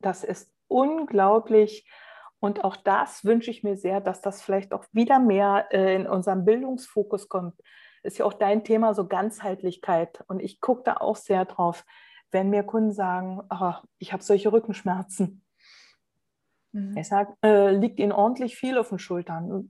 Das 0.00 0.24
ist 0.24 0.52
unglaublich 0.68 1.86
und 2.40 2.64
auch 2.64 2.76
das 2.76 3.24
wünsche 3.24 3.50
ich 3.50 3.62
mir 3.62 3.76
sehr, 3.76 4.00
dass 4.00 4.22
das 4.22 4.42
vielleicht 4.42 4.72
auch 4.72 4.84
wieder 4.92 5.18
mehr 5.18 5.68
äh, 5.70 5.94
in 5.94 6.06
unserem 6.06 6.46
Bildungsfokus 6.46 7.28
kommt. 7.28 7.54
Ist 8.02 8.18
ja 8.18 8.24
auch 8.24 8.32
dein 8.32 8.64
Thema, 8.64 8.94
so 8.94 9.06
Ganzheitlichkeit. 9.06 10.24
Und 10.26 10.40
ich 10.40 10.60
gucke 10.62 10.82
da 10.84 10.96
auch 10.96 11.16
sehr 11.16 11.44
drauf, 11.44 11.84
wenn 12.30 12.48
mir 12.48 12.62
Kunden 12.62 12.92
sagen, 12.92 13.42
oh, 13.50 13.74
ich 13.98 14.14
habe 14.14 14.22
solche 14.22 14.50
Rückenschmerzen. 14.52 15.44
Mhm. 16.72 16.96
Ich 16.96 17.08
sage, 17.08 17.34
äh, 17.44 17.72
liegt 17.72 17.98
Ihnen 18.00 18.12
ordentlich 18.12 18.56
viel 18.56 18.78
auf 18.78 18.88
den 18.88 18.98
Schultern? 18.98 19.68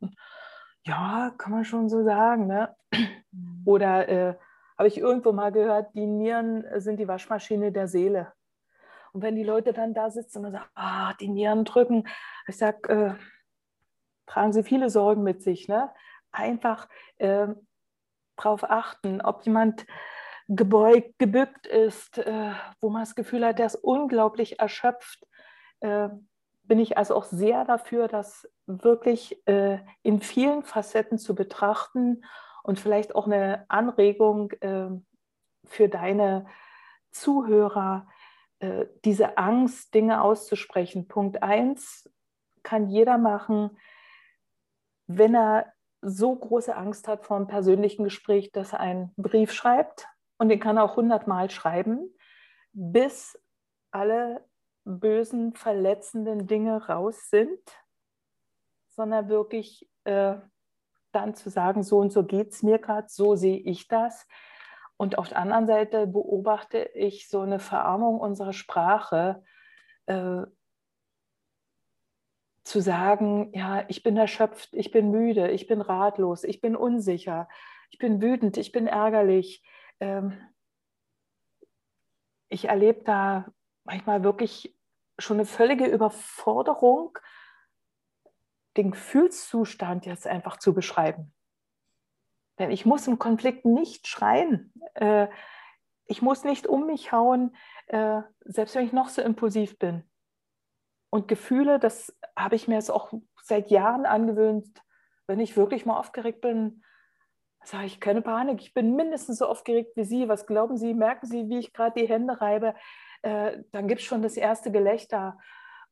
Ja, 0.84 1.34
kann 1.38 1.52
man 1.52 1.64
schon 1.64 1.88
so 1.88 2.04
sagen. 2.04 2.46
Ne? 2.46 2.74
Mhm. 3.32 3.62
Oder 3.64 4.08
äh, 4.08 4.34
habe 4.80 4.88
ich 4.88 4.96
irgendwo 4.96 5.32
mal 5.32 5.52
gehört, 5.52 5.94
die 5.94 6.06
Nieren 6.06 6.64
sind 6.80 6.96
die 6.96 7.06
Waschmaschine 7.06 7.70
der 7.70 7.86
Seele. 7.86 8.32
Und 9.12 9.20
wenn 9.20 9.36
die 9.36 9.44
Leute 9.44 9.74
dann 9.74 9.92
da 9.92 10.10
sitzen 10.10 10.42
und 10.42 10.52
sagen, 10.52 10.70
ah, 10.74 11.12
die 11.20 11.28
Nieren 11.28 11.66
drücken, 11.66 12.08
ich 12.48 12.56
sage, 12.56 12.88
äh, 12.88 13.14
tragen 14.26 14.54
sie 14.54 14.62
viele 14.62 14.88
Sorgen 14.88 15.22
mit 15.22 15.42
sich. 15.42 15.68
Ne? 15.68 15.92
Einfach 16.32 16.88
äh, 17.18 17.48
darauf 18.38 18.70
achten, 18.70 19.20
ob 19.20 19.44
jemand 19.44 19.84
gebeugt, 20.48 21.18
gebückt 21.18 21.66
ist, 21.66 22.16
äh, 22.16 22.52
wo 22.80 22.88
man 22.88 23.02
das 23.02 23.14
Gefühl 23.14 23.44
hat, 23.44 23.58
der 23.58 23.66
ist 23.66 23.76
unglaublich 23.76 24.60
erschöpft. 24.60 25.26
Äh, 25.80 26.08
bin 26.62 26.78
ich 26.78 26.96
also 26.96 27.16
auch 27.16 27.26
sehr 27.26 27.66
dafür, 27.66 28.08
das 28.08 28.48
wirklich 28.64 29.46
äh, 29.46 29.80
in 30.02 30.22
vielen 30.22 30.62
Facetten 30.62 31.18
zu 31.18 31.34
betrachten 31.34 32.22
und 32.62 32.78
vielleicht 32.78 33.14
auch 33.14 33.26
eine 33.26 33.64
Anregung 33.68 34.52
äh, 34.60 34.88
für 35.64 35.88
deine 35.88 36.46
Zuhörer, 37.10 38.08
äh, 38.60 38.86
diese 39.04 39.38
Angst, 39.38 39.94
Dinge 39.94 40.22
auszusprechen. 40.22 41.08
Punkt 41.08 41.42
eins 41.42 42.10
kann 42.62 42.88
jeder 42.88 43.18
machen, 43.18 43.78
wenn 45.06 45.34
er 45.34 45.72
so 46.02 46.34
große 46.34 46.74
Angst 46.76 47.08
hat 47.08 47.24
vor 47.24 47.36
einem 47.36 47.46
persönlichen 47.46 48.04
Gespräch, 48.04 48.52
dass 48.52 48.72
er 48.72 48.80
einen 48.80 49.12
Brief 49.16 49.52
schreibt 49.52 50.06
und 50.38 50.48
den 50.48 50.60
kann 50.60 50.76
er 50.76 50.84
auch 50.84 50.96
hundertmal 50.96 51.50
schreiben, 51.50 52.14
bis 52.72 53.38
alle 53.90 54.44
bösen, 54.84 55.54
verletzenden 55.54 56.46
Dinge 56.46 56.86
raus 56.86 57.28
sind, 57.28 57.60
sondern 58.88 59.28
wirklich 59.28 59.90
äh, 60.04 60.36
dann 61.12 61.34
zu 61.34 61.50
sagen, 61.50 61.82
so 61.82 61.98
und 61.98 62.12
so 62.12 62.24
geht 62.24 62.52
es 62.52 62.62
mir 62.62 62.78
gerade, 62.78 63.08
so 63.08 63.34
sehe 63.36 63.58
ich 63.58 63.88
das. 63.88 64.26
Und 64.96 65.18
auf 65.18 65.28
der 65.28 65.38
anderen 65.38 65.66
Seite 65.66 66.06
beobachte 66.06 66.90
ich 66.94 67.28
so 67.28 67.40
eine 67.40 67.58
Verarmung 67.58 68.20
unserer 68.20 68.52
Sprache, 68.52 69.42
äh, 70.06 70.42
zu 72.64 72.80
sagen, 72.80 73.50
ja, 73.54 73.84
ich 73.88 74.02
bin 74.02 74.16
erschöpft, 74.16 74.74
ich 74.74 74.90
bin 74.90 75.10
müde, 75.10 75.50
ich 75.50 75.66
bin 75.66 75.80
ratlos, 75.80 76.44
ich 76.44 76.60
bin 76.60 76.76
unsicher, 76.76 77.48
ich 77.90 77.98
bin 77.98 78.20
wütend, 78.20 78.56
ich 78.58 78.72
bin 78.72 78.86
ärgerlich. 78.86 79.64
Ähm, 79.98 80.38
ich 82.48 82.66
erlebe 82.68 83.02
da 83.04 83.46
manchmal 83.84 84.22
wirklich 84.22 84.76
schon 85.18 85.38
eine 85.38 85.46
völlige 85.46 85.86
Überforderung, 85.86 87.18
den 88.76 88.92
Gefühlszustand 88.92 90.06
jetzt 90.06 90.26
einfach 90.26 90.58
zu 90.58 90.74
beschreiben. 90.74 91.32
Denn 92.58 92.70
ich 92.70 92.84
muss 92.86 93.06
im 93.06 93.18
Konflikt 93.18 93.64
nicht 93.64 94.06
schreien. 94.06 94.72
Äh, 94.94 95.28
ich 96.06 96.22
muss 96.22 96.44
nicht 96.44 96.66
um 96.66 96.86
mich 96.86 97.12
hauen, 97.12 97.56
äh, 97.86 98.22
selbst 98.44 98.74
wenn 98.74 98.84
ich 98.84 98.92
noch 98.92 99.08
so 99.08 99.22
impulsiv 99.22 99.78
bin. 99.78 100.04
Und 101.10 101.26
Gefühle, 101.26 101.78
das 101.78 102.16
habe 102.36 102.56
ich 102.56 102.68
mir 102.68 102.74
jetzt 102.74 102.90
auch 102.90 103.12
seit 103.42 103.70
Jahren 103.70 104.06
angewöhnt. 104.06 104.82
Wenn 105.26 105.40
ich 105.40 105.56
wirklich 105.56 105.86
mal 105.86 105.98
aufgeregt 105.98 106.40
bin, 106.40 106.82
sage 107.64 107.86
ich 107.86 108.00
keine 108.00 108.22
Panik. 108.22 108.60
Ich 108.60 108.74
bin 108.74 108.96
mindestens 108.96 109.38
so 109.38 109.46
aufgeregt 109.46 109.96
wie 109.96 110.04
Sie. 110.04 110.28
Was 110.28 110.46
glauben 110.46 110.76
Sie? 110.76 110.94
Merken 110.94 111.26
Sie, 111.26 111.48
wie 111.48 111.58
ich 111.58 111.72
gerade 111.72 112.00
die 112.00 112.08
Hände 112.08 112.40
reibe? 112.40 112.74
Äh, 113.22 113.62
dann 113.72 113.88
gibt 113.88 114.00
es 114.00 114.06
schon 114.06 114.22
das 114.22 114.36
erste 114.36 114.70
Gelächter. 114.70 115.38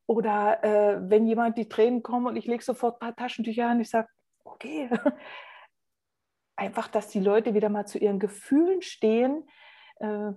Oder 0.09 0.63
äh, 0.63 0.97
wenn 1.07 1.27
jemand 1.27 1.55
die 1.59 1.69
Tränen 1.69 2.01
kommen 2.01 2.25
und 2.25 2.35
ich 2.35 2.47
lege 2.47 2.63
sofort 2.63 2.95
ein 2.95 2.99
paar 2.99 3.15
Taschentücher 3.15 3.67
an, 3.67 3.79
ich 3.79 3.91
sage, 3.91 4.07
okay, 4.43 4.89
einfach, 6.55 6.87
dass 6.87 7.09
die 7.09 7.19
Leute 7.19 7.53
wieder 7.53 7.69
mal 7.69 7.85
zu 7.85 7.99
ihren 7.99 8.17
Gefühlen 8.17 8.81
stehen. 8.81 9.47
Äh, 9.99 10.31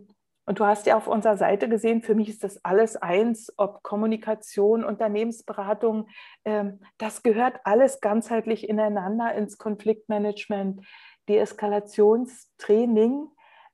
und 0.45 0.59
du 0.59 0.67
hast 0.67 0.85
ja 0.85 0.95
auf 0.95 1.09
unserer 1.09 1.39
Seite 1.39 1.71
gesehen, 1.71 2.03
für 2.03 2.15
mich 2.15 2.29
ist 2.29 2.45
das 2.45 2.63
alles 2.67 2.97
eins, 2.97 3.51
ob 3.57 3.83
Kommunikation, 3.83 4.85
Unternehmensberatung, 4.85 6.07
ähm, 6.45 6.81
das 6.99 7.23
gehört 7.23 7.59
alles 7.65 8.03
ganzheitlich 8.03 8.69
ineinander 8.69 9.33
ins 9.35 9.57
Konfliktmanagement, 9.57 10.87
Deeskalationstraining. 11.31 13.27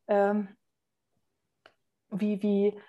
Ähm, 0.06 0.56
wie, 2.10 2.40
wie 2.40 2.80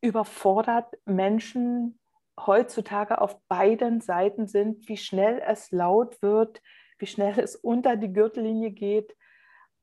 überfordert 0.00 0.92
Menschen 1.04 2.00
heutzutage 2.38 3.20
auf 3.20 3.40
beiden 3.48 4.00
Seiten 4.00 4.46
sind, 4.46 4.88
wie 4.88 4.96
schnell 4.96 5.42
es 5.46 5.70
laut 5.70 6.20
wird, 6.22 6.62
wie 6.98 7.06
schnell 7.06 7.38
es 7.38 7.56
unter 7.56 7.96
die 7.96 8.12
Gürtellinie 8.12 8.70
geht 8.70 9.16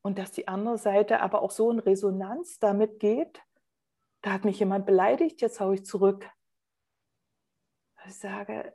und 0.01 0.19
dass 0.19 0.31
die 0.31 0.47
andere 0.47 0.77
Seite 0.77 1.21
aber 1.21 1.41
auch 1.41 1.51
so 1.51 1.71
in 1.71 1.79
Resonanz 1.79 2.59
damit 2.59 2.99
geht. 2.99 3.41
Da 4.21 4.33
hat 4.33 4.45
mich 4.45 4.59
jemand 4.59 4.85
beleidigt, 4.85 5.41
jetzt 5.41 5.59
haue 5.59 5.75
ich 5.75 5.85
zurück. 5.85 6.29
Ich 8.05 8.15
sage, 8.15 8.73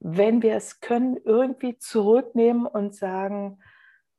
wenn 0.00 0.42
wir 0.42 0.54
es 0.54 0.80
können, 0.80 1.16
irgendwie 1.16 1.78
zurücknehmen 1.78 2.66
und 2.66 2.94
sagen, 2.94 3.62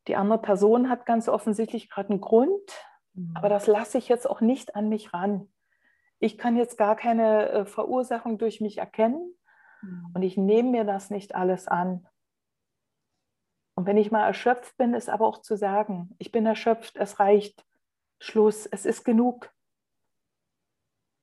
die 0.07 0.15
andere 0.15 0.41
Person 0.41 0.89
hat 0.89 1.05
ganz 1.05 1.27
offensichtlich 1.27 1.89
gerade 1.89 2.09
einen 2.09 2.21
Grund, 2.21 2.71
mhm. 3.13 3.33
aber 3.35 3.49
das 3.49 3.67
lasse 3.67 3.97
ich 3.97 4.09
jetzt 4.09 4.29
auch 4.29 4.41
nicht 4.41 4.75
an 4.75 4.89
mich 4.89 5.13
ran. 5.13 5.51
Ich 6.21 6.37
kann 6.37 6.55
jetzt 6.55 6.77
gar 6.77 6.95
keine 6.95 7.49
äh, 7.49 7.65
Verursachung 7.65 8.37
durch 8.37 8.61
mich 8.61 8.77
erkennen 8.77 9.35
mhm. 9.81 10.11
und 10.13 10.21
ich 10.21 10.37
nehme 10.37 10.69
mir 10.69 10.83
das 10.83 11.09
nicht 11.09 11.33
alles 11.33 11.67
an. 11.67 12.07
Und 13.75 13.87
wenn 13.87 13.97
ich 13.97 14.11
mal 14.11 14.25
erschöpft 14.25 14.77
bin, 14.77 14.93
ist 14.93 15.09
aber 15.09 15.25
auch 15.25 15.41
zu 15.41 15.57
sagen, 15.57 16.15
ich 16.19 16.31
bin 16.31 16.45
erschöpft, 16.45 16.95
es 16.97 17.19
reicht, 17.19 17.65
Schluss, 18.19 18.67
es 18.67 18.85
ist 18.85 19.03
genug. 19.03 19.51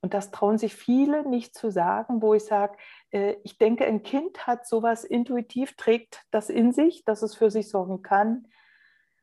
Und 0.01 0.15
das 0.15 0.33
trauen 0.33 0.59
sich 0.59 0.75
viele 0.75 1.29
nicht 1.29 1.55
zu 1.55 1.71
sagen, 1.71 2.21
wo 2.21 2.35
ich 2.35 2.45
sage, 2.45 2.77
äh, 3.11 3.37
ich 3.45 3.57
denke, 3.57 3.85
ein 3.85 4.03
Kind 4.03 4.49
hat 4.49 4.67
sowas 4.67 5.05
intuitiv, 5.05 5.77
trägt 5.77 6.25
das 6.33 6.51
in 6.51 6.73
sich, 6.73 7.05
dass 7.05 7.23
es 7.23 7.37
für 7.37 7.53
sich 7.53 7.69
sorgen 7.69 8.03
kann. 8.03 8.49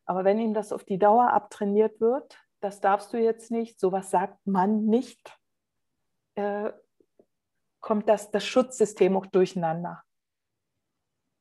Aber 0.05 0.23
wenn 0.23 0.39
ihm 0.39 0.53
das 0.53 0.71
auf 0.71 0.85
die 0.85 0.99
Dauer 0.99 1.33
abtrainiert 1.33 1.99
wird, 1.99 2.39
das 2.61 2.79
darfst 2.79 3.11
du 3.11 3.17
jetzt 3.17 3.51
nicht, 3.51 3.77
sowas 3.77 4.09
sagt 4.09 4.47
man 4.47 4.85
nicht, 4.85 5.37
äh, 6.35 6.71
kommt 7.81 8.09
das, 8.09 8.31
das 8.31 8.45
Schutzsystem 8.45 9.15
auch 9.15 9.25
durcheinander. 9.25 10.03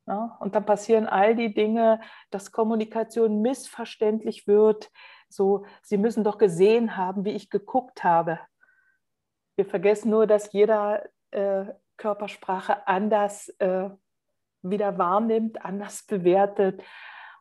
Ja, 0.07 0.37
und 0.41 0.55
dann 0.55 0.67
passieren 0.67 1.07
all 1.07 1.35
die 1.35 1.55
Dinge, 1.55 2.01
dass 2.31 2.53
Kommunikation 2.53 3.41
missverständlich 3.41 4.47
wird. 4.47 4.91
So, 5.31 5.65
Sie 5.83 5.97
müssen 5.97 6.25
doch 6.25 6.37
gesehen 6.37 6.97
haben, 6.97 7.25
wie 7.25 7.31
ich 7.31 7.49
geguckt 7.49 8.05
habe. 8.05 8.39
Wir 9.57 9.65
vergessen 9.65 10.11
nur, 10.11 10.27
dass 10.27 10.53
jeder 10.53 11.09
äh, 11.31 11.73
Körpersprache 11.97 12.87
anders 12.87 13.49
äh, 13.61 13.89
wieder 14.63 14.99
wahrnimmt, 14.99 15.65
anders 15.65 16.05
bewertet. 16.05 16.83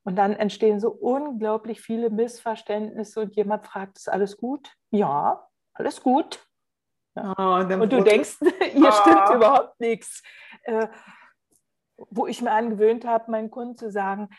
Und 0.04 0.16
dann 0.16 0.34
entstehen 0.34 0.80
so 0.80 0.92
unglaublich 0.92 1.82
viele 1.82 2.10
Missverständnisse 2.10 3.22
und 3.22 3.36
jemand 3.36 3.66
fragt, 3.66 3.98
ist 3.98 4.10
alles 4.10 4.38
gut? 4.38 4.72
Ja, 4.92 5.48
alles 5.74 6.02
gut. 6.02 6.46
Ja. 7.16 7.36
Oh, 7.38 7.82
und 7.82 7.92
du 7.92 8.02
denkst, 8.02 8.38
hier 8.72 8.90
oh. 8.90 8.92
stimmt 8.92 9.30
überhaupt 9.36 9.80
nichts. 9.80 10.24
Äh, 10.64 10.88
wo 12.10 12.28
ich 12.28 12.42
mir 12.42 12.52
angewöhnt 12.52 13.06
habe, 13.06 13.32
meinen 13.32 13.52
Kunden 13.52 13.78
zu 13.78 13.92
sagen, 13.92 14.30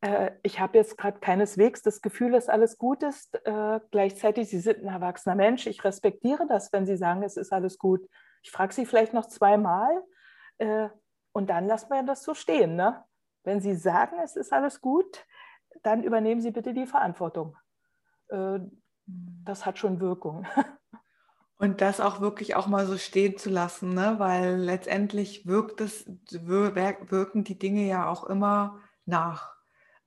äh, 0.00 0.32
ich 0.42 0.60
habe 0.60 0.78
jetzt 0.78 0.96
gerade 0.96 1.20
keineswegs 1.20 1.82
das 1.82 2.00
Gefühl, 2.00 2.32
dass 2.32 2.48
alles 2.48 2.78
gut 2.78 3.02
ist. 3.02 3.34
Äh, 3.44 3.80
gleichzeitig, 3.90 4.48
Sie 4.48 4.60
sind 4.60 4.78
ein 4.78 4.88
erwachsener 4.88 5.34
Mensch. 5.34 5.66
Ich 5.66 5.84
respektiere 5.84 6.46
das, 6.46 6.72
wenn 6.72 6.86
Sie 6.86 6.96
sagen, 6.96 7.22
es 7.22 7.36
ist 7.36 7.52
alles 7.52 7.78
gut. 7.78 8.08
Ich 8.42 8.50
frage 8.50 8.72
Sie 8.72 8.86
vielleicht 8.86 9.12
noch 9.12 9.26
zweimal 9.26 10.02
äh, 10.58 10.88
und 11.32 11.50
dann 11.50 11.66
lassen 11.66 11.90
wir 11.90 12.02
das 12.02 12.22
so 12.22 12.34
stehen. 12.34 12.76
Ne? 12.76 13.04
Wenn 13.44 13.60
Sie 13.60 13.74
sagen, 13.74 14.16
es 14.22 14.36
ist 14.36 14.52
alles 14.52 14.80
gut, 14.80 15.24
dann 15.82 16.02
übernehmen 16.02 16.40
Sie 16.40 16.50
bitte 16.50 16.72
die 16.72 16.86
Verantwortung. 16.86 17.56
Äh, 18.28 18.60
das 19.06 19.66
hat 19.66 19.78
schon 19.78 20.00
Wirkung. 20.00 20.46
Und 21.60 21.82
das 21.82 22.00
auch 22.00 22.22
wirklich 22.22 22.56
auch 22.56 22.68
mal 22.68 22.86
so 22.86 22.96
stehen 22.96 23.36
zu 23.36 23.50
lassen, 23.50 23.92
ne? 23.92 24.14
weil 24.16 24.56
letztendlich 24.56 25.46
wirkt 25.46 25.82
es, 25.82 26.06
wirken 26.30 27.44
die 27.44 27.58
Dinge 27.58 27.86
ja 27.86 28.08
auch 28.08 28.24
immer 28.24 28.80
nach. 29.04 29.54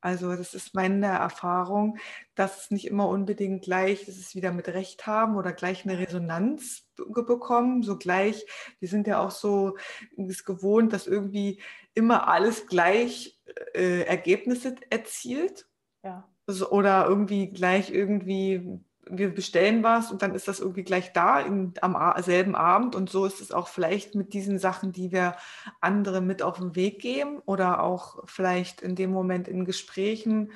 Also 0.02 0.36
das 0.36 0.56
ist 0.56 0.74
meine 0.74 1.06
Erfahrung, 1.06 2.00
dass 2.34 2.64
es 2.64 2.72
nicht 2.72 2.88
immer 2.88 3.08
unbedingt 3.08 3.64
gleich, 3.64 4.06
dass 4.06 4.18
es 4.18 4.34
wieder 4.34 4.52
mit 4.52 4.68
Recht 4.68 5.06
haben 5.06 5.38
oder 5.38 5.54
gleich 5.54 5.86
eine 5.86 6.00
Resonanz 6.00 6.90
bekommen. 6.96 7.84
So 7.84 7.98
gleich, 7.98 8.46
wir 8.80 8.90
sind 8.90 9.06
ja 9.06 9.24
auch 9.24 9.32
so 9.32 9.78
es 10.18 10.44
gewohnt, 10.46 10.92
dass 10.92 11.06
irgendwie 11.06 11.62
immer 11.94 12.28
alles 12.28 12.66
gleich 12.66 13.40
äh, 13.76 14.02
Ergebnisse 14.02 14.76
erzielt. 14.90 15.68
Ja. 16.04 16.28
Oder 16.70 17.06
irgendwie 17.08 17.52
gleich 17.52 17.92
irgendwie 17.92 18.82
wir 19.10 19.34
bestellen 19.34 19.84
was 19.84 20.12
und 20.12 20.22
dann 20.22 20.36
ist 20.36 20.48
das 20.48 20.60
irgendwie 20.60 20.84
gleich 20.84 21.14
da 21.14 21.40
in, 21.40 21.74
am 21.82 21.98
selben 22.22 22.56
Abend. 22.56 22.96
Und 22.96 23.10
so 23.10 23.26
ist 23.26 23.42
es 23.42 23.52
auch 23.52 23.68
vielleicht 23.68 24.16
mit 24.16 24.34
diesen 24.34 24.60
Sachen, 24.60 24.92
die 24.92 25.12
wir 25.12 25.36
andere 25.82 26.22
mit 26.22 26.42
auf 26.42 26.58
den 26.58 26.76
Weg 26.76 27.00
geben 27.00 27.40
oder 27.46 27.84
auch 27.84 28.24
vielleicht 28.26 28.82
in 28.82 28.96
dem 28.96 29.12
Moment 29.12 29.48
in 29.48 29.66
Gesprächen 29.66 30.52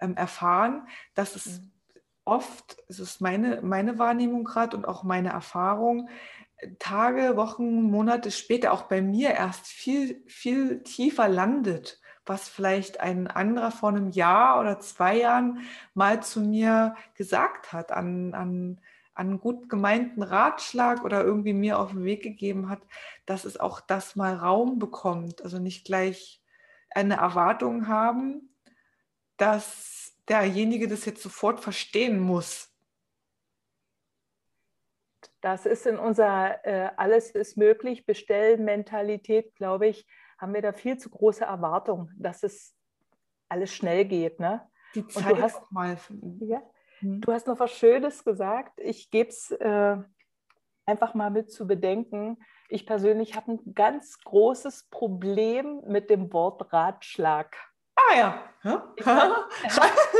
ähm, 0.00 0.16
erfahren, 0.16 0.86
dass 1.14 1.36
es 1.36 1.60
mhm. 1.60 1.70
oft, 2.24 2.76
es 2.88 2.98
ist 2.98 3.20
meine, 3.20 3.62
meine 3.62 3.98
Wahrnehmung 3.98 4.44
gerade 4.44 4.76
und 4.76 4.86
auch 4.86 5.02
meine 5.02 5.30
Erfahrung, 5.30 6.08
Tage, 6.78 7.36
Wochen, 7.36 7.82
Monate 7.82 8.30
später 8.30 8.72
auch 8.72 8.82
bei 8.82 9.02
mir 9.02 9.30
erst 9.30 9.66
viel, 9.66 10.22
viel 10.26 10.82
tiefer 10.82 11.28
landet 11.28 12.00
was 12.26 12.48
vielleicht 12.48 13.00
ein 13.00 13.26
anderer 13.26 13.70
vor 13.70 13.90
einem 13.90 14.10
Jahr 14.10 14.60
oder 14.60 14.80
zwei 14.80 15.16
Jahren 15.16 15.60
mal 15.94 16.22
zu 16.22 16.40
mir 16.40 16.96
gesagt 17.14 17.72
hat, 17.72 17.92
an, 17.92 18.34
an, 18.34 18.80
an 19.14 19.40
gut 19.40 19.68
gemeinten 19.68 20.22
Ratschlag 20.22 21.04
oder 21.04 21.24
irgendwie 21.24 21.52
mir 21.52 21.78
auf 21.78 21.92
den 21.92 22.04
Weg 22.04 22.22
gegeben 22.22 22.68
hat, 22.68 22.82
dass 23.24 23.44
es 23.44 23.58
auch 23.58 23.80
das 23.80 24.16
mal 24.16 24.34
Raum 24.34 24.78
bekommt. 24.78 25.42
Also 25.42 25.58
nicht 25.58 25.86
gleich 25.86 26.42
eine 26.90 27.16
Erwartung 27.16 27.88
haben, 27.88 28.54
dass 29.36 30.14
derjenige 30.28 30.88
das 30.88 31.04
jetzt 31.04 31.22
sofort 31.22 31.60
verstehen 31.60 32.18
muss. 32.18 32.72
Das 35.40 35.66
ist 35.66 35.86
in 35.86 35.98
unserer 35.98 36.64
äh, 36.64 36.90
Alles 36.96 37.30
ist 37.30 37.56
möglich 37.56 38.06
Bestellmentalität, 38.06 39.54
glaube 39.54 39.86
ich, 39.86 40.06
haben 40.38 40.54
wir 40.54 40.62
da 40.62 40.72
viel 40.72 40.98
zu 40.98 41.10
große 41.10 41.44
Erwartungen, 41.44 42.12
dass 42.18 42.42
es 42.42 42.74
alles 43.48 43.72
schnell 43.72 44.04
geht. 44.04 44.40
Ne? 44.40 44.68
Die 44.94 45.06
Zeit 45.06 45.30
Und 45.30 45.38
du 45.38 45.42
hast, 45.42 45.72
mal. 45.72 45.98
Ja, 46.40 46.62
hm. 46.98 47.20
Du 47.20 47.32
hast 47.32 47.46
noch 47.46 47.58
was 47.58 47.72
Schönes 47.72 48.24
gesagt. 48.24 48.78
Ich 48.80 49.10
gebe 49.10 49.28
es 49.28 49.50
äh, 49.50 49.96
einfach 50.84 51.14
mal 51.14 51.30
mit 51.30 51.50
zu 51.50 51.66
bedenken. 51.66 52.38
Ich 52.68 52.86
persönlich 52.86 53.36
habe 53.36 53.52
ein 53.52 53.74
ganz 53.74 54.18
großes 54.24 54.88
Problem 54.90 55.82
mit 55.86 56.10
dem 56.10 56.32
Wort 56.32 56.72
Ratschlag. 56.72 57.56
Ah 57.94 58.16
ja. 58.16 58.44
ja. 58.64 58.94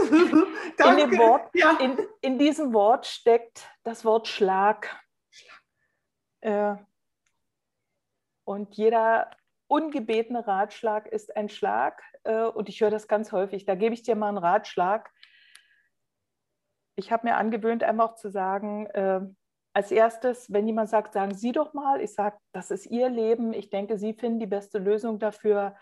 in, 0.10 0.96
dem 0.96 1.18
Wort, 1.18 1.50
ja. 1.54 1.78
in, 1.78 1.98
in, 2.22 2.38
diesem 2.38 2.72
Wort 2.72 3.06
steckt 3.06 3.68
das 3.84 4.04
Wort 4.04 4.28
Schlag. 4.28 4.98
Schlag. 5.30 5.62
Äh, 6.40 6.76
und 8.44 8.74
jeder 8.76 9.30
ungebetene 9.68 10.46
Ratschlag 10.46 11.06
ist 11.06 11.36
ein 11.36 11.48
Schlag. 11.48 12.02
Äh, 12.24 12.44
und 12.44 12.68
ich 12.68 12.80
höre 12.80 12.90
das 12.90 13.08
ganz 13.08 13.32
häufig. 13.32 13.64
Da 13.64 13.74
gebe 13.74 13.94
ich 13.94 14.02
dir 14.02 14.16
mal 14.16 14.28
einen 14.28 14.38
Ratschlag. 14.38 15.10
Ich 16.96 17.12
habe 17.12 17.26
mir 17.26 17.36
angewöhnt, 17.36 17.82
einfach 17.82 18.14
zu 18.14 18.30
sagen, 18.30 18.86
äh, 18.86 19.20
als 19.74 19.90
erstes, 19.90 20.50
wenn 20.50 20.66
jemand 20.66 20.88
sagt, 20.88 21.12
sagen 21.12 21.34
Sie 21.34 21.52
doch 21.52 21.74
mal, 21.74 22.00
ich 22.00 22.14
sage, 22.14 22.38
das 22.52 22.70
ist 22.70 22.86
Ihr 22.86 23.10
Leben, 23.10 23.52
ich 23.52 23.68
denke, 23.68 23.98
Sie 23.98 24.14
finden 24.14 24.38
die 24.38 24.46
beste 24.46 24.78
Lösung 24.78 25.18
dafür. 25.18 25.76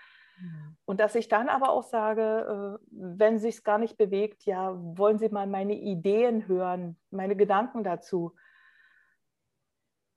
Und 0.85 0.99
dass 0.99 1.15
ich 1.15 1.29
dann 1.29 1.49
aber 1.49 1.71
auch 1.71 1.85
sage, 1.85 2.81
äh, 2.81 2.87
wenn 2.91 3.39
sich 3.39 3.57
es 3.57 3.65
gar 3.65 3.79
nicht 3.79 3.97
bewegt, 3.97 4.45
ja, 4.45 4.75
wollen 4.75 5.19
Sie 5.19 5.29
mal 5.29 5.47
meine 5.47 5.75
Ideen 5.75 6.49
hören, 6.49 6.99
meine 7.11 7.37
Gedanken 7.37 7.85
dazu 7.85 8.35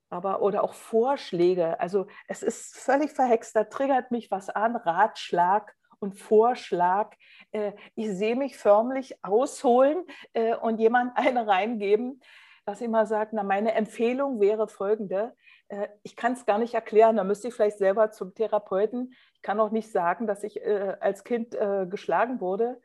aber 0.09 0.41
oder 0.41 0.63
auch 0.63 0.73
Vorschläge. 0.73 1.79
Also 1.79 2.07
es 2.27 2.43
ist 2.43 2.75
völlig 2.75 3.11
verhext, 3.11 3.55
da 3.55 3.63
triggert 3.65 4.11
mich 4.11 4.31
was 4.31 4.49
an, 4.49 4.75
Ratschlag 4.75 5.75
und 5.99 6.13
Vorschlag. 6.13 7.15
Äh, 7.51 7.73
ich 7.95 8.09
sehe 8.09 8.35
mich 8.35 8.57
förmlich 8.57 9.23
ausholen 9.23 10.05
äh, 10.33 10.55
und 10.55 10.79
jemand 10.79 11.13
eine 11.17 11.47
reingeben, 11.47 12.21
dass 12.65 12.81
immer 12.81 13.05
sagt, 13.05 13.33
na 13.33 13.43
meine 13.43 13.73
Empfehlung 13.73 14.39
wäre 14.39 14.67
folgende. 14.67 15.35
Äh, 15.67 15.87
ich 16.03 16.15
kann 16.15 16.33
es 16.33 16.45
gar 16.45 16.57
nicht 16.57 16.73
erklären, 16.73 17.17
da 17.17 17.23
müsste 17.23 17.47
ich 17.47 17.53
vielleicht 17.53 17.77
selber 17.77 18.11
zum 18.11 18.33
Therapeuten. 18.33 19.13
Ich 19.33 19.41
kann 19.41 19.59
auch 19.59 19.71
nicht 19.71 19.91
sagen, 19.91 20.27
dass 20.27 20.43
ich 20.43 20.59
als 20.65 21.23
Kind 21.23 21.55
geschlagen 21.89 22.41
wurde. 22.41 22.81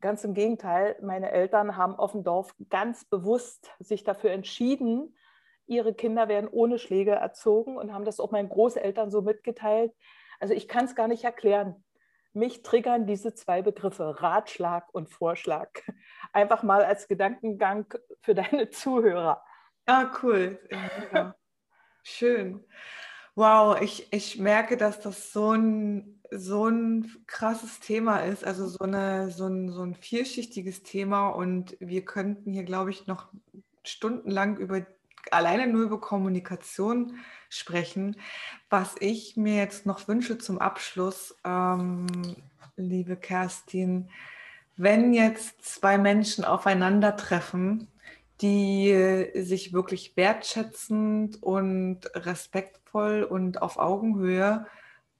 Ganz 0.00 0.22
im 0.24 0.34
Gegenteil, 0.34 0.96
meine 1.00 1.32
Eltern 1.32 1.76
haben 1.76 1.96
auf 1.96 2.12
dem 2.12 2.22
Dorf 2.22 2.54
ganz 2.68 3.06
bewusst 3.06 3.72
sich 3.80 4.04
dafür 4.04 4.30
entschieden, 4.30 5.16
ihre 5.66 5.94
Kinder 5.94 6.28
werden 6.28 6.48
ohne 6.50 6.78
Schläge 6.78 7.12
erzogen 7.12 7.76
und 7.76 7.92
haben 7.92 8.04
das 8.04 8.20
auch 8.20 8.30
meinen 8.30 8.48
Großeltern 8.48 9.10
so 9.10 9.22
mitgeteilt. 9.22 9.92
Also 10.40 10.54
ich 10.54 10.68
kann 10.68 10.84
es 10.84 10.94
gar 10.94 11.08
nicht 11.08 11.24
erklären. 11.24 11.84
Mich 12.32 12.62
triggern 12.62 13.06
diese 13.06 13.34
zwei 13.34 13.62
Begriffe, 13.62 14.20
Ratschlag 14.20 14.92
und 14.92 15.08
Vorschlag. 15.08 15.70
Einfach 16.32 16.62
mal 16.62 16.84
als 16.84 17.08
Gedankengang 17.08 17.86
für 18.20 18.34
deine 18.34 18.70
Zuhörer. 18.70 19.42
Ah, 19.86 20.10
cool. 20.22 20.60
Ja. 21.12 21.34
Schön. 22.02 22.64
Wow, 23.34 23.80
ich, 23.80 24.12
ich 24.12 24.38
merke, 24.38 24.76
dass 24.76 25.00
das 25.00 25.32
so 25.32 25.52
ein, 25.52 26.22
so 26.30 26.66
ein 26.66 27.10
krasses 27.26 27.80
Thema 27.80 28.20
ist, 28.20 28.44
also 28.44 28.66
so, 28.66 28.80
eine, 28.80 29.30
so, 29.30 29.46
ein, 29.46 29.68
so 29.70 29.82
ein 29.82 29.94
vielschichtiges 29.94 30.82
Thema 30.82 31.28
und 31.28 31.76
wir 31.80 32.04
könnten 32.04 32.52
hier, 32.52 32.64
glaube 32.64 32.90
ich, 32.90 33.06
noch 33.06 33.28
stundenlang 33.84 34.56
über 34.56 34.86
alleine 35.32 35.66
nur 35.66 35.82
über 35.82 36.00
Kommunikation 36.00 37.18
sprechen. 37.48 38.16
Was 38.70 38.94
ich 39.00 39.36
mir 39.36 39.56
jetzt 39.56 39.86
noch 39.86 40.08
wünsche 40.08 40.38
zum 40.38 40.58
Abschluss, 40.58 41.36
ähm, 41.44 42.06
liebe 42.76 43.16
Kerstin, 43.16 44.10
wenn 44.76 45.14
jetzt 45.14 45.64
zwei 45.64 45.96
Menschen 45.96 46.44
aufeinandertreffen, 46.44 47.88
die 48.42 49.30
sich 49.34 49.72
wirklich 49.72 50.16
wertschätzend 50.16 51.42
und 51.42 52.00
respektvoll 52.14 53.22
und 53.22 53.62
auf 53.62 53.78
Augenhöhe 53.78 54.66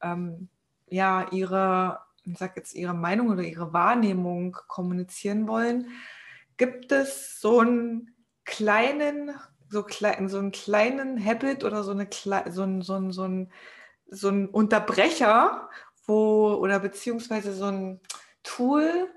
ähm, 0.03 0.49
ja 0.89 1.27
ihre, 1.33 2.01
ich 2.25 2.37
sag 2.37 2.57
jetzt 2.57 2.75
ihre 2.75 2.95
Meinung 2.95 3.29
oder 3.29 3.43
ihre 3.43 3.73
Wahrnehmung 3.73 4.59
kommunizieren 4.69 5.49
wollen, 5.49 5.89
gibt 6.59 6.93
es 6.93 7.41
so 7.41 7.61
einen 7.61 8.15
kleinen 8.45 9.35
so, 9.69 9.83
klein, 9.83 10.29
so 10.29 10.39
einen 10.39 10.53
kleinen 10.53 11.25
Habit 11.25 11.64
oder 11.64 11.83
so, 11.83 11.93
eine, 11.93 12.09
so, 12.12 12.62
ein, 12.62 12.83
so, 12.83 12.95
ein, 12.95 13.12
so, 13.12 13.25
ein, 13.25 13.53
so 14.09 14.29
ein 14.29 14.49
Unterbrecher, 14.49 15.69
wo, 16.07 16.55
oder 16.55 16.81
beziehungsweise 16.81 17.53
so 17.53 17.67
ein 17.67 18.01
Tool, 18.43 19.09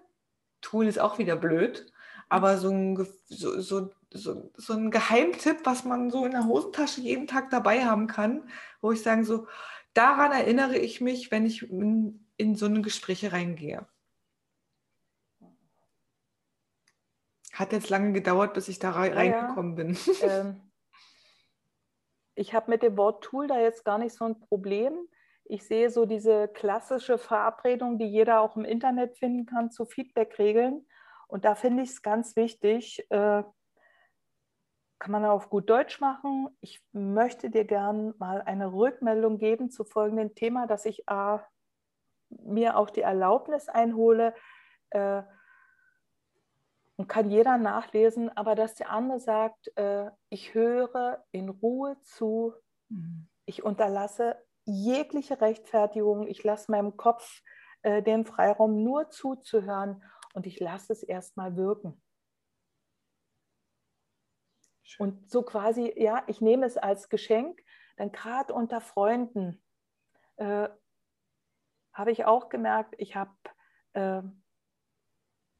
Tool 0.61 0.87
ist 0.87 0.99
auch 0.99 1.19
wieder 1.19 1.35
blöd, 1.35 1.91
aber 2.29 2.57
so 2.57 2.69
ein, 2.69 2.95
so, 3.27 3.59
so, 3.61 3.91
so, 4.11 4.51
so 4.55 4.73
ein 4.73 4.91
Geheimtipp, 4.91 5.59
was 5.65 5.85
man 5.85 6.09
so 6.09 6.25
in 6.25 6.31
der 6.31 6.45
Hosentasche 6.45 7.01
jeden 7.01 7.27
Tag 7.27 7.49
dabei 7.49 7.85
haben 7.85 8.07
kann, 8.07 8.49
wo 8.81 8.91
ich 8.91 9.01
sage, 9.01 9.23
so, 9.23 9.47
daran 9.93 10.31
erinnere 10.31 10.77
ich 10.77 11.01
mich, 11.01 11.31
wenn 11.31 11.45
ich 11.45 11.69
in, 11.69 12.25
in 12.37 12.55
so 12.55 12.65
eine 12.65 12.81
Gespräche 12.81 13.31
reingehe. 13.31 13.87
Hat 17.59 17.73
jetzt 17.73 17.89
lange 17.89 18.13
gedauert, 18.13 18.53
bis 18.53 18.69
ich 18.69 18.79
da 18.79 18.91
reingekommen 18.91 19.77
ja, 19.77 19.83
bin. 19.83 19.97
Ähm, 20.23 20.61
ich 22.35 22.53
habe 22.53 22.71
mit 22.71 22.83
dem 22.83 22.95
Wort 22.95 23.21
Tool 23.21 23.47
da 23.47 23.59
jetzt 23.59 23.83
gar 23.83 23.97
nicht 23.97 24.15
so 24.15 24.23
ein 24.23 24.39
Problem. 24.39 24.93
Ich 25.43 25.67
sehe 25.67 25.89
so 25.89 26.05
diese 26.05 26.47
klassische 26.47 27.17
Verabredung, 27.17 27.97
die 27.97 28.05
jeder 28.05 28.39
auch 28.39 28.55
im 28.55 28.63
Internet 28.63 29.17
finden 29.17 29.45
kann, 29.45 29.71
zu 29.71 29.85
Feedback-Regeln. 29.85 30.87
Und 31.27 31.43
da 31.43 31.53
finde 31.53 31.83
ich 31.83 31.89
es 31.89 32.01
ganz 32.01 32.37
wichtig, 32.37 33.05
äh, 33.09 33.43
kann 34.99 35.11
man 35.11 35.25
auf 35.25 35.49
gut 35.49 35.69
Deutsch 35.69 35.99
machen. 35.99 36.47
Ich 36.61 36.81
möchte 36.93 37.49
dir 37.49 37.65
gern 37.65 38.13
mal 38.19 38.41
eine 38.41 38.71
Rückmeldung 38.71 39.37
geben 39.37 39.69
zu 39.69 39.83
folgendem 39.83 40.33
Thema, 40.33 40.65
dass 40.65 40.85
ich 40.85 41.03
äh, 41.09 41.39
mir 42.29 42.77
auch 42.77 42.89
die 42.89 43.01
Erlaubnis 43.01 43.67
einhole, 43.67 44.33
äh, 44.91 45.23
und 46.99 47.07
kann 47.07 47.31
jeder 47.31 47.57
nachlesen, 47.57 48.29
aber 48.35 48.55
dass 48.55 48.75
der 48.75 48.89
andere 48.89 49.21
sagt, 49.21 49.71
äh, 49.77 50.11
ich 50.27 50.53
höre 50.53 51.25
in 51.31 51.47
Ruhe 51.47 51.97
zu, 52.01 52.53
mhm. 52.89 53.29
ich 53.45 53.63
unterlasse 53.63 54.35
jegliche 54.65 55.39
Rechtfertigung, 55.39 56.27
ich 56.27 56.43
lasse 56.43 56.69
meinem 56.69 56.97
Kopf 56.97 57.41
äh, 57.83 58.03
den 58.03 58.25
Freiraum 58.25 58.83
nur 58.83 59.09
zuzuhören 59.11 60.03
und 60.33 60.45
ich 60.45 60.59
lasse 60.59 60.91
es 60.91 61.01
erstmal 61.01 61.55
wirken. 61.55 62.03
Schön. 64.83 65.07
Und 65.07 65.31
so 65.31 65.43
quasi, 65.43 65.93
ja, 65.95 66.21
ich 66.27 66.41
nehme 66.41 66.65
es 66.65 66.75
als 66.75 67.07
Geschenk, 67.07 67.63
dann 67.95 68.11
gerade 68.11 68.53
unter 68.53 68.81
Freunden 68.81 69.63
äh, 70.35 70.67
habe 71.93 72.11
ich 72.11 72.25
auch 72.25 72.49
gemerkt, 72.49 72.95
ich 72.97 73.15
habe 73.15 73.31
äh, 73.93 74.21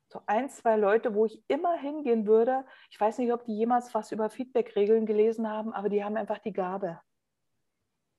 so 0.10 0.22
ein, 0.26 0.50
zwei 0.50 0.76
Leute, 0.76 1.14
wo 1.14 1.26
ich 1.28 1.44
immer 1.48 1.78
hingehen 1.78 2.26
würde. 2.26 2.66
Ich 2.90 3.00
weiß 3.00 3.20
nicht, 3.20 3.32
ob 3.32 3.46
die 3.46 3.56
jemals 3.56 3.94
was 3.94 4.12
über 4.12 4.30
Feedback-Regeln 4.30 5.06
gelesen 5.06 5.48
haben, 5.48 5.72
aber 5.72 5.88
die 5.88 6.04
haben 6.04 6.18
einfach 6.18 6.40
die 6.40 6.54
Gabe, 6.54 7.00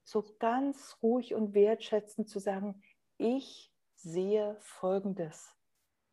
so 0.05 0.25
ganz 0.39 0.97
ruhig 1.03 1.35
und 1.35 1.53
wertschätzend 1.53 2.29
zu 2.29 2.39
sagen, 2.39 2.81
ich 3.19 3.73
sehe 3.97 4.57
Folgendes. 4.61 5.57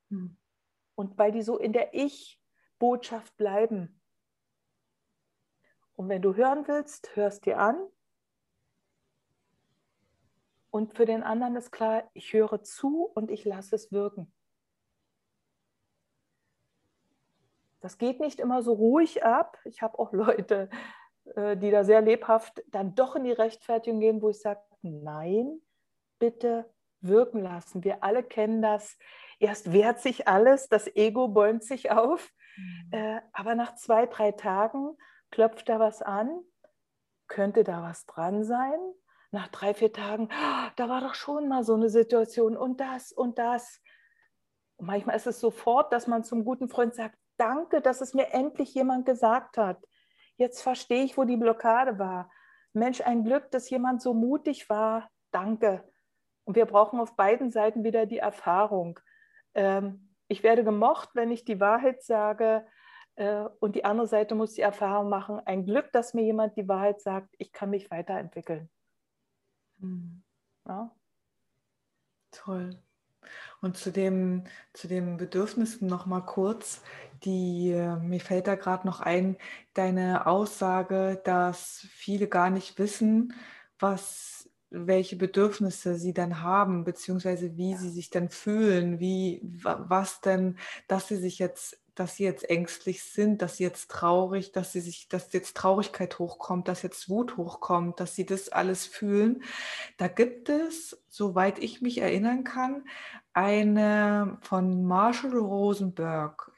Hm. 0.09 0.35
Und 0.95 1.17
weil 1.19 1.31
die 1.31 1.43
so 1.43 1.57
in 1.59 1.73
der 1.73 1.93
Ich-Botschaft 1.93 3.37
bleiben. 3.37 4.01
Und 5.95 6.09
wenn 6.09 6.23
du 6.23 6.35
hören 6.35 6.67
willst, 6.67 7.15
hörst 7.15 7.45
dir 7.45 7.59
an. 7.59 7.77
Und 10.71 10.95
für 10.95 11.05
den 11.05 11.21
anderen 11.21 11.55
ist 11.55 11.71
klar, 11.71 12.09
ich 12.13 12.33
höre 12.33 12.63
zu 12.63 13.03
und 13.03 13.29
ich 13.29 13.45
lasse 13.45 13.75
es 13.75 13.91
wirken. 13.91 14.33
Das 17.87 17.97
geht 17.97 18.19
nicht 18.19 18.41
immer 18.41 18.63
so 18.63 18.73
ruhig 18.73 19.23
ab. 19.23 19.57
Ich 19.63 19.81
habe 19.81 19.97
auch 19.97 20.11
Leute, 20.11 20.69
äh, 21.35 21.55
die 21.55 21.71
da 21.71 21.85
sehr 21.85 22.01
lebhaft 22.01 22.61
dann 22.67 22.95
doch 22.95 23.15
in 23.15 23.23
die 23.23 23.31
Rechtfertigung 23.31 24.01
gehen, 24.01 24.21
wo 24.21 24.27
ich 24.27 24.41
sage, 24.41 24.59
nein, 24.81 25.61
bitte 26.19 26.69
wirken 26.99 27.39
lassen. 27.39 27.85
Wir 27.85 28.03
alle 28.03 28.23
kennen 28.23 28.61
das. 28.61 28.97
Erst 29.39 29.71
wehrt 29.71 30.01
sich 30.01 30.27
alles, 30.27 30.67
das 30.67 30.93
Ego 30.97 31.29
bäumt 31.29 31.63
sich 31.63 31.89
auf, 31.89 32.29
mhm. 32.57 32.89
Äh, 32.91 33.21
aber 33.31 33.55
nach 33.55 33.75
zwei, 33.75 34.05
drei 34.05 34.33
Tagen 34.33 34.97
klopft 35.31 35.69
da 35.69 35.79
was 35.79 36.01
an. 36.01 36.41
Könnte 37.29 37.63
da 37.63 37.83
was 37.83 38.05
dran 38.05 38.43
sein? 38.43 38.77
Nach 39.31 39.47
drei, 39.47 39.73
vier 39.73 39.93
Tagen, 39.93 40.27
ah, 40.33 40.71
da 40.75 40.89
war 40.89 40.99
doch 40.99 41.15
schon 41.15 41.47
mal 41.47 41.63
so 41.63 41.75
eine 41.75 41.87
Situation 41.87 42.57
und 42.57 42.81
das 42.81 43.13
und 43.13 43.39
das. 43.39 43.79
Und 44.75 44.87
manchmal 44.87 45.15
ist 45.15 45.27
es 45.27 45.39
sofort, 45.39 45.93
dass 45.93 46.05
man 46.05 46.25
zum 46.25 46.43
guten 46.43 46.67
Freund 46.67 46.93
sagt, 46.93 47.17
danke, 47.37 47.81
dass 47.81 48.01
es 48.01 48.13
mir 48.13 48.33
endlich 48.33 48.73
jemand 48.73 49.05
gesagt 49.05 49.57
hat. 49.57 49.83
Jetzt 50.35 50.61
verstehe 50.61 51.03
ich, 51.03 51.17
wo 51.17 51.23
die 51.23 51.37
Blockade 51.37 51.97
war. 51.99 52.29
Mensch, 52.73 53.01
ein 53.01 53.23
Glück, 53.23 53.49
dass 53.51 53.69
jemand 53.69 54.01
so 54.01 54.13
mutig 54.13 54.69
war. 54.69 55.09
Danke. 55.31 55.83
Und 56.43 56.55
wir 56.55 56.65
brauchen 56.65 56.99
auf 56.99 57.15
beiden 57.15 57.51
Seiten 57.51 57.83
wieder 57.83 58.05
die 58.05 58.19
Erfahrung. 58.19 58.99
Ähm, 59.53 60.13
ich 60.27 60.43
werde 60.43 60.63
gemocht, 60.63 61.09
wenn 61.13 61.31
ich 61.31 61.43
die 61.43 61.59
Wahrheit 61.59 62.03
sage. 62.03 62.65
Äh, 63.15 63.45
und 63.59 63.75
die 63.75 63.83
andere 63.83 64.07
Seite 64.07 64.35
muss 64.35 64.53
die 64.53 64.61
Erfahrung 64.61 65.09
machen. 65.09 65.41
Ein 65.45 65.65
Glück, 65.65 65.91
dass 65.91 66.13
mir 66.13 66.23
jemand 66.23 66.55
die 66.55 66.67
Wahrheit 66.67 67.01
sagt. 67.01 67.33
Ich 67.37 67.51
kann 67.51 67.71
mich 67.71 67.89
weiterentwickeln. 67.89 68.69
Hm. 69.79 70.23
Ja? 70.67 70.91
Toll. 72.31 72.77
Und 73.61 73.75
zu 73.77 73.91
dem, 73.91 74.43
zu 74.73 74.87
den 74.87 75.17
Bedürfnissen 75.17 75.87
noch 75.87 76.05
mal 76.05 76.21
kurz, 76.21 76.83
die, 77.23 77.71
äh, 77.71 77.97
mir 77.97 78.19
fällt 78.19 78.47
da 78.47 78.55
gerade 78.55 78.87
noch 78.87 79.01
ein, 79.01 79.37
deine 79.73 80.27
Aussage, 80.27 81.21
dass 81.23 81.87
viele 81.91 82.27
gar 82.27 82.49
nicht 82.49 82.79
wissen, 82.79 83.33
was, 83.79 84.49
welche 84.69 85.15
Bedürfnisse 85.15 85.95
sie 85.95 86.13
dann 86.13 86.41
haben, 86.41 86.83
beziehungsweise 86.83 87.57
wie 87.57 87.75
sie 87.75 87.89
sich 87.89 88.09
dann 88.09 88.29
fühlen, 88.29 88.99
wie, 88.99 89.41
was 89.43 90.21
denn, 90.21 90.57
dass 90.87 91.07
sie 91.07 91.17
sich 91.17 91.39
jetzt 91.39 91.79
dass 91.97 92.15
sie 92.15 92.25
jetzt 92.25 92.47
ängstlich 92.47 93.03
sind, 93.03 93.41
dass 93.41 93.57
sie 93.57 93.63
jetzt 93.63 93.89
traurig, 93.89 94.51
dass 94.51 94.71
sie 94.71 94.81
sich, 94.81 95.09
dass 95.09 95.33
jetzt 95.33 95.57
Traurigkeit 95.57 96.19
hochkommt, 96.19 96.67
dass 96.67 96.83
jetzt 96.83 97.09
Wut 97.09 97.37
hochkommt, 97.37 97.99
dass 97.99 98.13
sie 98.13 98.25
das 98.25 98.49
alles 98.49 98.85
fühlen. 98.85 99.41
Da 99.97 100.07
gibt 100.07 100.49
es, 100.49 101.01
soweit 101.09 101.57
ich 101.57 101.81
mich 101.81 101.97
erinnern 101.97 102.43
kann, 102.43 102.83
eine 103.33 104.37
von 104.41 104.83
Marshall 104.83 105.37
Rosenberg. 105.37 106.51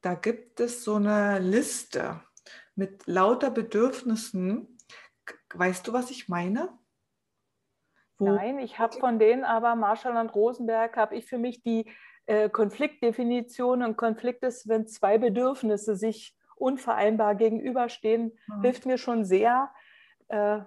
Da 0.00 0.14
gibt 0.14 0.60
es 0.60 0.84
so 0.84 0.96
eine 0.96 1.38
Liste 1.38 2.20
mit 2.74 3.06
lauter 3.06 3.50
Bedürfnissen. 3.50 4.78
Weißt 5.54 5.86
du, 5.86 5.92
was 5.92 6.10
ich 6.10 6.28
meine? 6.28 6.76
Wo 8.18 8.26
Nein, 8.32 8.58
ich 8.58 8.78
habe 8.78 8.98
von 8.98 9.18
denen 9.18 9.44
aber 9.44 9.74
Marshall 9.74 10.16
und 10.16 10.34
Rosenberg 10.34 10.96
habe 10.96 11.16
ich 11.16 11.26
für 11.26 11.38
mich 11.38 11.62
die 11.62 11.90
äh, 12.26 12.48
Konfliktdefinition 12.48 13.82
und 13.82 13.96
Konflikt 13.96 14.42
ist, 14.42 14.68
wenn 14.68 14.86
zwei 14.86 15.18
Bedürfnisse 15.18 15.96
sich 15.96 16.36
unvereinbar 16.56 17.34
gegenüberstehen, 17.34 18.38
mhm. 18.46 18.62
hilft 18.62 18.86
mir 18.86 18.98
schon 18.98 19.24
sehr. 19.24 19.72
Äh, 20.28 20.60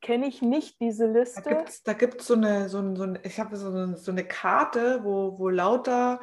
Kenne 0.00 0.26
ich 0.26 0.42
nicht 0.42 0.80
diese 0.80 1.06
Liste. 1.06 1.42
Da 1.84 1.92
gibt 1.92 2.20
es 2.20 2.26
so 2.26 2.34
eine, 2.34 2.68
so, 2.68 2.78
ein, 2.78 2.96
so 2.96 3.04
ein, 3.04 3.20
ich 3.22 3.38
habe 3.38 3.56
so 3.56 3.68
eine, 3.68 3.96
so 3.96 4.10
eine 4.10 4.24
Karte, 4.24 5.04
wo, 5.04 5.38
wo 5.38 5.48
lauter 5.48 6.20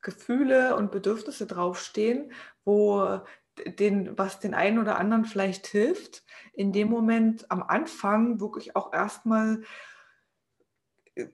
Gefühle 0.00 0.76
und 0.76 0.90
Bedürfnisse 0.90 1.46
draufstehen, 1.46 2.32
wo 2.64 3.20
den, 3.66 4.16
was 4.16 4.40
den 4.40 4.54
einen 4.54 4.78
oder 4.78 4.98
anderen 4.98 5.24
vielleicht 5.24 5.66
hilft, 5.66 6.24
in 6.52 6.72
dem 6.72 6.88
Moment 6.88 7.50
am 7.50 7.62
Anfang 7.62 8.40
wirklich 8.40 8.76
auch 8.76 8.92
erstmal 8.92 9.62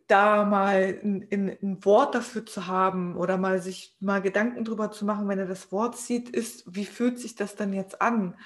da 0.07 0.45
mal 0.45 0.99
ein, 1.03 1.29
ein, 1.31 1.59
ein, 1.63 1.85
Wort 1.85 2.15
dafür 2.15 2.47
zu 2.47 2.67
haben 2.67 3.17
oder 3.17 3.37
mal 3.37 3.61
sich 3.61 3.97
mal 4.01 4.23
Gedanken 4.23 4.65
drüber 4.65 4.91
zu 4.91 5.05
machen, 5.05 5.29
wenn 5.29 5.39
er 5.39 5.47
das 5.47 5.73
Wort 5.73 5.97
sieht, 5.97 6.31
ist, 6.31 6.65
wie 6.75 6.87
fühlt 6.87 7.19
sich 7.19 7.35
das 7.35 7.55
dann 7.55 7.73
jetzt 7.73 8.01
an? 8.01 8.39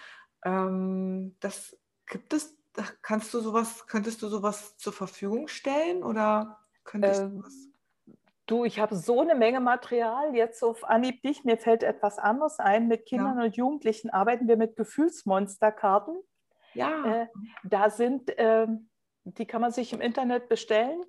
Ähm, 0.44 1.36
das 1.40 1.76
gibt 2.06 2.32
es, 2.32 2.56
kannst 3.02 3.32
du 3.34 3.40
sowas, 3.40 3.86
könntest 3.86 4.22
du 4.22 4.28
sowas 4.28 4.76
zur 4.78 4.92
Verfügung 4.92 5.48
stellen 5.48 6.02
oder 6.02 6.58
könntest 6.82 7.20
ähm, 7.20 7.36
du 7.36 7.44
was? 7.44 7.54
Du, 8.48 8.64
ich 8.64 8.80
habe 8.80 8.96
so 8.96 9.20
eine 9.20 9.36
Menge 9.36 9.60
Material 9.60 10.34
jetzt 10.34 10.64
auf 10.64 10.82
Anhieb 10.82 11.22
dich. 11.22 11.44
Mir 11.44 11.56
fällt 11.56 11.84
etwas 11.84 12.18
anderes 12.18 12.58
ein. 12.58 12.88
Mit 12.88 13.06
Kindern 13.06 13.38
ja. 13.38 13.44
und 13.44 13.56
Jugendlichen 13.56 14.10
arbeiten 14.10 14.48
wir 14.48 14.56
mit 14.56 14.74
Gefühlsmonsterkarten. 14.74 16.18
Ja. 16.74 17.22
Äh, 17.22 17.26
da 17.62 17.90
sind 17.90 18.36
äh, 18.38 18.66
die 19.36 19.46
kann 19.46 19.60
man 19.60 19.72
sich 19.72 19.92
im 19.92 20.00
Internet 20.00 20.48
bestellen. 20.48 21.04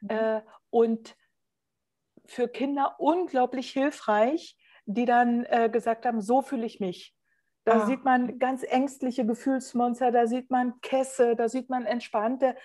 Mhm. 0.00 0.10
Äh, 0.10 0.42
und 0.70 1.16
für 2.26 2.48
Kinder 2.48 2.96
unglaublich 2.98 3.70
hilfreich, 3.70 4.56
die 4.84 5.04
dann 5.04 5.44
äh, 5.44 5.68
gesagt 5.70 6.06
haben, 6.06 6.20
so 6.20 6.42
fühle 6.42 6.66
ich 6.66 6.80
mich. 6.80 7.14
Da 7.64 7.82
ah. 7.82 7.86
sieht 7.86 8.04
man 8.04 8.38
ganz 8.38 8.64
ängstliche 8.64 9.24
Gefühlsmonster, 9.24 10.10
da 10.10 10.26
sieht 10.26 10.50
man 10.50 10.80
Kässe, 10.80 11.36
da 11.36 11.48
sieht 11.48 11.70
man 11.70 11.86
entspannte. 11.86 12.56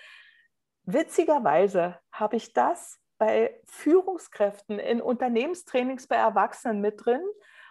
Witzigerweise 0.84 1.98
habe 2.10 2.36
ich 2.36 2.52
das 2.52 2.98
bei 3.18 3.60
Führungskräften 3.64 4.78
in 4.78 5.02
Unternehmenstrainings 5.02 6.06
bei 6.06 6.16
Erwachsenen 6.16 6.80
mit 6.80 7.04
drin 7.04 7.22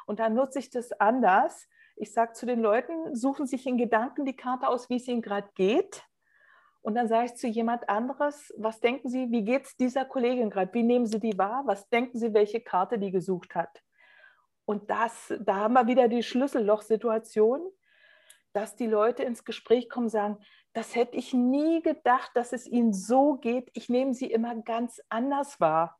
und 0.06 0.20
dann 0.20 0.36
nutze 0.36 0.60
ich 0.60 0.70
das 0.70 0.92
anders. 0.94 1.68
Ich 1.96 2.14
sage 2.14 2.34
zu 2.34 2.46
den 2.46 2.60
Leuten, 2.60 3.16
suchen 3.16 3.48
sich 3.48 3.66
in 3.66 3.78
Gedanken 3.78 4.26
die 4.26 4.36
Karte 4.36 4.68
aus, 4.68 4.90
wie 4.90 4.98
es 4.98 5.08
ihnen 5.08 5.22
gerade 5.22 5.50
geht. 5.56 6.04
Und 6.82 6.96
dann 6.96 7.08
sage 7.08 7.26
ich 7.26 7.36
zu 7.36 7.48
jemand 7.48 7.90
anderes, 7.90 8.54
was 8.58 8.80
denken 8.80 9.10
Sie, 9.10 9.32
wie 9.32 9.44
geht 9.44 9.66
es 9.66 9.76
dieser 9.76 10.06
Kollegin 10.06 10.50
gerade? 10.50 10.74
Wie 10.74 10.84
nehmen 10.84 11.06
Sie 11.06 11.20
die 11.20 11.38
wahr? 11.38 11.64
Was 11.66 11.90
denken 11.90 12.18
Sie, 12.18 12.34
welche 12.34 12.62
Karte 12.62 13.00
die 13.00 13.12
gesucht 13.12 13.56
hat? 13.56 13.82
Und 14.66 14.90
das, 14.90 15.34
da 15.40 15.56
haben 15.56 15.74
wir 15.74 15.88
wieder 15.88 16.08
die 16.08 16.24
Schlüsselloch-Situation, 16.24 17.62
dass 18.54 18.76
die 18.76 18.88
Leute 18.88 19.24
ins 19.24 19.44
Gespräch 19.44 19.90
kommen 19.90 20.10
sagen, 20.10 20.38
das 20.78 20.94
hätte 20.94 21.18
ich 21.18 21.34
nie 21.34 21.82
gedacht, 21.82 22.30
dass 22.36 22.54
es 22.54 22.68
ihnen 22.68 22.94
so 22.94 23.34
geht. 23.34 23.72
Ich 23.74 23.90
nehme 23.90 24.14
sie 24.14 24.30
immer 24.30 24.54
ganz 24.62 25.02
anders 25.10 25.60
wahr. 25.60 25.98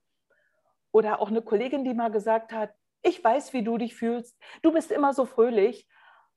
Oder 0.92 1.20
auch 1.20 1.30
eine 1.30 1.42
Kollegin, 1.42 1.84
die 1.84 1.96
mal 1.96 2.12
gesagt 2.12 2.54
hat, 2.54 2.76
ich 3.02 3.24
weiß, 3.24 3.54
wie 3.54 3.64
du 3.64 3.80
dich 3.80 3.96
fühlst. 3.96 4.38
Du 4.62 4.72
bist 4.72 4.92
immer 4.92 5.16
so 5.16 5.26
fröhlich. 5.26 5.88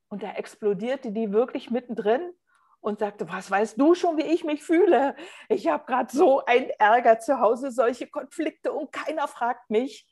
Und 0.07 0.23
da 0.23 0.31
explodierte 0.31 1.11
die 1.11 1.31
wirklich 1.31 1.69
mittendrin 1.69 2.33
und 2.79 2.97
sagte, 2.97 3.29
was 3.29 3.51
weißt 3.51 3.79
du 3.79 3.93
schon, 3.93 4.17
wie 4.17 4.25
ich 4.25 4.43
mich 4.43 4.63
fühle? 4.63 5.15
Ich 5.47 5.67
habe 5.67 5.85
gerade 5.85 6.11
so 6.11 6.43
einen 6.43 6.71
Ärger 6.79 7.19
zu 7.19 7.39
Hause, 7.39 7.69
solche 7.69 8.07
Konflikte 8.07 8.73
und 8.73 8.91
keiner 8.91 9.27
fragt 9.27 9.69
mich. 9.69 10.11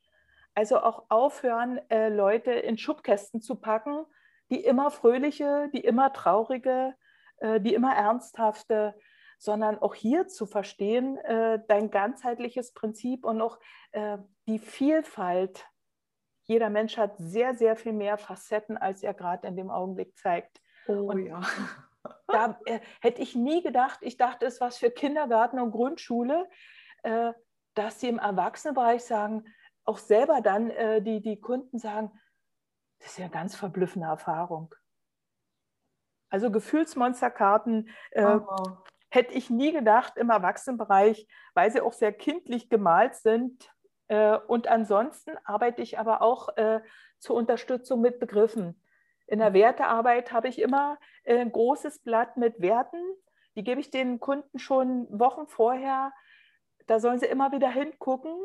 Also 0.54 0.80
auch 0.80 1.06
aufhören, 1.10 1.80
äh, 1.90 2.10
Leute 2.10 2.52
in 2.52 2.78
Schubkästen 2.78 3.42
zu 3.42 3.56
packen, 3.56 4.06
die 4.52 4.64
immer 4.64 4.92
fröhliche, 4.92 5.72
die 5.74 5.80
immer 5.80 6.14
traurige, 6.14 6.94
die 7.42 7.74
immer 7.74 7.96
ernsthafte, 7.96 8.96
sondern 9.40 9.80
auch 9.80 9.96
hier 9.96 10.28
zu 10.28 10.46
verstehen, 10.46 11.18
äh, 11.18 11.62
dein 11.68 11.90
ganzheitliches 11.90 12.74
Prinzip 12.74 13.26
und 13.26 13.42
auch 13.42 13.58
äh, 13.92 14.18
die 14.48 14.60
Vielfalt. 14.60 15.66
Jeder 16.44 16.70
Mensch 16.70 16.98
hat 16.98 17.14
sehr, 17.18 17.56
sehr 17.56 17.78
viel 17.78 17.94
mehr 17.94 18.18
Facetten, 18.18 18.78
als 18.78 19.02
er 19.02 19.14
gerade 19.14 19.48
in 19.48 19.56
dem 19.56 19.72
Augenblick 19.72 20.18
zeigt. 20.18 20.62
Oh 20.88 21.12
und 21.12 21.26
ja. 21.26 21.42
Da 22.28 22.60
äh, 22.66 22.80
hätte 23.02 23.22
ich 23.22 23.36
nie 23.36 23.62
gedacht, 23.62 24.00
ich 24.02 24.16
dachte, 24.16 24.46
es 24.46 24.62
was 24.62 24.78
für 24.78 24.90
Kindergarten 24.90 25.60
und 25.60 25.72
Grundschule, 25.72 26.50
äh, 27.04 27.34
dass 27.74 28.00
sie 28.00 28.08
im 28.08 28.20
Erwachsenenbereich 28.20 29.04
sagen, 29.04 29.46
auch 29.84 29.98
selber 29.98 30.42
dann 30.42 30.70
äh, 30.70 31.02
die, 31.02 31.22
die 31.22 31.42
Kunden 31.42 31.78
sagen, 31.78 32.12
das 33.00 33.12
ist 33.12 33.18
ja 33.18 33.26
eine 33.26 33.34
ganz 33.34 33.56
verblüffende 33.56 34.08
Erfahrung. 34.08 34.74
Also 36.30 36.52
Gefühlsmonsterkarten 36.52 37.90
äh, 38.12 38.24
oh. 38.24 38.78
hätte 39.10 39.34
ich 39.34 39.50
nie 39.50 39.72
gedacht 39.72 40.18
im 40.18 40.30
Erwachsenenbereich, 40.30 41.28
weil 41.54 41.72
sie 41.72 41.82
auch 41.82 41.94
sehr 41.94 42.14
kindlich 42.14 42.70
gemalt 42.70 43.16
sind. 43.16 43.70
Äh, 44.08 44.38
und 44.48 44.68
ansonsten 44.68 45.32
arbeite 45.44 45.82
ich 45.82 45.98
aber 45.98 46.22
auch 46.22 46.50
äh, 46.58 46.82
zur 47.20 47.36
Unterstützung 47.36 48.02
mit 48.02 48.20
Begriffen. 48.20 48.82
In 49.28 49.40
der 49.40 49.54
Wertearbeit 49.54 50.32
habe 50.32 50.48
ich 50.48 50.60
immer 50.60 50.98
äh, 51.24 51.38
ein 51.38 51.52
großes 51.52 52.04
Blatt 52.04 52.38
mit 52.38 52.62
Werten. 52.62 53.02
Die 53.56 53.64
gebe 53.64 53.82
ich 53.82 53.92
den 53.92 54.20
Kunden 54.20 54.60
schon 54.60 55.08
Wochen 55.12 55.48
vorher. 55.48 56.12
Da 56.88 57.00
sollen 57.00 57.20
sie 57.20 57.28
immer 57.28 57.52
wieder 57.52 57.70
hingucken 57.70 58.36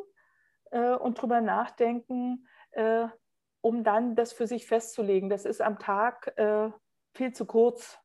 äh, 0.71 0.95
und 0.95 1.21
drüber 1.21 1.41
nachdenken, 1.41 2.47
äh, 2.73 3.07
um 3.63 3.85
dann 3.85 4.15
das 4.15 4.33
für 4.33 4.47
sich 4.47 4.67
festzulegen. 4.67 5.31
Das 5.31 5.47
ist 5.47 5.63
am 5.63 5.79
Tag 5.79 6.35
viel 7.15 7.33
zu 7.33 7.47
kurz. 7.47 7.99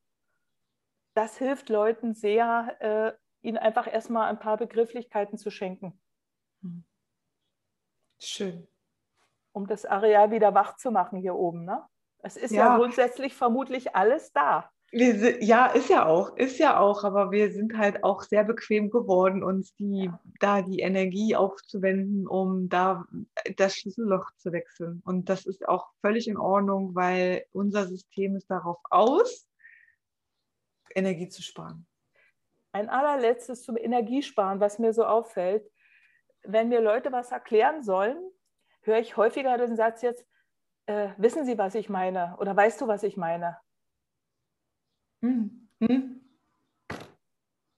Das 1.13 1.37
hilft 1.37 1.69
Leuten 1.69 2.13
sehr, 2.13 2.77
äh, 2.79 3.13
ihnen 3.41 3.57
einfach 3.57 3.91
erstmal 3.91 4.29
ein 4.29 4.39
paar 4.39 4.57
Begrifflichkeiten 4.57 5.37
zu 5.37 5.49
schenken. 5.49 5.99
Schön. 8.19 8.67
Um 9.51 9.67
das 9.67 9.85
Areal 9.85 10.31
wieder 10.31 10.53
wach 10.53 10.75
zu 10.75 10.91
machen 10.91 11.19
hier 11.19 11.35
oben. 11.35 11.65
Ne? 11.65 11.83
Es 12.19 12.37
ist 12.37 12.51
ja. 12.51 12.67
ja 12.67 12.77
grundsätzlich 12.77 13.33
vermutlich 13.33 13.95
alles 13.95 14.31
da. 14.31 14.71
Sind, 14.91 15.43
ja, 15.43 15.67
ist 15.67 15.89
ja 15.89 16.07
auch, 16.07 16.35
ist 16.35 16.57
ja 16.57 16.79
auch, 16.79 17.03
aber 17.03 17.31
wir 17.31 17.51
sind 17.51 17.77
halt 17.77 18.03
auch 18.03 18.23
sehr 18.23 18.43
bequem 18.43 18.89
geworden, 18.89 19.43
uns 19.43 19.75
die, 19.75 20.09
da 20.39 20.63
die 20.63 20.79
Energie 20.79 21.35
aufzuwenden, 21.35 22.27
um 22.27 22.69
da 22.69 23.05
das 23.55 23.75
Schlüsselloch 23.75 24.31
zu 24.37 24.51
wechseln. 24.51 25.03
Und 25.05 25.29
das 25.29 25.45
ist 25.45 25.67
auch 25.67 25.89
völlig 26.01 26.27
in 26.27 26.37
Ordnung, 26.37 26.95
weil 26.95 27.45
unser 27.51 27.85
System 27.85 28.35
ist 28.35 28.49
darauf 28.49 28.79
aus, 28.89 29.47
Energie 30.95 31.29
zu 31.29 31.43
sparen. 31.43 31.85
Ein 32.71 32.89
allerletztes 32.89 33.63
zum 33.63 33.77
Energiesparen, 33.77 34.59
was 34.59 34.79
mir 34.79 34.93
so 34.93 35.05
auffällt. 35.05 35.69
Wenn 36.43 36.69
mir 36.69 36.81
Leute 36.81 37.11
was 37.11 37.31
erklären 37.31 37.83
sollen, 37.83 38.17
höre 38.81 38.99
ich 38.99 39.17
häufiger 39.17 39.55
den 39.57 39.75
Satz 39.75 40.01
jetzt, 40.01 40.25
äh, 40.87 41.09
wissen 41.17 41.45
Sie, 41.45 41.59
was 41.59 41.75
ich 41.75 41.89
meine? 41.89 42.35
Oder 42.39 42.55
weißt 42.55 42.81
du, 42.81 42.87
was 42.87 43.03
ich 43.03 43.17
meine? 43.17 43.57
Hm. 45.21 45.69
Hm. 45.81 46.21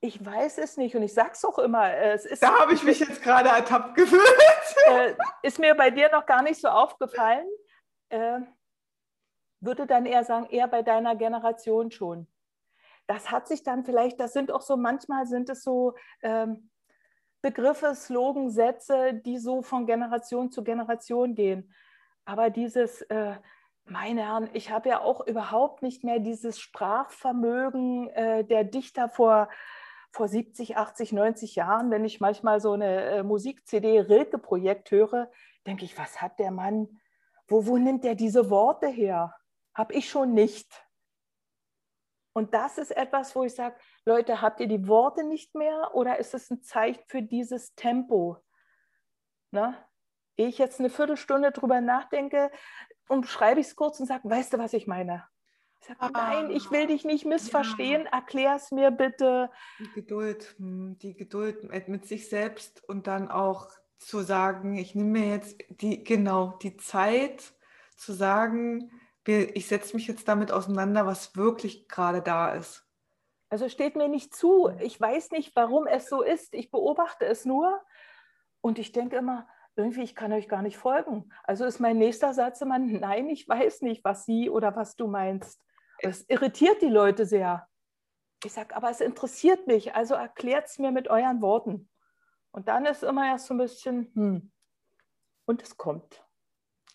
Ich 0.04 0.24
weiß 0.26 0.58
es 0.58 0.78
nicht 0.78 0.96
und 0.96 1.04
ich 1.04 1.14
sage 1.14 1.32
es 1.34 1.46
auch 1.46 1.60
immer. 1.60 1.94
Es 1.94 2.26
ist, 2.26 2.42
da 2.42 2.60
habe 2.60 2.74
ich 2.74 2.84
mich 2.84 3.00
jetzt 3.00 3.22
gerade 3.22 3.50
ertappt 3.50 3.96
gefühlt. 3.96 4.22
Äh, 4.88 5.14
ist 5.44 5.60
mir 5.60 5.76
bei 5.76 5.92
dir 5.92 6.10
noch 6.12 6.26
gar 6.26 6.42
nicht 6.42 6.60
so 6.60 6.68
aufgefallen. 6.68 7.46
Äh, 8.10 8.40
würde 9.60 9.86
dann 9.86 10.08
eher 10.08 10.24
sagen, 10.24 10.48
eher 10.50 10.68
bei 10.68 10.82
deiner 10.82 11.16
Generation 11.16 11.92
schon. 11.92 12.28
Das 13.06 13.30
hat 13.30 13.48
sich 13.48 13.62
dann 13.62 13.86
vielleicht, 13.86 14.20
das 14.20 14.34
sind 14.34 14.52
auch 14.52 14.62
so, 14.62 14.78
manchmal 14.78 15.28
sind 15.28 15.50
es 15.50 15.64
so 15.64 15.94
ähm, 16.24 16.72
Begriffe, 17.42 17.94
Slogan, 17.94 18.50
Sätze, 18.50 19.14
die 19.14 19.38
so 19.38 19.62
von 19.62 19.86
Generation 19.86 20.52
zu 20.52 20.64
Generation 20.64 21.36
gehen. 21.36 21.74
Aber 22.26 22.50
dieses, 22.50 23.02
äh, 23.04 23.36
meine 23.86 24.22
Herren, 24.22 24.50
ich 24.54 24.72
habe 24.72 24.90
ja 24.90 25.02
auch 25.02 25.26
überhaupt 25.26 25.82
nicht 25.82 26.04
mehr 26.04 26.20
dieses 26.20 26.60
Sprachvermögen 26.60 28.10
äh, 28.10 28.44
der 28.46 28.64
Dichter 28.64 29.10
vor, 29.10 29.50
vor 30.12 30.28
70, 30.28 30.78
80, 30.78 31.12
90 31.12 31.56
Jahren. 31.56 31.92
Wenn 31.92 32.06
ich 32.06 32.20
manchmal 32.20 32.62
so 32.62 32.74
eine 32.74 33.02
äh, 33.06 33.24
Musik-CD 33.24 34.02
Rilke-Projekt 34.02 34.92
höre, 34.92 35.30
denke 35.66 35.86
ich, 35.86 35.98
was 35.98 36.22
hat 36.22 36.40
der 36.40 36.52
Mann, 36.52 37.00
wo, 37.48 37.66
wo 37.66 37.78
nimmt 37.78 38.06
er 38.06 38.16
diese 38.16 38.50
Worte 38.50 38.88
her? 38.88 39.36
Habe 39.74 39.94
ich 39.94 40.10
schon 40.10 40.34
nicht. 40.34 40.70
Und 42.34 42.54
das 42.54 42.78
ist 42.78 42.92
etwas, 42.92 43.36
wo 43.36 43.44
ich 43.44 43.54
sage, 43.54 43.76
Leute, 44.06 44.42
habt 44.42 44.62
ihr 44.62 44.68
die 44.68 44.88
Worte 44.88 45.24
nicht 45.24 45.54
mehr 45.54 45.94
oder 45.94 46.18
ist 46.18 46.34
es 46.34 46.50
ein 46.50 46.64
Zeichen 46.64 47.04
für 47.08 47.22
dieses 47.22 47.76
Tempo? 47.76 48.38
Ne? 49.52 49.76
Ehe 50.38 50.48
ich 50.48 50.58
jetzt 50.58 50.80
eine 50.80 50.90
Viertelstunde 50.90 51.52
drüber 51.52 51.82
nachdenke, 51.82 52.50
umschreibe 53.12 53.60
ich 53.60 53.68
es 53.68 53.76
kurz 53.76 54.00
und 54.00 54.08
sage, 54.08 54.30
weißt 54.30 54.54
du, 54.54 54.58
was 54.58 54.74
ich 54.74 54.88
meine? 54.88 55.28
Ich 55.80 55.88
sage, 55.88 56.00
ah, 56.02 56.10
nein, 56.12 56.52
ich 56.52 56.70
will 56.72 56.88
dich 56.88 57.06
nicht 57.06 57.26
missverstehen, 57.26 58.04
ja. 58.04 58.12
erklär 58.12 58.56
es 58.56 58.72
mir 58.72 58.92
bitte. 58.92 59.50
Die 59.80 59.92
Geduld, 59.92 60.56
hm, 60.58 60.98
die 61.00 61.16
Geduld 61.16 61.64
mit 61.88 62.06
sich 62.06 62.30
selbst 62.30 62.88
und 62.88 63.08
dann 63.08 63.30
auch 63.30 63.68
zu 63.98 64.22
sagen, 64.22 64.78
ich 64.78 64.96
nehme 64.96 65.20
mir 65.20 65.30
jetzt 65.30 65.58
die, 65.70 66.04
genau, 66.04 66.58
die 66.62 66.78
Zeit 66.78 67.54
zu 67.96 68.14
sagen, 68.14 68.92
ich 69.26 69.68
setze 69.68 69.96
mich 69.96 70.08
jetzt 70.08 70.28
damit 70.28 70.52
auseinander, 70.52 71.06
was 71.06 71.36
wirklich 71.36 71.88
gerade 71.88 72.22
da 72.22 72.54
ist. 72.54 72.88
Also 73.50 73.70
steht 73.70 73.96
mir 73.96 74.08
nicht 74.08 74.34
zu. 74.34 74.72
Ich 74.80 75.00
weiß 75.00 75.32
nicht, 75.32 75.56
warum 75.56 75.86
es 75.86 76.08
so 76.08 76.22
ist. 76.22 76.54
Ich 76.54 76.72
beobachte 76.72 77.26
es 77.26 77.46
nur 77.46 77.82
und 78.62 78.80
ich 78.80 78.92
denke 78.92 79.18
immer, 79.18 79.48
irgendwie, 79.76 80.04
ich 80.04 80.16
kann 80.16 80.34
euch 80.34 80.48
gar 80.48 80.62
nicht 80.62 80.78
folgen. 80.78 81.32
Also 81.44 81.66
ist 81.66 81.80
mein 81.80 81.98
nächster 81.98 82.34
Satz 82.34 82.62
immer, 82.62 82.80
nein, 82.80 83.30
ich 83.30 83.48
weiß 83.48 83.82
nicht, 83.82 84.04
was 84.04 84.26
Sie 84.26 84.50
oder 84.50 84.76
was 84.76 84.96
du 84.96 85.08
meinst. 85.08 85.62
Das 86.02 86.24
irritiert 86.28 86.82
die 86.82 86.88
Leute 86.88 87.26
sehr. 87.26 87.68
Ich 88.44 88.54
sage, 88.54 88.76
aber 88.76 88.90
es 88.90 89.02
interessiert 89.02 89.68
mich, 89.68 89.96
also 89.96 90.16
erklärt 90.16 90.68
es 90.68 90.80
mir 90.80 90.92
mit 90.92 91.08
euren 91.10 91.42
Worten. 91.42 91.90
Und 92.52 92.68
dann 92.68 92.86
ist 92.86 93.04
immer 93.04 93.28
erst 93.28 93.48
so 93.48 93.54
ein 93.54 93.60
bisschen, 93.60 94.12
hm, 94.14 94.52
und 95.46 95.62
es 95.62 95.78
kommt. 95.78 96.26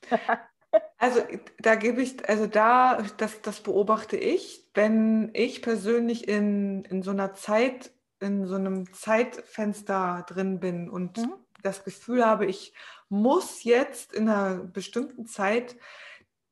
also 0.98 1.22
da 1.58 1.76
gebe 1.76 2.02
ich, 2.02 2.28
also 2.28 2.46
da, 2.46 3.00
das, 3.16 3.40
das 3.42 3.62
beobachte 3.62 4.16
ich, 4.16 4.68
wenn 4.74 5.30
ich 5.34 5.62
persönlich 5.62 6.28
in, 6.28 6.84
in 6.84 7.02
so 7.02 7.12
einer 7.12 7.32
Zeit, 7.32 7.92
in 8.20 8.46
so 8.46 8.56
einem 8.56 8.92
Zeitfenster 8.92 10.26
drin 10.28 10.58
bin 10.58 10.90
und 10.90 11.18
mhm 11.18 11.45
das 11.62 11.84
Gefühl 11.84 12.24
habe, 12.24 12.46
ich 12.46 12.72
muss 13.08 13.64
jetzt 13.64 14.12
in 14.12 14.28
einer 14.28 14.56
bestimmten 14.56 15.26
Zeit 15.26 15.76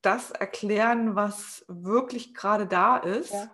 das 0.02 0.30
erklären, 0.30 1.16
was 1.16 1.64
wirklich 1.68 2.34
gerade 2.34 2.66
da 2.66 2.96
ist, 2.96 3.32
ja. 3.32 3.50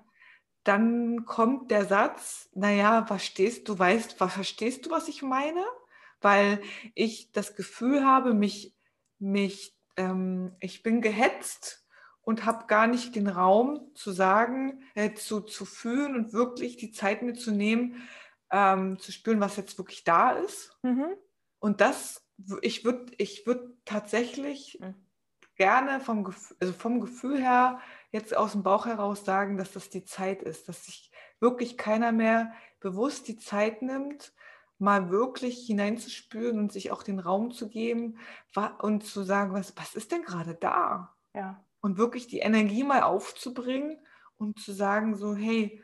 dann 0.65 1.25
kommt 1.25 1.71
der 1.71 1.85
Satz, 1.85 2.49
naja, 2.55 3.07
verstehst 3.07 3.69
du, 3.69 3.79
weißt, 3.79 4.21
was 4.21 4.35
verstehst 4.35 4.87
du, 4.87 4.91
was 4.91 5.09
ich 5.09 5.23
meine? 5.23 5.65
Weil 6.21 6.61
ich 6.95 7.33
das 7.33 7.55
Gefühl 7.55 8.05
habe, 8.05 8.35
mich, 8.35 8.75
mich, 9.19 9.77
ähm, 9.97 10.57
ich 10.61 10.83
bin 10.83 11.01
gehetzt 11.01 11.87
und 12.23 12.45
habe 12.45 12.67
gar 12.67 12.87
nicht 12.87 13.15
den 13.15 13.29
Raum 13.29 13.91
zu 13.95 14.11
sagen, 14.11 14.83
äh, 14.95 15.15
zu, 15.15 15.41
zu 15.41 15.65
fühlen 15.65 16.15
und 16.15 16.33
wirklich 16.33 16.77
die 16.77 16.91
Zeit 16.91 17.23
mir 17.23 17.35
zu 17.35 17.53
nehmen, 17.53 18.09
ähm, 18.51 18.99
zu 18.99 19.13
spüren, 19.13 19.41
was 19.41 19.57
jetzt 19.57 19.79
wirklich 19.79 20.05
da 20.05 20.33
ist. 20.33 20.77
Mhm. 20.83 21.15
Und 21.61 21.81
das, 21.81 22.27
ich 22.63 22.85
würde 22.85 23.13
ich 23.19 23.47
würd 23.47 23.77
tatsächlich 23.85 24.79
mhm. 24.81 24.95
gerne 25.57 26.01
vom, 26.01 26.25
Gefühl, 26.25 26.57
also 26.61 26.73
vom 26.73 27.01
Gefühl 27.01 27.39
her 27.41 27.81
jetzt 28.11 28.37
aus 28.37 28.53
dem 28.53 28.65
Bauch 28.65 28.87
heraus 28.87 29.25
sagen, 29.25 29.57
dass 29.57 29.73
das 29.73 29.91
die 29.91 30.05
Zeit 30.05 30.43
ist, 30.43 30.69
dass 30.69 30.87
sich 30.87 31.13
wirklich 31.39 31.79
keiner 31.79 32.11
mehr 32.11 32.53
bewusst 32.81 33.29
die 33.29 33.37
Zeit 33.37 33.83
nimmt, 33.83 34.33
mal 34.79 35.11
wirklich 35.11 35.67
hineinzuspüren 35.67 36.59
und 36.59 36.73
sich 36.73 36.91
auch 36.91 37.03
den 37.03 37.19
Raum 37.19 37.53
zu 37.53 37.69
geben 37.69 38.19
und 38.79 39.05
zu 39.05 39.23
sagen, 39.23 39.53
was, 39.53 39.77
was 39.77 39.95
ist 39.95 40.11
denn 40.11 40.23
gerade 40.23 40.55
da? 40.55 41.15
Ja. 41.35 41.63
Und 41.83 41.99
wirklich 41.99 42.27
die 42.27 42.39
Energie 42.39 42.83
mal 42.83 43.03
aufzubringen 43.03 43.99
und 44.39 44.59
zu 44.59 44.73
sagen, 44.73 45.15
so, 45.17 45.35
hey, 45.35 45.83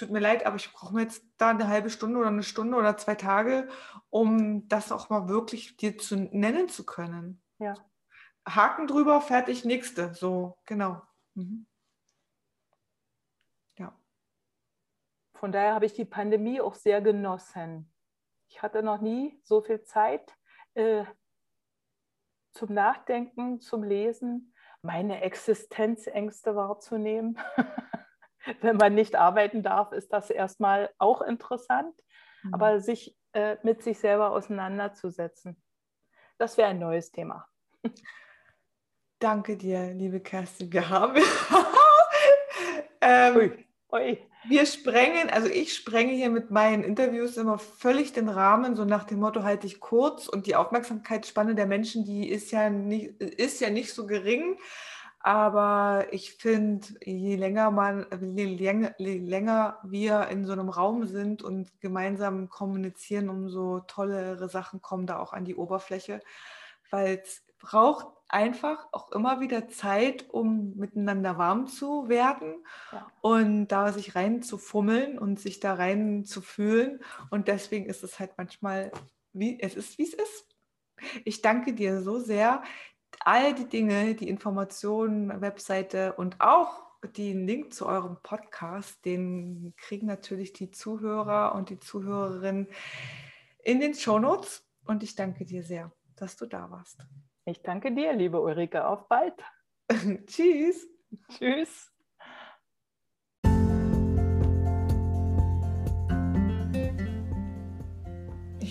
tut 0.00 0.10
mir 0.10 0.18
leid, 0.18 0.46
aber 0.46 0.56
ich 0.56 0.72
brauche 0.72 0.94
mir 0.94 1.02
jetzt 1.02 1.22
da 1.36 1.50
eine 1.50 1.68
halbe 1.68 1.90
Stunde 1.90 2.18
oder 2.18 2.28
eine 2.28 2.42
Stunde 2.42 2.76
oder 2.76 2.96
zwei 2.96 3.14
Tage, 3.14 3.68
um 4.08 4.66
das 4.68 4.90
auch 4.90 5.10
mal 5.10 5.28
wirklich 5.28 5.76
dir 5.76 5.98
zu 5.98 6.16
nennen 6.16 6.68
zu 6.68 6.84
können. 6.84 7.42
Ja. 7.58 7.74
Haken 8.48 8.86
drüber, 8.86 9.20
fertig, 9.20 9.64
nächste. 9.64 10.14
So, 10.14 10.58
genau. 10.64 11.02
Mhm. 11.34 11.66
Ja. 13.78 13.94
Von 15.34 15.52
daher 15.52 15.74
habe 15.74 15.86
ich 15.86 15.92
die 15.92 16.06
Pandemie 16.06 16.60
auch 16.60 16.74
sehr 16.74 17.02
genossen. 17.02 17.92
Ich 18.48 18.62
hatte 18.62 18.82
noch 18.82 19.00
nie 19.00 19.38
so 19.44 19.60
viel 19.60 19.82
Zeit 19.82 20.34
äh, 20.74 21.04
zum 22.52 22.72
Nachdenken, 22.72 23.60
zum 23.60 23.84
Lesen, 23.84 24.54
meine 24.82 25.20
Existenzängste 25.20 26.56
wahrzunehmen. 26.56 27.38
Wenn 28.60 28.76
man 28.76 28.94
nicht 28.94 29.16
arbeiten 29.16 29.62
darf, 29.62 29.92
ist 29.92 30.12
das 30.12 30.30
erstmal 30.30 30.90
auch 30.98 31.22
interessant. 31.22 31.94
Mhm. 32.42 32.54
Aber 32.54 32.80
sich 32.80 33.16
äh, 33.32 33.56
mit 33.62 33.82
sich 33.82 33.98
selber 33.98 34.30
auseinanderzusetzen, 34.30 35.62
das 36.38 36.56
wäre 36.56 36.68
ein 36.68 36.78
neues 36.78 37.12
Thema. 37.12 37.46
Danke 39.18 39.56
dir, 39.56 39.92
liebe 39.92 40.20
Kerstin. 40.20 40.72
Wir 40.72 40.88
haben. 40.88 41.22
ähm, 43.02 43.36
Ui. 43.36 43.66
Ui. 43.92 44.26
Wir 44.48 44.64
sprengen, 44.64 45.28
also 45.28 45.48
ich 45.48 45.74
sprenge 45.74 46.12
hier 46.12 46.30
mit 46.30 46.50
meinen 46.50 46.82
Interviews 46.82 47.36
immer 47.36 47.58
völlig 47.58 48.14
den 48.14 48.30
Rahmen, 48.30 48.74
so 48.74 48.86
nach 48.86 49.04
dem 49.04 49.20
Motto 49.20 49.42
halte 49.42 49.66
ich 49.66 49.80
kurz 49.80 50.28
und 50.28 50.46
die 50.46 50.56
Aufmerksamkeitsspanne 50.56 51.54
der 51.54 51.66
Menschen, 51.66 52.06
die 52.06 52.26
ist 52.26 52.50
ja 52.50 52.70
nicht, 52.70 53.20
ist 53.20 53.60
ja 53.60 53.68
nicht 53.68 53.92
so 53.92 54.06
gering. 54.06 54.58
Aber 55.22 56.06
ich 56.12 56.32
finde, 56.34 56.86
je 57.04 57.36
länger 57.36 57.70
man, 57.70 58.06
je 58.34 58.46
länger, 58.46 58.94
je 58.98 59.18
länger 59.18 59.78
wir 59.82 60.28
in 60.28 60.46
so 60.46 60.52
einem 60.52 60.70
Raum 60.70 61.06
sind 61.06 61.42
und 61.42 61.78
gemeinsam 61.80 62.48
kommunizieren, 62.48 63.28
umso 63.28 63.80
tollere 63.80 64.48
Sachen 64.48 64.80
kommen 64.80 65.06
da 65.06 65.18
auch 65.18 65.34
an 65.34 65.44
die 65.44 65.56
Oberfläche, 65.56 66.20
weil 66.90 67.20
es 67.22 67.42
braucht 67.58 68.06
einfach 68.28 68.86
auch 68.92 69.12
immer 69.12 69.40
wieder 69.40 69.68
Zeit, 69.68 70.30
um 70.30 70.74
miteinander 70.76 71.36
warm 71.36 71.66
zu 71.66 72.08
werden 72.08 72.64
ja. 72.92 73.06
und 73.20 73.68
da 73.68 73.92
sich 73.92 74.14
rein 74.14 74.42
zu 74.42 74.56
fummeln 74.56 75.18
und 75.18 75.38
sich 75.38 75.60
da 75.60 75.74
rein 75.74 76.24
zu 76.24 76.40
fühlen. 76.40 77.00
Und 77.28 77.48
deswegen 77.48 77.86
ist 77.86 78.02
es 78.04 78.18
halt 78.18 78.32
manchmal, 78.38 78.90
wie 79.32 79.60
es 79.60 79.74
ist, 79.74 79.98
wie 79.98 80.04
es 80.04 80.14
ist. 80.14 80.46
Ich 81.24 81.42
danke 81.42 81.72
dir 81.72 82.02
so 82.02 82.18
sehr. 82.18 82.62
All 83.20 83.54
die 83.54 83.68
Dinge, 83.68 84.14
die 84.14 84.28
Informationen, 84.28 85.40
Webseite 85.40 86.14
und 86.14 86.40
auch 86.40 86.90
den 87.16 87.46
Link 87.46 87.72
zu 87.72 87.86
eurem 87.86 88.18
Podcast, 88.22 89.04
den 89.04 89.74
kriegen 89.76 90.06
natürlich 90.06 90.52
die 90.52 90.70
Zuhörer 90.70 91.54
und 91.54 91.70
die 91.70 91.78
Zuhörerinnen 91.78 92.68
in 93.62 93.80
den 93.80 93.94
Shownotes. 93.94 94.66
Und 94.84 95.02
ich 95.02 95.14
danke 95.14 95.44
dir 95.44 95.62
sehr, 95.62 95.92
dass 96.16 96.36
du 96.36 96.46
da 96.46 96.70
warst. 96.70 96.98
Ich 97.44 97.62
danke 97.62 97.92
dir, 97.94 98.12
liebe 98.12 98.40
Ulrike. 98.40 98.86
Auf 98.86 99.08
bald. 99.08 99.34
Tschüss. 100.26 100.86
Tschüss. 101.28 101.89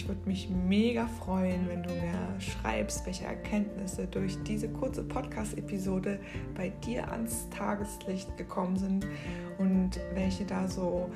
Würde 0.10 0.28
mich 0.28 0.50
mega 0.50 1.06
freuen, 1.06 1.70
wenn 1.70 1.84
du 1.84 1.90
mir 1.92 2.40
schreibst, 2.40 3.06
welche 3.06 3.26
Erkenntnisse 3.26 4.08
durch 4.08 4.42
diese 4.42 4.68
kurze 4.68 5.04
Podcast-Episode 5.04 6.20
bei 6.56 6.70
dir 6.84 7.12
ans 7.12 7.48
Tageslicht 7.52 8.36
gekommen 8.36 8.76
sind 8.76 9.06
und 9.60 10.00
welche 10.16 10.46
da 10.46 10.68
so 10.68 11.12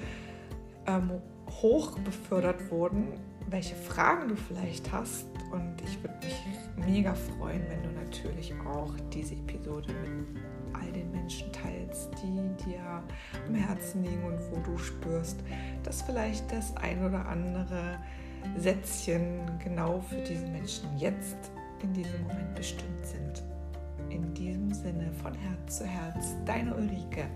ähm, 0.85 1.09
hoch 1.49 1.97
befördert 1.99 2.69
wurden, 2.69 3.07
welche 3.49 3.73
Fragen 3.73 4.27
du 4.27 4.35
vielleicht 4.35 4.91
hast. 4.91 5.25
Und 5.51 5.73
ich 5.83 6.01
würde 6.03 6.15
mich 6.23 6.87
mega 6.87 7.15
freuen, 7.15 7.63
wenn 7.69 7.81
du 7.81 7.99
natürlich 7.99 8.53
auch 8.71 8.93
diese 9.11 9.33
Episode 9.33 9.91
mit 9.91 10.43
all 10.79 10.91
den 10.91 11.09
Menschen 11.11 11.51
teilst, 11.51 12.11
die 12.21 12.63
dir 12.63 13.01
am 13.47 13.55
Herzen 13.55 14.03
liegen 14.03 14.23
und 14.23 14.39
wo 14.51 14.59
du 14.71 14.77
spürst, 14.77 15.39
dass 15.81 16.03
vielleicht 16.03 16.51
das 16.51 16.77
ein 16.77 17.03
oder 17.03 17.27
andere 17.27 17.97
Sätzchen 18.57 19.41
genau 19.63 20.01
für 20.01 20.21
diese 20.21 20.45
Menschen 20.47 20.87
jetzt 20.97 21.51
in 21.81 21.93
diesem 21.93 22.21
Moment 22.23 22.55
bestimmt 22.55 23.05
sind. 23.05 23.43
In 24.09 24.33
diesem 24.33 24.73
Sinne 24.73 25.11
von 25.21 25.33
Herz 25.33 25.79
zu 25.79 25.85
Herz, 25.85 26.35
deine 26.45 26.73
Ulrike. 26.75 27.27